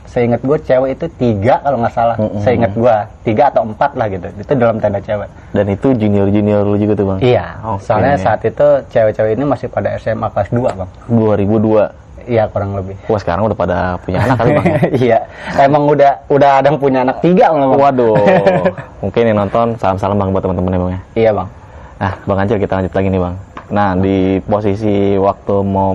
seingat 0.07 0.39
gue 0.43 0.57
cewek 0.63 0.89
itu 0.95 1.05
tiga 1.19 1.59
kalau 1.59 1.83
nggak 1.83 1.91
salah. 1.91 2.15
Seingat 2.39 2.71
gua 2.71 3.03
tiga 3.27 3.51
atau 3.51 3.67
empat 3.67 3.91
lah 3.99 4.07
gitu. 4.07 4.27
Itu 4.39 4.53
dalam 4.55 4.79
tenda 4.79 5.03
cewek. 5.03 5.27
Dan 5.51 5.65
itu 5.67 5.87
junior-junior 5.91 6.63
lu 6.63 6.79
juga 6.79 6.93
tuh 6.95 7.05
Bang? 7.11 7.19
iya 7.19 7.59
Oke. 7.59 7.83
soalnya 7.83 8.15
saat 8.15 8.39
itu 8.47 8.67
cewek-cewek 8.87 9.35
ini 9.35 9.43
masih 9.43 9.67
pada 9.67 9.91
SMA 9.99 10.27
kelas 10.31 10.49
2 10.55 10.79
bang. 10.79 10.89
2002. 11.11 12.00
Iya 12.25 12.43
kurang 12.45 12.73
lebih 12.73 12.95
Wah 13.05 13.17
sekarang 13.17 13.43
udah 13.43 13.55
pada 13.55 13.77
punya 13.99 14.21
anak 14.21 14.37
kali 14.37 14.49
Bang 14.51 14.65
ya? 14.65 14.79
iya 15.03 15.17
emang 15.57 15.83
udah 15.85 16.11
udah 16.27 16.49
ada 16.57 16.67
yang 16.67 16.77
punya 16.77 16.99
anak 17.01 17.17
tiga 17.19 17.49
Bang. 17.49 17.73
Waduh. 17.73 18.15
Mungkin 19.03 19.23
yang 19.23 19.37
nonton 19.39 19.75
salam-salam 19.75 20.15
Bang 20.15 20.29
buat 20.29 20.41
teman-teman 20.41 20.71
ya 20.71 20.79
Bang 20.79 20.91
ya. 20.91 21.01
iya 21.15 21.31
bang 21.31 21.49
Nah, 21.97 22.13
Bang 22.23 22.37
Ancil 22.39 22.57
kita 22.57 22.73
lanjut 22.75 22.91
lagi 22.91 23.07
nih 23.07 23.21
Bang. 23.21 23.35
Nah, 23.69 23.89
di 23.93 24.17
posisi 24.41 24.89
waktu 25.15 25.53
mau 25.61 25.93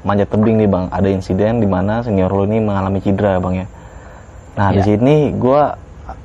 manjat 0.00 0.28
tebing 0.28 0.54
nih 0.56 0.66
Bang, 0.66 0.86
ada 0.88 1.04
insiden 1.04 1.58
di 1.58 1.66
mana 1.66 1.98
senior 1.98 2.30
lu 2.30 2.44
ini 2.44 2.58
mengalami 2.58 2.98
cedera 2.98 3.34
ya 3.34 3.40
Bang 3.40 3.54
ya. 3.56 3.66
Nah, 4.54 4.70
di 4.70 4.78
Iya. 4.78 4.86
sini 4.86 5.14
gua 5.34 5.74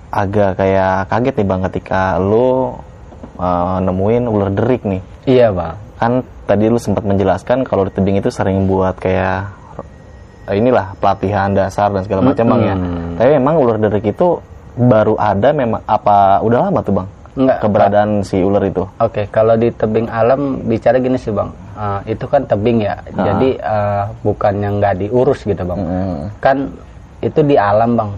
agak 0.10 0.56
kayak 0.56 1.10
kaget 1.10 1.34
nih 1.36 1.47
Bang 1.47 1.62
ketika 1.66 2.16
lu 2.16 2.78
uh, 3.36 3.78
nemuin 3.80 4.24
ular 4.26 4.49
derik 4.49 4.86
nih. 4.86 5.01
iya 5.26 5.49
bang 5.49 5.74
Kan 6.04 6.20
tadi 6.43 6.68
lu 6.68 6.76
sempat 6.76 7.08
menjelaskan 7.08 7.64
kalau 7.64 7.88
di 7.88 7.95
tebing 7.95 8.20
itu 8.20 8.28
sering 8.28 8.68
buat 8.68 8.99
kayak 8.99 9.47
eh, 10.51 10.60
inilah 10.60 10.99
pelatihan 10.99 11.56
dasar 11.56 11.95
dan 11.95 12.04
segala 12.04 12.36
macam 12.36 12.43
Bang 12.43 12.62
ya. 12.68 12.76
Tapi 13.16 13.30
memang 13.39 13.56
ular 13.56 13.80
derik 13.80 14.12
itu 14.12 14.36
baru 14.76 15.16
ada 15.16 15.56
memang 15.56 15.80
apa 15.88 16.43
udah 16.43 16.60
lama 16.68 16.84
tuh 16.84 16.91
Bang? 16.99 17.08
Enggak, 17.34 17.66
keberadaan 17.66 18.22
si 18.22 18.43
ular 18.43 18.62
itu. 18.68 18.84
Oke, 18.99 19.26
kalau 19.32 19.56
di 19.56 19.72
tebing 19.72 20.06
alam 20.06 20.60
bicara 20.68 20.99
gini 20.99 21.18
sih 21.18 21.34
bang, 21.34 21.49
Eh, 21.74 22.14
itu 22.14 22.30
kan 22.30 22.45
tebing 22.45 22.86
ya, 22.86 22.93
jadi 23.10 23.49
eh, 23.58 24.04
bukan 24.22 24.54
yang 24.62 24.78
nggak 24.78 25.01
diurus 25.01 25.41
gitu 25.41 25.66
bang, 25.66 25.82
Mm. 25.82 26.22
kan 26.38 26.58
itu 27.26 27.41
di 27.41 27.58
alam 27.58 27.97
bang, 27.97 28.12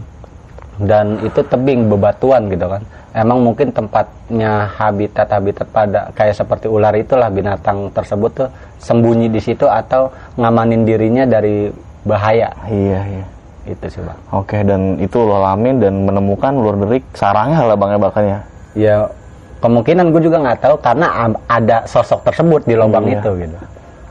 dan 0.84 1.16
itu 1.24 1.40
tebing 1.48 1.88
bebatuan 1.88 2.52
gitu 2.52 2.68
kan. 2.68 2.84
Emang 3.16 3.40
mungkin 3.40 3.72
tempatnya 3.72 4.68
habitat 4.70 5.32
habitat 5.32 5.64
pada 5.72 6.12
kayak 6.12 6.36
seperti 6.36 6.68
ular 6.68 6.92
itulah 6.92 7.32
binatang 7.32 7.88
tersebut 7.90 8.32
tuh 8.36 8.50
sembunyi 8.78 9.32
di 9.32 9.40
situ 9.40 9.64
atau 9.64 10.12
ngamanin 10.36 10.84
dirinya 10.84 11.24
dari 11.24 11.72
bahaya 12.04 12.52
Iya, 12.68 13.00
iya. 13.08 13.26
itu 13.66 13.86
sih 13.88 14.04
bang. 14.04 14.20
Oke, 14.30 14.60
dan 14.62 15.00
itu 15.00 15.16
lo 15.18 15.40
alamin 15.40 15.80
dan 15.80 16.04
menemukan 16.04 16.54
ular 16.54 16.76
derik 16.78 17.08
sarangnya 17.16 17.64
lah 17.64 17.74
bang 17.74 17.90
ya 17.90 18.00
bahkan 18.00 18.24
ya. 18.26 18.40
Ya 18.76 18.96
kemungkinan 19.58 20.12
gue 20.12 20.22
juga 20.22 20.38
nggak 20.44 20.60
tahu 20.62 20.76
karena 20.84 21.08
ada 21.48 21.88
sosok 21.88 22.20
tersebut 22.22 22.68
di 22.68 22.76
lubang 22.76 23.08
Iya. 23.08 23.24
itu 23.24 23.32
gitu. 23.42 23.58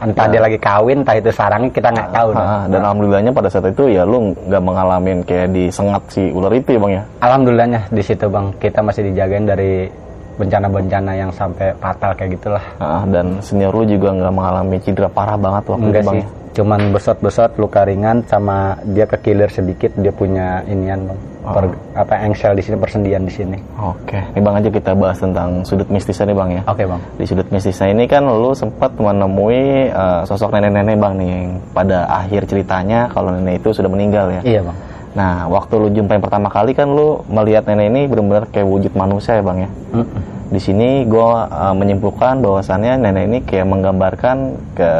Entah 0.02 0.26
dia 0.26 0.42
lagi 0.42 0.58
kawin, 0.58 1.06
entah 1.06 1.14
itu 1.14 1.30
sarangnya 1.30 1.70
kita 1.70 1.88
nggak 1.94 2.10
tahu. 2.10 2.28
dah. 2.34 2.42
Ah, 2.42 2.62
dan 2.66 2.80
alhamdulillahnya 2.82 3.32
pada 3.32 3.48
saat 3.48 3.70
itu 3.70 3.94
ya 3.94 4.02
lu 4.02 4.34
nggak 4.34 4.62
mengalami 4.62 5.10
kayak 5.22 5.54
disengat 5.54 6.02
si 6.10 6.34
ular 6.34 6.50
itu 6.50 6.74
ya 6.74 6.80
bang 6.82 6.92
ya. 6.98 7.02
Alhamdulillahnya 7.22 7.80
di 7.94 8.02
situ 8.02 8.26
bang 8.26 8.46
kita 8.58 8.80
masih 8.82 9.02
dijagain 9.10 9.46
dari 9.46 9.86
bencana-bencana 10.34 11.12
yang 11.14 11.30
sampai 11.30 11.72
fatal 11.78 12.12
kayak 12.14 12.36
gitulah. 12.36 12.64
Ah, 12.78 13.02
dan 13.06 13.38
senior 13.40 13.70
lu 13.70 13.84
juga 13.84 14.10
nggak 14.12 14.34
mengalami 14.34 14.76
cedera 14.82 15.08
parah 15.08 15.38
banget 15.38 15.64
waktu 15.70 15.86
Enggak 15.86 16.02
itu 16.02 16.08
bang. 16.08 16.14
sih, 16.14 16.24
cuman 16.54 16.80
besot-besot 16.90 17.50
luka 17.56 17.82
ringan 17.82 18.22
sama 18.26 18.74
dia 18.86 19.06
kekilir 19.06 19.50
sedikit 19.50 19.90
dia 19.94 20.10
punya 20.10 20.62
inian 20.66 21.06
bang. 21.06 21.18
Per- 21.44 21.76
apa 21.92 22.24
engsel 22.24 22.56
di 22.56 22.64
sini 22.64 22.76
persendian 22.80 23.22
di 23.22 23.32
sini. 23.32 23.58
Oke, 23.76 24.16
ini 24.16 24.40
bang 24.40 24.54
aja 24.64 24.70
kita 24.72 24.96
bahas 24.96 25.20
tentang 25.20 25.60
sudut 25.60 25.84
mistisnya 25.92 26.32
nih 26.32 26.36
bang 26.40 26.50
ya. 26.56 26.62
Oke 26.64 26.84
bang. 26.88 27.00
Di 27.20 27.24
sudut 27.28 27.48
mistisnya 27.52 27.92
ini 27.92 28.08
kan 28.08 28.24
lu 28.24 28.56
sempat 28.56 28.96
menemui 28.96 29.92
eh, 29.92 30.20
sosok 30.24 30.56
nenek-nenek 30.56 30.96
bang 30.96 31.12
nih 31.20 31.28
yang 31.28 31.46
pada 31.76 32.08
akhir 32.08 32.48
ceritanya 32.48 33.12
kalau 33.12 33.28
nenek 33.28 33.60
itu 33.60 33.76
sudah 33.76 33.92
meninggal 33.92 34.32
ya. 34.32 34.40
Iya 34.40 34.60
bang. 34.64 34.76
Nah, 35.14 35.46
waktu 35.46 35.74
lu 35.78 35.88
jumpa 35.90 36.18
yang 36.18 36.24
pertama 36.24 36.48
kali 36.48 36.74
kan 36.74 36.90
lu 36.90 37.22
melihat 37.30 37.62
nenek 37.64 37.86
ini 37.86 38.00
benar-benar 38.06 38.50
kayak 38.50 38.66
wujud 38.66 38.92
manusia 38.94 39.38
ya 39.38 39.42
bang 39.42 39.58
ya. 39.62 39.70
Mm-mm. 39.94 40.20
Di 40.50 40.58
sini 40.58 41.06
gue 41.06 41.28
menyimpulkan 41.74 42.42
bahwasannya 42.42 42.98
nenek 42.98 43.24
ini 43.24 43.38
kayak 43.40 43.66
menggambarkan 43.66 44.36
ke 44.74 44.90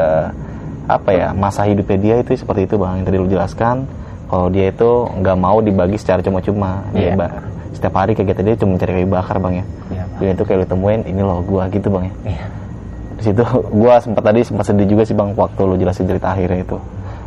apa 0.84 1.10
ya 1.10 1.28
masa 1.32 1.64
hidupnya 1.64 1.96
dia 1.96 2.14
itu 2.20 2.36
seperti 2.36 2.68
itu 2.68 2.76
bang 2.76 3.00
yang 3.00 3.04
tadi 3.04 3.16
lu 3.16 3.26
jelaskan 3.26 3.88
kalau 4.28 4.46
dia 4.48 4.68
itu 4.68 4.90
nggak 5.16 5.32
mau 5.34 5.58
dibagi 5.58 5.96
secara 5.96 6.20
cuma-cuma 6.20 6.84
dia 6.92 7.16
ba- 7.16 7.40
setiap 7.72 7.94
hari 7.96 8.12
kegiatan 8.12 8.44
dia 8.44 8.54
cuma 8.54 8.76
mencari 8.76 8.92
kayu 9.00 9.08
bakar 9.08 9.40
bang 9.40 9.54
ya 9.58 9.64
bang. 9.88 10.06
dan 10.20 10.30
itu 10.36 10.42
kayak 10.44 10.58
lu 10.60 10.66
temuin 10.68 11.00
ini 11.02 11.22
loh 11.24 11.40
gua 11.40 11.66
gitu 11.68 11.88
bang 11.88 12.04
ya 12.04 12.14
Iya. 12.28 12.44
di 13.16 13.22
situ 13.24 13.42
gua 13.72 13.94
sempat 13.96 14.22
tadi 14.22 14.40
sempat 14.44 14.64
sedih 14.68 14.84
juga 14.86 15.02
sih 15.02 15.16
bang 15.16 15.32
waktu 15.32 15.60
lu 15.64 15.74
jelasin 15.74 16.04
cerita 16.04 16.26
akhirnya 16.30 16.60
itu 16.60 16.76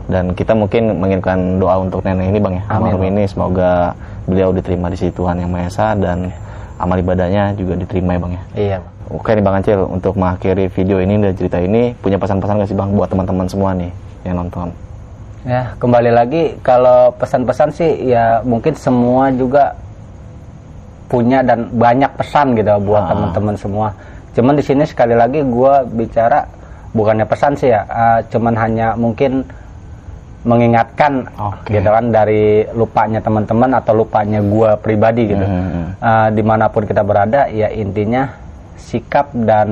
dan 0.07 0.31
kita 0.31 0.55
mungkin 0.55 0.95
menginginkan 0.97 1.59
doa 1.59 1.83
untuk 1.83 1.99
nenek 2.01 2.31
ini 2.31 2.39
bang 2.39 2.53
ya 2.59 2.63
Amin, 2.67 2.91
almarhum 2.91 3.03
ini 3.11 3.23
semoga 3.27 3.91
beliau 4.23 4.55
diterima 4.55 4.87
di 4.87 4.95
sisi 4.95 5.11
Tuhan 5.11 5.39
yang 5.39 5.51
Maha 5.51 5.67
Esa 5.67 5.87
dan 5.95 6.31
amal 6.79 6.99
ibadahnya 6.99 7.51
juga 7.55 7.75
diterima 7.75 8.15
ya 8.15 8.19
bang 8.19 8.31
ya 8.31 8.43
Iya 8.55 8.77
bang. 8.79 8.93
Oke 9.07 9.31
nih 9.31 9.39
Bang 9.39 9.55
Acil, 9.55 9.79
untuk 9.87 10.19
mengakhiri 10.19 10.67
video 10.67 10.99
ini 10.99 11.15
dan 11.15 11.31
cerita 11.31 11.55
ini, 11.63 11.95
punya 12.03 12.19
pesan-pesan 12.19 12.59
gak 12.59 12.67
sih 12.67 12.75
Bang 12.75 12.91
buat 12.91 13.07
teman-teman 13.07 13.47
semua 13.47 13.71
nih 13.71 13.87
yang 14.27 14.35
nonton? 14.35 14.67
Ya, 15.47 15.71
kembali 15.79 16.11
lagi 16.11 16.59
kalau 16.59 17.15
pesan-pesan 17.15 17.71
sih 17.71 18.11
ya 18.11 18.43
mungkin 18.43 18.75
semua 18.75 19.31
juga 19.31 19.71
punya 21.07 21.39
dan 21.39 21.71
banyak 21.71 22.11
pesan 22.19 22.51
gitu 22.59 22.67
buat 22.83 23.07
Ah. 23.07 23.15
teman-teman 23.15 23.55
semua. 23.55 23.87
Cuman 24.35 24.59
di 24.59 24.63
sini 24.67 24.83
sekali 24.83 25.15
lagi 25.15 25.39
gua 25.39 25.87
bicara 25.87 26.43
bukannya 26.91 27.23
pesan 27.23 27.55
sih 27.55 27.71
ya, 27.71 27.87
eh, 27.87 28.19
cuman 28.27 28.59
hanya 28.59 28.91
mungkin 28.99 29.47
mengingatkan 30.47 31.27
Oke. 31.35 31.75
gitu 31.75 31.89
kan 31.91 32.07
dari 32.07 32.63
lupanya 32.71 33.19
teman-teman 33.19 33.75
atau 33.75 33.91
lupanya 33.91 34.39
gua 34.39 34.79
pribadi 34.79 35.27
gitu. 35.27 35.43
Hmm. 35.43 35.99
Eh, 35.99 36.29
di 36.31 36.43
mana 36.47 36.71
pun 36.71 36.87
kita 36.87 37.03
berada 37.03 37.51
ya 37.51 37.67
intinya 37.67 38.31
sikap 38.79 39.35
dan 39.35 39.69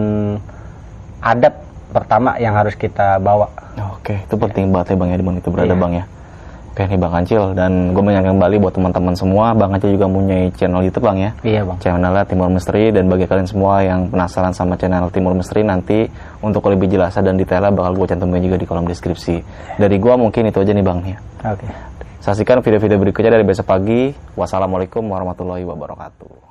adab 1.24 1.64
pertama 1.96 2.36
yang 2.36 2.52
harus 2.60 2.76
kita 2.76 3.24
bawa. 3.24 3.48
Oke, 3.96 4.20
itu 4.20 4.36
penting 4.36 4.68
banget 4.76 4.94
ya 4.94 4.96
Bang 5.00 5.10
ya, 5.16 5.18
di 5.18 5.26
mana 5.26 5.38
itu 5.40 5.48
berada 5.48 5.72
Iya. 5.72 5.80
Bang 5.80 5.94
ya. 5.96 6.04
Oke 6.76 6.92
nih 6.92 7.00
Bang 7.00 7.16
Acil, 7.16 7.56
dan 7.56 7.96
gue 7.96 8.04
mengingatkan 8.04 8.36
kembali 8.36 8.60
buat 8.60 8.76
teman-teman 8.76 9.16
semua, 9.16 9.56
Bang 9.56 9.72
Acil 9.72 9.96
juga 9.96 10.12
punya 10.12 10.52
channel 10.60 10.84
YouTube 10.84 11.08
Bang 11.08 11.16
ya. 11.16 11.32
Iya 11.40 11.64
bang. 11.64 11.80
Channelnya 11.80 12.28
Timur 12.28 12.52
Misteri 12.52 12.92
dan 12.92 13.08
bagi 13.08 13.24
kalian 13.24 13.48
semua 13.48 13.80
yang 13.80 14.12
penasaran 14.12 14.52
sama 14.52 14.76
channel 14.76 15.08
Timur 15.08 15.32
Misteri 15.40 15.64
nanti 15.64 16.04
untuk 16.44 16.68
lebih 16.68 16.92
jelasnya 16.92 17.32
dan 17.32 17.40
detailnya 17.40 17.72
bakal 17.72 17.96
gue 17.96 18.12
cantumin 18.12 18.44
juga 18.44 18.60
di 18.60 18.68
kolom 18.68 18.92
deskripsi. 18.92 19.40
Dari 19.80 19.96
gue 19.96 20.14
mungkin 20.20 20.52
itu 20.52 20.60
aja 20.60 20.76
nih 20.76 20.84
Bang 20.84 21.00
ya. 21.08 21.16
Oke. 21.48 21.64
Saksikan 22.20 22.60
video-video 22.60 23.00
berikutnya 23.00 23.40
dari 23.40 23.48
besok 23.48 23.72
pagi. 23.72 24.12
Wassalamualaikum 24.36 25.08
warahmatullahi 25.08 25.64
wabarakatuh. 25.64 26.45